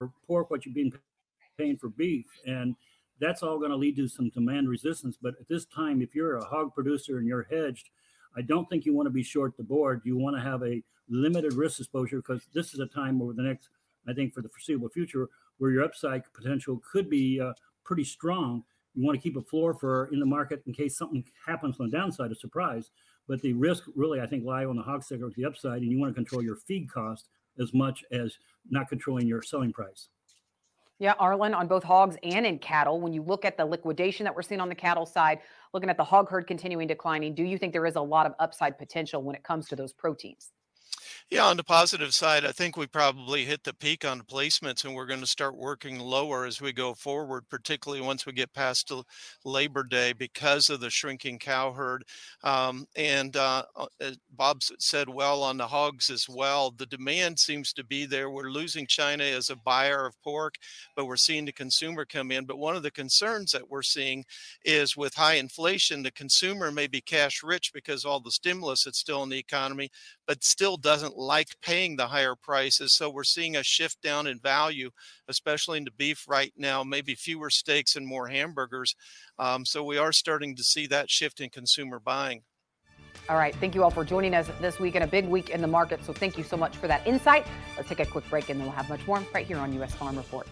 for 0.00 0.10
pork 0.26 0.50
what 0.50 0.64
you've 0.64 0.74
been 0.74 0.92
paying 1.58 1.76
for 1.76 1.90
beef, 1.90 2.26
and 2.46 2.74
that's 3.20 3.42
all 3.42 3.58
going 3.58 3.70
to 3.70 3.76
lead 3.76 3.96
to 3.96 4.08
some 4.08 4.30
demand 4.30 4.68
resistance. 4.68 5.18
But 5.20 5.34
at 5.38 5.46
this 5.46 5.66
time, 5.66 6.00
if 6.00 6.14
you're 6.14 6.38
a 6.38 6.44
hog 6.44 6.74
producer 6.74 7.18
and 7.18 7.28
you're 7.28 7.46
hedged, 7.50 7.90
I 8.34 8.40
don't 8.40 8.68
think 8.68 8.86
you 8.86 8.94
want 8.94 9.06
to 9.06 9.10
be 9.10 9.22
short 9.22 9.56
the 9.56 9.62
board. 9.62 10.00
You 10.04 10.16
want 10.16 10.36
to 10.36 10.42
have 10.42 10.62
a 10.62 10.82
limited 11.10 11.52
risk 11.52 11.80
exposure 11.80 12.16
because 12.16 12.46
this 12.54 12.72
is 12.72 12.80
a 12.80 12.86
time 12.86 13.20
over 13.20 13.34
the 13.34 13.42
next, 13.42 13.68
I 14.08 14.14
think, 14.14 14.32
for 14.32 14.40
the 14.40 14.48
foreseeable 14.48 14.88
future, 14.88 15.28
where 15.58 15.70
your 15.70 15.84
upside 15.84 16.22
potential 16.32 16.80
could 16.90 17.10
be 17.10 17.38
uh, 17.38 17.52
pretty 17.84 18.04
strong. 18.04 18.64
You 18.94 19.04
want 19.04 19.20
to 19.20 19.22
keep 19.22 19.36
a 19.36 19.42
floor 19.42 19.74
for 19.74 20.08
in 20.12 20.18
the 20.18 20.26
market 20.26 20.62
in 20.66 20.72
case 20.72 20.96
something 20.96 21.22
happens 21.46 21.78
on 21.78 21.90
the 21.90 21.96
downside, 21.96 22.32
a 22.32 22.34
surprise. 22.34 22.90
But 23.28 23.42
the 23.42 23.52
risk 23.52 23.84
really, 23.94 24.20
I 24.20 24.26
think, 24.26 24.44
lie 24.44 24.64
on 24.64 24.76
the 24.76 24.82
hog 24.82 25.04
sector 25.04 25.26
with 25.26 25.36
the 25.36 25.44
upside, 25.44 25.82
and 25.82 25.90
you 25.90 26.00
want 26.00 26.10
to 26.10 26.14
control 26.14 26.42
your 26.42 26.56
feed 26.56 26.90
cost 26.90 27.28
as 27.60 27.72
much 27.74 28.04
as 28.10 28.36
not 28.70 28.88
controlling 28.88 29.26
your 29.26 29.42
selling 29.42 29.72
price. 29.72 30.08
Yeah, 30.98 31.14
Arlan, 31.14 31.56
on 31.56 31.66
both 31.66 31.82
hogs 31.82 32.16
and 32.22 32.44
in 32.44 32.58
cattle, 32.58 33.00
when 33.00 33.14
you 33.14 33.22
look 33.22 33.46
at 33.46 33.56
the 33.56 33.64
liquidation 33.64 34.24
that 34.24 34.34
we're 34.34 34.42
seeing 34.42 34.60
on 34.60 34.68
the 34.68 34.74
cattle 34.74 35.06
side, 35.06 35.38
looking 35.72 35.88
at 35.88 35.96
the 35.96 36.04
hog 36.04 36.28
herd 36.28 36.46
continuing 36.46 36.86
declining, 36.86 37.34
do 37.34 37.42
you 37.42 37.56
think 37.56 37.72
there 37.72 37.86
is 37.86 37.96
a 37.96 38.00
lot 38.02 38.26
of 38.26 38.34
upside 38.38 38.76
potential 38.76 39.22
when 39.22 39.34
it 39.34 39.42
comes 39.42 39.66
to 39.68 39.76
those 39.76 39.94
proteins? 39.94 40.52
Yeah, 41.30 41.46
on 41.46 41.56
the 41.56 41.64
positive 41.64 42.12
side, 42.12 42.44
I 42.44 42.52
think 42.52 42.76
we 42.76 42.86
probably 42.86 43.44
hit 43.44 43.62
the 43.62 43.74
peak 43.74 44.04
on 44.04 44.22
placements 44.22 44.84
and 44.84 44.94
we're 44.94 45.06
going 45.06 45.20
to 45.20 45.26
start 45.26 45.56
working 45.56 45.98
lower 45.98 46.44
as 46.44 46.60
we 46.60 46.72
go 46.72 46.94
forward, 46.94 47.48
particularly 47.48 48.02
once 48.02 48.26
we 48.26 48.32
get 48.32 48.52
past 48.52 48.92
Labor 49.44 49.84
Day 49.84 50.12
because 50.12 50.70
of 50.70 50.80
the 50.80 50.90
shrinking 50.90 51.38
cow 51.38 51.72
herd. 51.72 52.04
Um, 52.42 52.86
and 52.96 53.36
uh, 53.36 53.62
uh 53.76 54.10
Bob 54.36 54.62
said 54.78 55.08
well 55.08 55.42
on 55.42 55.56
the 55.56 55.66
hogs 55.66 56.10
as 56.10 56.28
well, 56.28 56.70
the 56.70 56.86
demand 56.86 57.38
seems 57.38 57.72
to 57.74 57.84
be 57.84 58.06
there. 58.06 58.30
We're 58.30 58.50
losing 58.50 58.86
China 58.86 59.24
as 59.24 59.50
a 59.50 59.56
buyer 59.56 60.06
of 60.06 60.20
pork, 60.22 60.54
but 60.96 61.06
we're 61.06 61.16
seeing 61.16 61.44
the 61.44 61.52
consumer 61.52 62.04
come 62.04 62.30
in. 62.30 62.44
But 62.44 62.58
one 62.58 62.76
of 62.76 62.82
the 62.82 62.90
concerns 62.90 63.52
that 63.52 63.68
we're 63.68 63.82
seeing 63.82 64.24
is 64.64 64.96
with 64.96 65.14
high 65.14 65.34
inflation, 65.34 66.02
the 66.02 66.10
consumer 66.10 66.72
may 66.72 66.86
be 66.86 67.00
cash 67.00 67.42
rich 67.42 67.72
because 67.72 68.04
all 68.04 68.20
the 68.20 68.30
stimulus 68.30 68.84
that's 68.84 68.98
still 68.98 69.22
in 69.22 69.28
the 69.28 69.38
economy, 69.38 69.90
but 70.26 70.44
still 70.44 70.76
doesn't 70.76 70.99
like 71.02 71.48
paying 71.62 71.96
the 71.96 72.06
higher 72.06 72.34
prices. 72.34 72.94
So 72.94 73.10
we're 73.10 73.24
seeing 73.24 73.56
a 73.56 73.62
shift 73.62 74.02
down 74.02 74.26
in 74.26 74.38
value, 74.38 74.90
especially 75.28 75.78
into 75.78 75.92
beef 75.92 76.26
right 76.28 76.52
now, 76.56 76.82
maybe 76.84 77.14
fewer 77.14 77.50
steaks 77.50 77.96
and 77.96 78.06
more 78.06 78.28
hamburgers. 78.28 78.94
Um, 79.38 79.64
so 79.64 79.84
we 79.84 79.98
are 79.98 80.12
starting 80.12 80.56
to 80.56 80.64
see 80.64 80.86
that 80.88 81.10
shift 81.10 81.40
in 81.40 81.50
consumer 81.50 81.98
buying. 81.98 82.42
All 83.28 83.36
right. 83.36 83.54
Thank 83.56 83.74
you 83.74 83.84
all 83.84 83.90
for 83.90 84.04
joining 84.04 84.34
us 84.34 84.50
this 84.60 84.80
week 84.80 84.94
and 84.94 85.04
a 85.04 85.06
big 85.06 85.26
week 85.26 85.50
in 85.50 85.60
the 85.60 85.66
market. 85.66 86.04
So 86.04 86.12
thank 86.12 86.36
you 86.36 86.44
so 86.44 86.56
much 86.56 86.76
for 86.76 86.88
that 86.88 87.06
insight. 87.06 87.46
Let's 87.76 87.88
take 87.88 88.00
a 88.00 88.06
quick 88.06 88.28
break 88.28 88.48
and 88.48 88.58
then 88.58 88.66
we'll 88.66 88.76
have 88.76 88.88
much 88.88 89.06
more 89.06 89.24
right 89.32 89.46
here 89.46 89.58
on 89.58 89.72
U.S. 89.74 89.94
Farm 89.94 90.16
Report. 90.16 90.46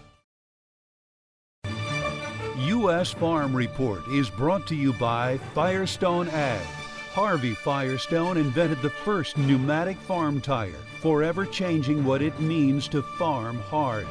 U.S. 2.58 3.12
Farm 3.12 3.54
Report 3.54 4.06
is 4.08 4.30
brought 4.30 4.66
to 4.68 4.74
you 4.74 4.92
by 4.94 5.38
Firestone 5.54 6.28
Ag 6.28 6.77
Harvey 7.18 7.52
Firestone 7.52 8.36
invented 8.36 8.80
the 8.80 8.90
first 8.90 9.36
pneumatic 9.36 9.96
farm 9.96 10.40
tire, 10.40 10.78
forever 11.00 11.44
changing 11.44 12.04
what 12.04 12.22
it 12.22 12.38
means 12.38 12.86
to 12.86 13.02
farm 13.02 13.58
hard. 13.58 14.06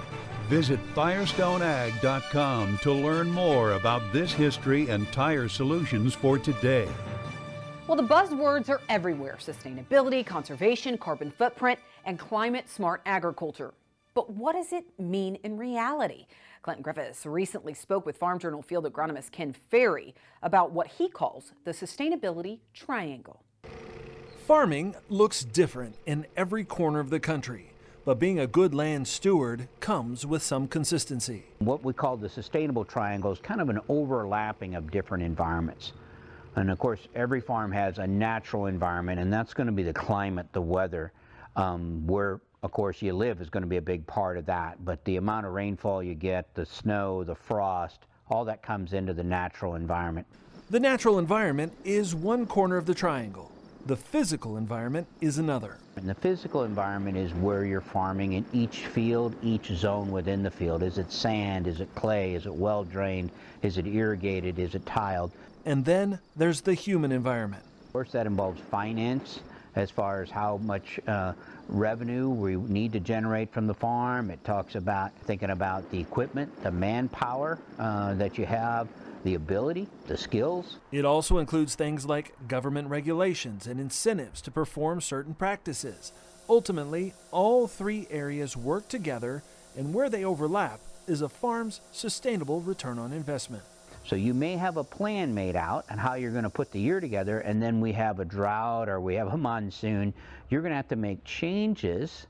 Visit 0.50 0.78
FirestoneAg.com 0.94 2.78
to 2.80 2.92
learn 2.92 3.32
more 3.32 3.72
about 3.72 4.02
this 4.12 4.34
history 4.34 4.90
and 4.90 5.10
tire 5.14 5.48
solutions 5.48 6.16
for 6.16 6.38
today. 6.38 6.90
Well, 7.88 7.96
the 7.96 8.04
buzzwords 8.04 8.68
are 8.68 8.82
everywhere 8.90 9.38
sustainability, 9.40 10.26
conservation, 10.26 10.98
carbon 10.98 11.32
footprint, 11.32 11.80
and 12.04 12.20
climate 12.20 12.70
smart 12.70 13.04
agriculture. 13.06 13.74
But 14.16 14.32
what 14.32 14.52
does 14.52 14.74
it 14.74 14.84
mean 15.00 15.36
in 15.46 15.56
reality? 15.56 16.26
Clinton 16.68 16.84
Griffiths 16.84 17.26
recently 17.26 17.74
spoke 17.74 18.06
with 18.06 18.18
Farm 18.18 18.40
Journal 18.40 18.62
field 18.62 18.84
agronomist 18.84 19.32
Ken 19.32 19.56
Ferrie 19.72 20.14
about 20.44 20.74
what 20.74 20.88
he 20.88 21.08
calls 21.08 21.54
the 21.64 21.72
sustainability 21.72 22.60
triangle. 22.74 23.42
Farming 24.46 24.94
looks 25.08 25.46
different 25.46 25.96
in 26.06 26.26
every 26.36 26.66
corner 26.66 27.00
of 27.00 27.10
the 27.10 27.22
country, 27.22 27.72
but 28.04 28.20
being 28.20 28.38
a 28.38 28.48
good 28.48 28.76
land 28.76 29.08
steward 29.08 29.70
comes 29.80 30.26
with 30.26 30.44
some 30.44 30.68
consistency. 30.68 31.46
What 31.60 31.86
we 31.86 31.94
call 31.94 32.18
the 32.18 32.28
sustainable 32.28 32.84
triangle 32.84 33.32
is 33.32 33.40
kind 33.40 33.62
of 33.62 33.70
an 33.70 33.80
overlapping 33.88 34.76
of 34.76 34.92
different 34.92 35.24
environments. 35.24 35.94
And 36.58 36.70
of 36.70 36.80
course, 36.80 37.00
every 37.16 37.40
farm 37.40 37.72
has 37.72 37.98
a 37.98 38.06
natural 38.06 38.66
environment, 38.66 39.22
and 39.22 39.32
that's 39.32 39.54
going 39.54 39.68
to 39.68 39.74
be 39.74 39.84
the 39.84 39.94
climate, 39.94 40.48
the 40.52 40.62
weather, 40.62 41.14
um, 41.56 42.06
where 42.06 42.42
of 42.64 42.72
course, 42.72 43.02
you 43.02 43.14
live 43.14 43.40
is 43.42 43.50
going 43.50 43.62
to 43.62 43.68
be 43.68 43.78
a 43.78 43.82
big 43.82 44.06
part 44.08 44.38
of 44.38 44.46
that. 44.48 44.84
But 44.84 45.04
the 45.06 45.18
amount 45.18 45.46
of 45.46 45.54
rainfall 45.54 46.02
you 46.02 46.16
get, 46.16 46.54
the 46.56 46.66
snow, 46.66 47.24
the 47.24 47.36
frost, 47.36 48.00
all 48.30 48.46
that 48.46 48.62
comes 48.62 48.94
into 48.94 49.14
the 49.14 49.24
natural 49.24 49.76
environment. 49.76 50.28
The 50.70 50.80
natural 50.80 51.20
environment 51.20 51.74
is 51.86 52.14
one 52.14 52.46
corner 52.46 52.78
of 52.78 52.86
the 52.86 52.96
triangle. 52.96 53.52
The 53.86 53.96
physical 53.96 54.58
environment 54.58 55.08
is 55.22 55.38
another. 55.38 55.78
And 55.96 56.10
the 56.10 56.16
physical 56.16 56.64
environment 56.64 57.16
is 57.16 57.34
where 57.36 57.64
you're 57.64 57.80
farming 57.80 58.34
in 58.34 58.46
each 58.52 58.86
field, 58.88 59.34
each 59.42 59.68
zone 59.68 60.12
within 60.12 60.44
the 60.44 60.52
field. 60.52 60.84
Is 60.84 60.98
it 60.98 61.10
sand? 61.10 61.68
Is 61.68 61.80
it 61.80 61.94
clay? 61.96 62.36
Is 62.36 62.48
it 62.48 62.54
well 62.54 62.84
drained? 62.84 63.32
Is 63.62 63.78
it 63.78 63.88
irrigated? 63.88 64.60
Is 64.60 64.76
it 64.76 64.86
tiled? 64.86 65.32
And 65.66 65.86
then 65.86 66.20
there's 66.36 66.62
the 66.62 66.74
human 66.74 67.14
environment. 67.14 67.64
Of 67.86 67.94
course, 67.94 68.12
that 68.12 68.28
involves 68.28 68.60
finance 68.70 69.40
as 69.78 69.92
far 69.92 70.24
as 70.24 70.30
how 70.30 70.58
much 70.58 71.00
uh, 71.08 71.34
revenue 71.68 72.30
we 72.30 72.56
need 72.56 72.92
to 72.94 73.00
generate 73.00 73.52
from 73.54 73.68
the 73.68 73.74
farm. 73.74 74.32
It 74.32 74.44
talks 74.44 74.76
about 74.76 75.12
thinking 75.26 75.52
about 75.52 75.90
the 75.92 76.00
equipment, 76.00 76.64
the 76.64 76.72
manpower 76.72 77.60
uh, 77.78 78.16
that 78.16 78.38
you 78.38 78.46
have, 78.46 78.88
the 79.24 79.36
ability, 79.36 79.88
the 80.08 80.18
skills. 80.18 80.78
It 80.92 81.06
also 81.06 81.38
includes 81.38 81.76
things 81.76 82.06
like 82.06 82.34
government 82.48 82.90
regulations 82.90 83.68
and 83.68 83.80
incentives 83.80 84.42
to 84.42 84.52
perform 84.52 85.02
certain 85.02 85.36
practices. 85.36 86.12
Ultimately, 86.50 87.14
all 87.32 87.68
three 87.68 88.08
areas 88.10 88.58
work 88.58 88.88
together, 88.88 89.44
and 89.78 89.94
where 89.94 90.10
they 90.10 90.24
overlap 90.24 90.80
is 91.08 91.22
a 91.22 91.30
farm's 91.30 91.82
sustainable 91.92 92.62
return 92.62 92.98
on 92.98 93.14
investment. 93.14 93.64
So 94.08 94.16
you 94.16 94.34
may 94.34 94.56
have 94.56 94.78
a 94.78 94.86
plan 94.86 95.34
made 95.34 95.58
out 95.58 95.86
on 95.92 95.98
how 95.98 96.14
you're 96.14 96.32
going 96.32 96.46
to 96.46 96.50
put 96.50 96.72
the 96.72 96.80
year 96.80 97.02
together, 97.02 97.40
and 97.40 97.62
then 97.62 97.82
we 97.82 97.92
have 97.92 98.22
a 98.22 98.26
drought 98.26 98.88
or 98.88 99.02
we 99.02 99.16
have 99.16 99.34
a 99.34 99.38
monsoon. 99.38 100.14
You're 100.50 100.62
going 100.62 100.72
to 100.72 100.78
have 100.78 100.88
to 100.90 100.96
make 100.96 101.22
changes 101.26 102.26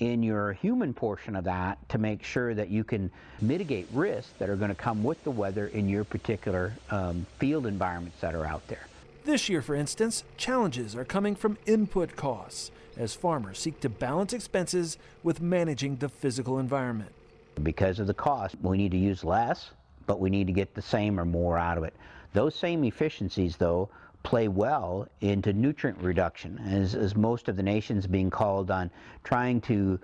in 0.00 0.22
your 0.22 0.54
human 0.54 0.94
portion 0.94 1.36
of 1.36 1.44
that 1.44 1.86
to 1.90 1.98
make 1.98 2.24
sure 2.24 2.54
that 2.54 2.70
you 2.70 2.84
can 2.84 3.10
mitigate 3.42 3.86
risks 3.92 4.32
that 4.38 4.48
are 4.48 4.56
going 4.56 4.70
to 4.70 4.74
come 4.74 5.04
with 5.04 5.22
the 5.24 5.30
weather 5.30 5.66
in 5.66 5.90
your 5.90 6.04
particular 6.04 6.72
um, 6.90 7.26
field 7.38 7.66
environments 7.66 8.18
that 8.22 8.34
are 8.34 8.46
out 8.46 8.66
there. 8.68 8.86
This 9.26 9.50
year, 9.50 9.60
for 9.60 9.74
instance, 9.74 10.24
challenges 10.38 10.96
are 10.96 11.04
coming 11.04 11.34
from 11.36 11.58
input 11.66 12.16
costs 12.16 12.70
as 12.96 13.14
farmers 13.14 13.58
seek 13.58 13.78
to 13.80 13.90
balance 13.90 14.32
expenses 14.32 14.96
with 15.22 15.42
managing 15.42 15.96
the 15.96 16.08
physical 16.08 16.58
environment. 16.58 17.12
Because 17.62 17.98
of 17.98 18.06
the 18.06 18.14
cost, 18.14 18.56
we 18.62 18.78
need 18.78 18.92
to 18.92 18.98
use 18.98 19.22
less 19.22 19.70
but 20.06 20.20
we 20.20 20.30
need 20.30 20.46
to 20.46 20.52
get 20.52 20.74
the 20.74 20.82
same 20.82 21.18
or 21.18 21.24
more 21.24 21.58
out 21.58 21.78
of 21.78 21.84
it. 21.84 21.94
Those 22.32 22.54
same 22.54 22.84
efficiencies, 22.84 23.56
though, 23.56 23.88
play 24.22 24.48
well 24.48 25.06
into 25.20 25.52
nutrient 25.52 26.00
reduction, 26.00 26.58
as, 26.66 26.94
as 26.94 27.14
most 27.14 27.48
of 27.48 27.56
the 27.56 27.62
nations 27.62 28.06
being 28.06 28.30
called 28.30 28.70
on 28.70 28.90
trying 29.22 29.60
to 29.60 30.00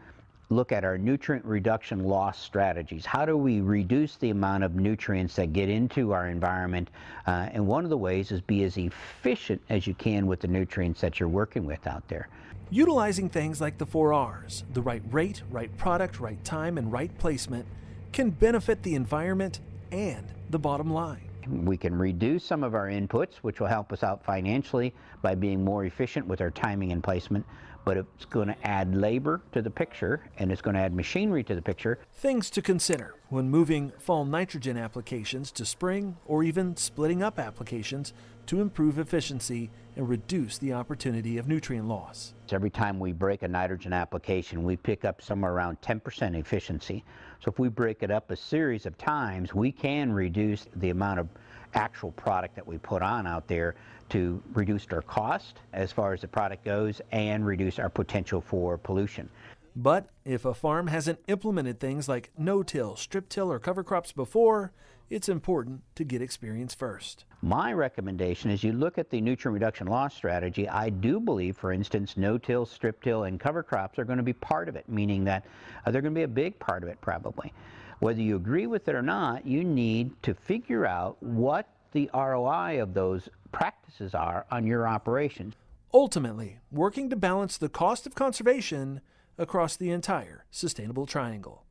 look 0.51 0.72
at 0.72 0.84
our 0.84 0.98
nutrient 0.98 1.44
reduction 1.44 2.05
loss 2.05 2.38
strategies. 2.38 3.07
How 3.07 3.24
do 3.24 3.36
we 3.36 3.61
reduce 3.61 4.16
the 4.16 4.30
amount 4.30 4.64
of 4.64 4.74
nutrients 4.74 5.36
that 5.36 5.53
get 5.53 5.68
into 5.68 6.12
our 6.12 6.28
environment? 6.28 6.90
Uh, 7.26 7.48
and 7.53 7.66
one 7.66 7.84
of 7.84 7.90
the 7.90 7.96
ways 7.96 8.32
is 8.32 8.40
be 8.40 8.64
as 8.64 8.76
efficient 8.76 9.62
as 9.68 9.86
you 9.86 9.94
can 9.94 10.26
with 10.26 10.40
the 10.40 10.48
nutrients 10.48 11.01
that 11.01 11.20
you're 11.20 11.28
working 11.28 11.64
with 11.64 11.86
out 11.86 12.07
there. 12.09 12.28
Utilizing 12.68 13.28
things 13.28 13.61
like 13.61 13.78
the 13.78 13.86
four 13.86 14.12
R's, 14.12 14.64
the 14.72 14.82
right 14.82 15.03
rate, 15.11 15.42
right 15.51 15.74
product, 15.76 16.20
right 16.20 16.42
time, 16.44 16.78
and 16.78 16.92
right 16.92 17.16
placement, 17.18 17.66
can 18.12 18.30
benefit 18.30 18.82
the 18.82 18.96
environment 18.96 19.61
and 19.93 20.26
the 20.51 20.59
bottom 20.59 20.93
line. 20.93 21.28
We 21.49 21.76
can 21.76 21.97
reduce 21.97 22.45
some 22.45 22.62
of 22.62 22.74
our 22.74 22.88
inputs, 22.88 23.36
which 23.36 23.61
will 23.61 23.66
help 23.66 23.93
us 23.93 24.03
out 24.03 24.24
financially 24.24 24.95
by 25.22 25.34
being 25.34 25.64
more 25.64 25.84
efficient 25.84 26.26
with 26.26 26.41
our 26.41 26.51
timing 26.51 26.93
and 26.93 27.03
placement, 27.03 27.45
but 27.84 27.97
it's 27.97 28.24
going 28.26 28.49
to 28.49 28.66
add 28.66 28.95
labor 28.95 29.41
to 29.53 29.62
the 29.62 29.70
picture 29.70 30.22
and 30.38 30.53
it's 30.53 30.61
going 30.61 30.74
to 30.74 30.80
add 30.80 30.95
machinery 30.95 31.43
to 31.45 31.55
the 31.55 31.62
picture. 31.62 31.99
Things 32.12 32.51
to 32.51 32.62
consider 32.62 33.14
when 33.30 33.49
moving 33.49 33.93
fall 33.99 34.24
nitrogen 34.24 34.76
applications 34.76 35.51
to 35.53 35.64
spring 35.64 36.16
or 36.26 36.45
even 36.45 36.76
splitting 36.76 37.22
up 37.22 37.38
applications 37.38 38.12
to 38.47 38.61
improve 38.61 38.99
efficiency 38.99 39.70
and 39.97 40.09
reduce 40.09 40.59
the 40.59 40.72
opportunity 40.72 41.38
of 41.38 41.49
nutrient 41.49 41.86
loss. 41.88 42.34
Every 42.51 42.70
time 42.70 42.99
we 42.99 43.12
break 43.12 43.43
a 43.43 43.49
nitrogen 43.49 43.93
application, 43.93 44.64
we 44.64 44.76
pick 44.76 45.05
up 45.05 45.22
somewhere 45.22 45.53
around 45.53 45.80
10% 45.80 46.38
efficiency. 46.38 47.05
So 47.43 47.51
if 47.51 47.59
we 47.59 47.68
break 47.68 48.03
it 48.03 48.11
up 48.11 48.30
a 48.30 48.36
series 48.36 48.84
of 48.84 48.99
times, 48.99 49.55
we 49.55 49.72
can 49.72 50.12
reduce 50.12 50.66
the 50.76 50.91
amount 50.91 51.20
of 51.20 51.28
actual 51.74 52.12
product 52.12 52.55
that 52.57 52.66
we 52.66 52.76
put 52.78 53.03
on 53.03 53.26
out 53.26 53.47
there 53.47 53.74
to 54.11 54.43
reduce 54.53 54.86
our 54.91 55.03
cost 55.03 55.61
as 55.72 55.91
far 55.91 56.12
as 56.12 56.20
the 56.20 56.28
product 56.28 56.64
goes 56.64 57.01
and 57.12 57.47
reduce 57.47 57.78
our 57.78 57.88
potential 57.88 58.41
for 58.41 58.76
pollution. 58.76 59.28
But 59.76 60.11
if 60.24 60.45
a 60.45 60.53
farm 60.53 60.88
hasn't 60.88 61.20
implemented 61.28 61.80
things 61.80 62.09
like 62.09 62.30
no-till, 62.36 62.97
strip-till, 62.97 63.51
or 63.51 63.59
cover 63.59 63.84
crops 63.84 64.12
before, 64.12 64.72
it's 65.11 65.28
important 65.28 65.82
to 65.96 66.04
get 66.04 66.22
experience 66.22 66.72
first. 66.72 67.24
My 67.42 67.72
recommendation 67.72 68.50
is 68.50 68.62
you 68.62 68.72
look 68.72 68.96
at 68.96 69.11
the 69.11 69.20
nutrient 69.20 69.54
reduction 69.54 69.88
loss 69.88 70.14
strategy. 70.14 70.68
I 70.68 70.88
do 70.88 71.18
believe, 71.18 71.56
for 71.56 71.72
instance, 71.72 72.16
no-till, 72.16 72.64
strip-till, 72.64 73.24
and 73.24 73.40
cover 73.40 73.64
crops 73.64 73.98
are 73.98 74.04
going 74.04 74.18
to 74.18 74.22
be 74.22 74.32
part 74.32 74.68
of 74.68 74.76
it, 74.76 74.88
meaning 74.88 75.24
that 75.24 75.44
uh, 75.84 75.90
they're 75.90 76.00
going 76.00 76.14
to 76.14 76.18
be 76.18 76.24
a 76.24 76.28
big 76.28 76.58
part 76.61 76.84
of 76.84 76.88
it 76.88 77.00
probably. 77.00 77.52
Whether 77.98 78.22
you 78.22 78.36
agree 78.36 78.68
with 78.68 78.88
it 78.88 78.94
or 78.94 79.02
not, 79.02 79.44
you 79.44 79.64
need 79.64 80.11
to 80.22 80.32
figure 80.32 80.86
out 80.86 81.20
what 81.20 81.68
the 81.92 82.08
ROI 82.14 82.80
of 82.80 82.94
those 82.94 83.28
practices 83.52 84.14
are 84.14 84.46
on 84.50 84.66
your 84.66 84.86
operations. 84.86 85.54
Ultimately, 85.92 86.61
working 86.70 87.11
to 87.11 87.16
balance 87.16 87.58
the 87.58 87.68
cost 87.68 88.06
of 88.06 88.14
conservation 88.14 89.00
across 89.36 89.76
the 89.76 89.90
entire 89.90 90.44
sustainable 90.50 91.04
triangle. 91.04 91.64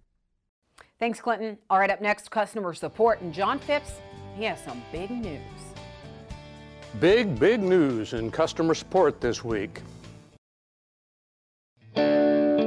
Thanks, 1.00 1.22
Clinton. 1.22 1.58
All 1.70 1.80
right, 1.80 1.89
up 1.89 2.02
next, 2.02 2.30
customer 2.30 2.74
support. 2.74 3.22
And 3.22 3.34
John 3.34 3.58
Phipps, 3.58 4.02
he 4.36 4.43
has 4.43 4.62
some 4.62 4.84
big 4.91 5.10
news. 5.10 5.39
Big, 7.00 7.39
big 7.39 7.62
news 7.62 8.12
in 8.12 8.30
customer 8.30 8.74
support 8.74 9.22
this 9.22 9.41
week. 9.41 9.82
Well, 11.95 12.66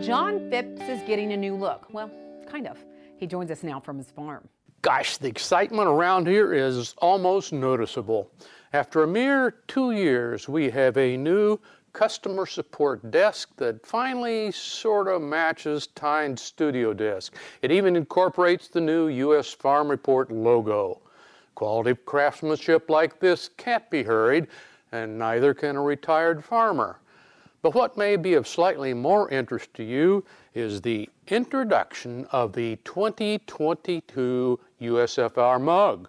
John 0.00 0.50
Phipps 0.50 0.82
is 0.82 1.00
getting 1.06 1.34
a 1.34 1.36
new 1.36 1.54
look. 1.54 1.86
Well, 1.92 2.10
kind 2.48 2.66
of. 2.66 2.84
He 3.16 3.28
joins 3.28 3.52
us 3.52 3.62
now 3.62 3.78
from 3.78 3.98
his 3.98 4.10
farm. 4.10 4.48
Gosh, 4.82 5.18
the 5.18 5.28
excitement 5.28 5.86
around 5.86 6.26
here 6.26 6.52
is 6.52 6.96
almost 6.98 7.52
noticeable. 7.52 8.28
After 8.72 9.04
a 9.04 9.06
mere 9.06 9.52
two 9.68 9.92
years, 9.92 10.48
we 10.48 10.68
have 10.70 10.96
a 10.96 11.16
new 11.16 11.60
customer 11.94 12.44
support 12.44 13.10
desk 13.10 13.50
that 13.56 13.86
finally 13.86 14.52
sort 14.52 15.08
of 15.08 15.22
matches 15.22 15.86
Tyne's 15.94 16.42
studio 16.42 16.92
desk. 16.92 17.34
It 17.62 17.70
even 17.70 17.96
incorporates 17.96 18.68
the 18.68 18.80
new 18.80 19.06
U.S. 19.08 19.52
Farm 19.52 19.88
Report 19.88 20.30
logo. 20.30 21.00
Quality 21.54 21.94
craftsmanship 22.04 22.90
like 22.90 23.20
this 23.20 23.48
can't 23.56 23.88
be 23.90 24.02
hurried, 24.02 24.48
and 24.90 25.18
neither 25.18 25.54
can 25.54 25.76
a 25.76 25.82
retired 25.82 26.44
farmer. 26.44 26.98
But 27.62 27.74
what 27.74 27.96
may 27.96 28.16
be 28.16 28.34
of 28.34 28.46
slightly 28.46 28.92
more 28.92 29.30
interest 29.30 29.72
to 29.74 29.84
you 29.84 30.24
is 30.52 30.82
the 30.82 31.08
introduction 31.28 32.26
of 32.32 32.52
the 32.52 32.76
2022 32.84 34.60
USFR 34.82 35.60
mug. 35.60 36.08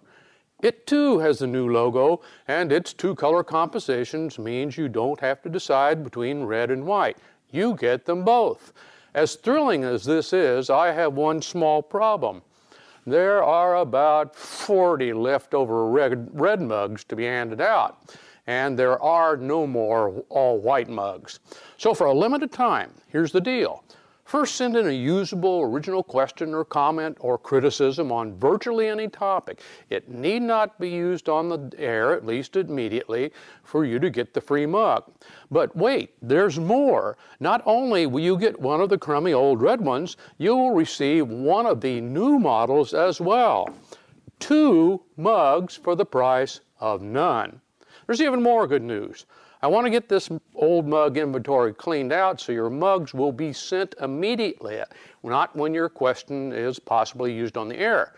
It 0.61 0.87
too 0.87 1.19
has 1.19 1.39
the 1.39 1.47
new 1.47 1.69
logo, 1.71 2.21
and 2.47 2.71
its 2.71 2.93
two 2.93 3.13
color 3.15 3.43
compositions 3.43 4.39
means 4.39 4.77
you 4.77 4.87
don't 4.87 5.19
have 5.19 5.41
to 5.41 5.49
decide 5.49 6.03
between 6.03 6.45
red 6.45 6.71
and 6.71 6.85
white. 6.85 7.17
You 7.51 7.75
get 7.75 8.05
them 8.05 8.23
both. 8.23 8.71
As 9.13 9.35
thrilling 9.35 9.83
as 9.83 10.05
this 10.05 10.33
is, 10.33 10.69
I 10.69 10.91
have 10.91 11.13
one 11.13 11.41
small 11.41 11.81
problem. 11.81 12.41
There 13.05 13.43
are 13.43 13.77
about 13.77 14.35
40 14.35 15.13
leftover 15.13 15.87
red, 15.87 16.29
red 16.33 16.61
mugs 16.61 17.03
to 17.05 17.15
be 17.15 17.25
handed 17.25 17.61
out, 17.61 18.15
and 18.47 18.79
there 18.79 19.01
are 19.01 19.37
no 19.37 19.67
more 19.67 20.23
all 20.29 20.57
white 20.57 20.89
mugs. 20.89 21.39
So 21.77 21.93
for 21.93 22.07
a 22.07 22.13
limited 22.13 22.51
time, 22.51 22.91
here's 23.07 23.31
the 23.31 23.41
deal. 23.41 23.83
First, 24.25 24.55
send 24.55 24.75
in 24.75 24.87
a 24.87 24.91
usable 24.91 25.61
original 25.61 26.01
question 26.01 26.55
or 26.55 26.65
comment 26.65 27.15
or 27.19 27.37
criticism 27.37 28.11
on 28.11 28.39
virtually 28.39 28.87
any 28.87 29.07
topic. 29.07 29.61
It 29.91 30.09
need 30.09 30.41
not 30.41 30.79
be 30.79 30.89
used 30.89 31.29
on 31.29 31.47
the 31.47 31.71
air, 31.77 32.11
at 32.11 32.25
least 32.25 32.55
immediately, 32.55 33.31
for 33.63 33.85
you 33.85 33.99
to 33.99 34.09
get 34.09 34.33
the 34.33 34.41
free 34.41 34.65
mug. 34.65 35.03
But 35.51 35.75
wait, 35.75 36.15
there's 36.23 36.59
more. 36.59 37.17
Not 37.39 37.61
only 37.67 38.07
will 38.07 38.19
you 38.19 38.35
get 38.35 38.59
one 38.59 38.81
of 38.81 38.89
the 38.89 38.97
crummy 38.97 39.31
old 39.31 39.61
red 39.61 39.79
ones, 39.79 40.17
you 40.39 40.55
will 40.55 40.71
receive 40.71 41.27
one 41.27 41.67
of 41.67 41.79
the 41.79 42.01
new 42.01 42.39
models 42.39 42.95
as 42.95 43.21
well. 43.21 43.69
Two 44.39 45.03
mugs 45.17 45.75
for 45.75 45.95
the 45.95 46.05
price 46.05 46.61
of 46.79 47.03
none. 47.03 47.61
There's 48.07 48.21
even 48.21 48.41
more 48.41 48.65
good 48.65 48.83
news. 48.83 49.27
I 49.65 49.67
want 49.67 49.87
to 49.87 49.89
get 49.89 50.07
this 50.07 50.29
old 50.53 50.85
mug 50.85 51.17
inventory 51.17 51.73
cleaned 51.73 52.13
out 52.13 52.39
so 52.39 52.51
your 52.51 52.69
mugs 52.69 53.15
will 53.15 53.31
be 53.31 53.51
sent 53.51 53.95
immediately, 53.99 54.79
not 55.23 55.55
when 55.55 55.73
your 55.73 55.89
question 55.89 56.53
is 56.53 56.77
possibly 56.77 57.33
used 57.33 57.57
on 57.57 57.67
the 57.67 57.75
air, 57.75 58.13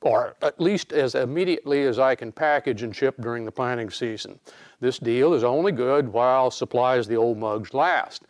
or 0.00 0.34
at 0.40 0.58
least 0.58 0.94
as 0.94 1.14
immediately 1.14 1.82
as 1.82 1.98
I 1.98 2.14
can 2.14 2.32
package 2.32 2.84
and 2.84 2.96
ship 2.96 3.16
during 3.20 3.44
the 3.44 3.52
planting 3.52 3.90
season. 3.90 4.40
This 4.80 4.98
deal 4.98 5.34
is 5.34 5.44
only 5.44 5.72
good 5.72 6.10
while 6.10 6.50
supplies 6.50 7.06
the 7.06 7.16
old 7.16 7.36
mugs 7.36 7.74
last. 7.74 8.22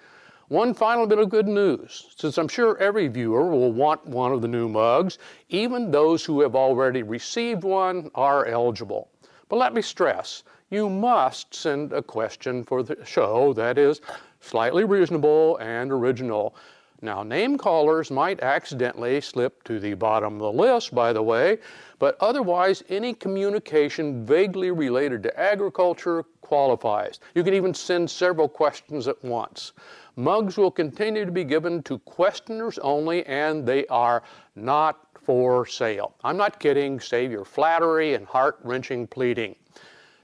One 0.48 0.74
final 0.74 1.06
bit 1.06 1.20
of 1.20 1.28
good 1.28 1.46
news. 1.46 2.08
Since 2.16 2.38
I'm 2.38 2.48
sure 2.48 2.76
every 2.78 3.06
viewer 3.06 3.48
will 3.48 3.70
want 3.70 4.04
one 4.04 4.32
of 4.32 4.42
the 4.42 4.48
new 4.48 4.68
mugs, 4.68 5.18
even 5.48 5.92
those 5.92 6.24
who 6.24 6.40
have 6.40 6.56
already 6.56 7.04
received 7.04 7.62
one 7.62 8.10
are 8.16 8.46
eligible. 8.46 9.10
But 9.48 9.58
let 9.58 9.74
me 9.74 9.80
stress, 9.80 10.42
you 10.70 10.90
must 10.90 11.54
send 11.54 11.92
a 11.92 12.02
question 12.02 12.64
for 12.64 12.82
the 12.82 13.04
show 13.04 13.52
that 13.54 13.78
is 13.78 14.00
slightly 14.40 14.84
reasonable 14.84 15.56
and 15.58 15.90
original. 15.90 16.54
Now, 17.00 17.22
name 17.22 17.56
callers 17.56 18.10
might 18.10 18.40
accidentally 18.40 19.20
slip 19.20 19.62
to 19.64 19.78
the 19.78 19.94
bottom 19.94 20.34
of 20.34 20.40
the 20.40 20.52
list, 20.52 20.94
by 20.94 21.12
the 21.12 21.22
way, 21.22 21.58
but 21.98 22.16
otherwise, 22.20 22.82
any 22.88 23.14
communication 23.14 24.26
vaguely 24.26 24.72
related 24.72 25.22
to 25.22 25.40
agriculture 25.40 26.24
qualifies. 26.40 27.20
You 27.34 27.44
can 27.44 27.54
even 27.54 27.72
send 27.72 28.10
several 28.10 28.48
questions 28.48 29.06
at 29.06 29.22
once. 29.24 29.72
Mugs 30.16 30.56
will 30.56 30.72
continue 30.72 31.24
to 31.24 31.30
be 31.30 31.44
given 31.44 31.82
to 31.84 31.98
questioners 32.00 32.78
only, 32.80 33.24
and 33.26 33.64
they 33.64 33.86
are 33.86 34.24
not 34.56 35.06
for 35.22 35.66
sale. 35.66 36.14
I'm 36.24 36.36
not 36.36 36.58
kidding. 36.58 36.98
Save 36.98 37.30
your 37.30 37.44
flattery 37.44 38.14
and 38.14 38.26
heart 38.26 38.58
wrenching 38.64 39.06
pleading. 39.06 39.54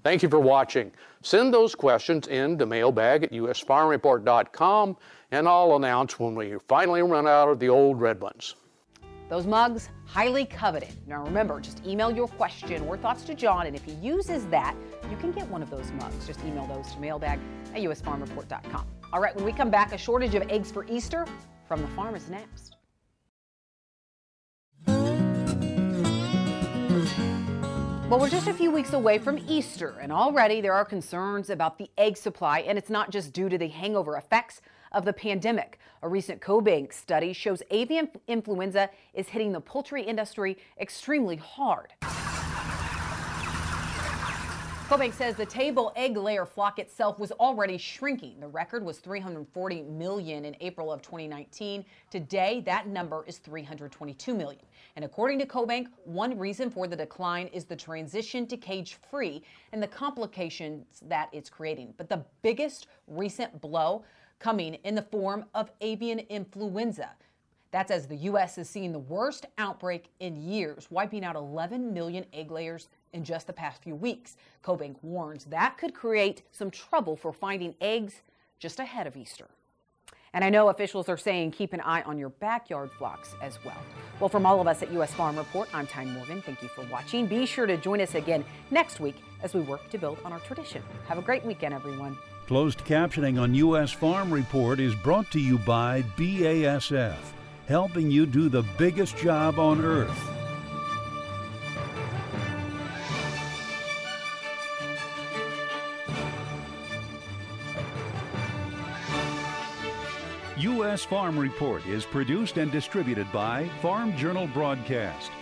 Thank 0.04 0.22
you 0.22 0.28
for 0.28 0.38
watching. 0.38 0.92
Send 1.22 1.52
those 1.52 1.74
questions 1.74 2.28
in 2.28 2.58
to 2.58 2.66
mailbag 2.66 3.24
at 3.24 3.32
usfarmreport.com 3.32 4.96
and 5.30 5.48
I'll 5.48 5.76
announce 5.76 6.20
when 6.20 6.34
we 6.34 6.56
finally 6.68 7.02
run 7.02 7.26
out 7.26 7.48
of 7.48 7.58
the 7.58 7.70
old 7.70 7.98
red 7.98 8.20
ones. 8.20 8.54
Those 9.30 9.46
mugs, 9.46 9.88
highly 10.06 10.44
coveted. 10.44 10.94
Now 11.06 11.24
remember, 11.24 11.58
just 11.58 11.84
email 11.86 12.10
your 12.10 12.28
question 12.28 12.82
or 12.82 12.98
thoughts 12.98 13.24
to 13.24 13.34
John, 13.34 13.66
and 13.66 13.74
if 13.74 13.82
he 13.82 13.92
uses 13.94 14.46
that, 14.48 14.76
you 15.10 15.16
can 15.16 15.32
get 15.32 15.48
one 15.48 15.62
of 15.62 15.70
those 15.70 15.90
mugs. 15.92 16.26
Just 16.26 16.44
email 16.44 16.66
those 16.66 16.92
to 16.92 17.00
mailbag 17.00 17.40
at 17.74 17.80
usfarmreport.com. 17.80 18.86
All 19.12 19.20
right, 19.20 19.34
when 19.34 19.46
we 19.46 19.52
come 19.52 19.70
back, 19.70 19.94
a 19.94 19.98
shortage 19.98 20.34
of 20.34 20.42
eggs 20.50 20.70
for 20.70 20.84
Easter 20.84 21.24
from 21.66 21.80
the 21.80 21.88
farm 21.88 22.14
is 22.14 22.28
next. 22.28 22.73
Well, 28.14 28.20
we're 28.20 28.30
just 28.30 28.46
a 28.46 28.54
few 28.54 28.70
weeks 28.70 28.92
away 28.92 29.18
from 29.18 29.40
Easter, 29.48 29.96
and 30.00 30.12
already 30.12 30.60
there 30.60 30.72
are 30.72 30.84
concerns 30.84 31.50
about 31.50 31.78
the 31.78 31.90
egg 31.98 32.16
supply, 32.16 32.60
and 32.60 32.78
it's 32.78 32.88
not 32.88 33.10
just 33.10 33.32
due 33.32 33.48
to 33.48 33.58
the 33.58 33.66
hangover 33.66 34.16
effects 34.16 34.62
of 34.92 35.04
the 35.04 35.12
pandemic. 35.12 35.80
A 36.00 36.08
recent 36.08 36.40
CoBank 36.40 36.92
study 36.92 37.32
shows 37.32 37.60
avian 37.72 38.08
influenza 38.28 38.88
is 39.14 39.30
hitting 39.30 39.50
the 39.50 39.60
poultry 39.60 40.04
industry 40.04 40.58
extremely 40.78 41.34
hard. 41.34 41.92
CoBank 44.94 45.12
says 45.12 45.34
the 45.34 45.44
table 45.44 45.92
egg 45.96 46.16
layer 46.16 46.46
flock 46.46 46.78
itself 46.78 47.18
was 47.18 47.32
already 47.32 47.76
shrinking. 47.76 48.38
The 48.38 48.46
record 48.46 48.84
was 48.84 48.98
340 48.98 49.82
million 49.82 50.44
in 50.44 50.54
April 50.60 50.92
of 50.92 51.02
2019. 51.02 51.84
Today, 52.10 52.62
that 52.64 52.86
number 52.86 53.24
is 53.26 53.38
322 53.38 54.32
million. 54.32 54.62
And 54.94 55.04
according 55.04 55.40
to 55.40 55.46
CoBank, 55.46 55.88
one 56.04 56.38
reason 56.38 56.70
for 56.70 56.86
the 56.86 56.94
decline 56.94 57.48
is 57.48 57.64
the 57.64 57.74
transition 57.74 58.46
to 58.46 58.56
cage 58.56 58.96
free 59.10 59.42
and 59.72 59.82
the 59.82 59.88
complications 59.88 61.02
that 61.08 61.28
it's 61.32 61.50
creating. 61.50 61.92
But 61.96 62.08
the 62.08 62.24
biggest 62.42 62.86
recent 63.08 63.60
blow 63.60 64.04
coming 64.38 64.74
in 64.84 64.94
the 64.94 65.02
form 65.02 65.44
of 65.56 65.72
avian 65.80 66.20
influenza. 66.20 67.10
That's 67.72 67.90
as 67.90 68.06
the 68.06 68.14
U.S. 68.30 68.58
is 68.58 68.70
seeing 68.70 68.92
the 68.92 69.00
worst 69.00 69.46
outbreak 69.58 70.12
in 70.20 70.36
years, 70.36 70.86
wiping 70.92 71.24
out 71.24 71.34
11 71.34 71.92
million 71.92 72.24
egg 72.32 72.52
layers 72.52 72.86
in 73.14 73.24
just 73.24 73.46
the 73.46 73.52
past 73.52 73.82
few 73.82 73.94
weeks. 73.94 74.36
CoBank 74.62 74.96
warns 75.02 75.46
that 75.46 75.78
could 75.78 75.94
create 75.94 76.42
some 76.52 76.70
trouble 76.70 77.16
for 77.16 77.32
finding 77.32 77.74
eggs 77.80 78.20
just 78.58 78.78
ahead 78.78 79.06
of 79.06 79.16
Easter. 79.16 79.46
And 80.34 80.44
I 80.44 80.50
know 80.50 80.68
officials 80.68 81.08
are 81.08 81.16
saying 81.16 81.52
keep 81.52 81.72
an 81.72 81.80
eye 81.80 82.02
on 82.02 82.18
your 82.18 82.28
backyard 82.28 82.90
flocks 82.98 83.36
as 83.40 83.58
well. 83.64 83.80
Well, 84.18 84.28
from 84.28 84.44
all 84.44 84.60
of 84.60 84.66
us 84.66 84.82
at 84.82 84.92
U.S. 84.92 85.14
Farm 85.14 85.36
Report, 85.36 85.68
I'm 85.72 85.86
Tyne 85.86 86.12
Morgan. 86.12 86.42
Thank 86.42 86.60
you 86.60 86.68
for 86.68 86.84
watching. 86.86 87.26
Be 87.26 87.46
sure 87.46 87.66
to 87.66 87.76
join 87.76 88.00
us 88.00 88.16
again 88.16 88.44
next 88.70 88.98
week 88.98 89.16
as 89.42 89.54
we 89.54 89.60
work 89.60 89.88
to 89.90 89.98
build 89.98 90.18
on 90.24 90.32
our 90.32 90.40
tradition. 90.40 90.82
Have 91.06 91.18
a 91.18 91.22
great 91.22 91.44
weekend, 91.44 91.72
everyone. 91.72 92.18
Closed 92.48 92.80
captioning 92.80 93.40
on 93.40 93.54
U.S. 93.54 93.92
Farm 93.92 94.32
Report 94.32 94.80
is 94.80 94.94
brought 94.96 95.30
to 95.30 95.40
you 95.40 95.56
by 95.58 96.02
BASF 96.18 97.16
helping 97.66 98.10
you 98.10 98.26
do 98.26 98.48
the 98.48 98.62
biggest 98.76 99.16
job 99.16 99.58
on 99.58 99.84
earth. 99.84 100.33
U.S. 110.94 111.04
Farm 111.04 111.36
Report 111.36 111.84
is 111.86 112.04
produced 112.04 112.56
and 112.56 112.70
distributed 112.70 113.26
by 113.32 113.68
Farm 113.82 114.16
Journal 114.16 114.46
Broadcast. 114.46 115.32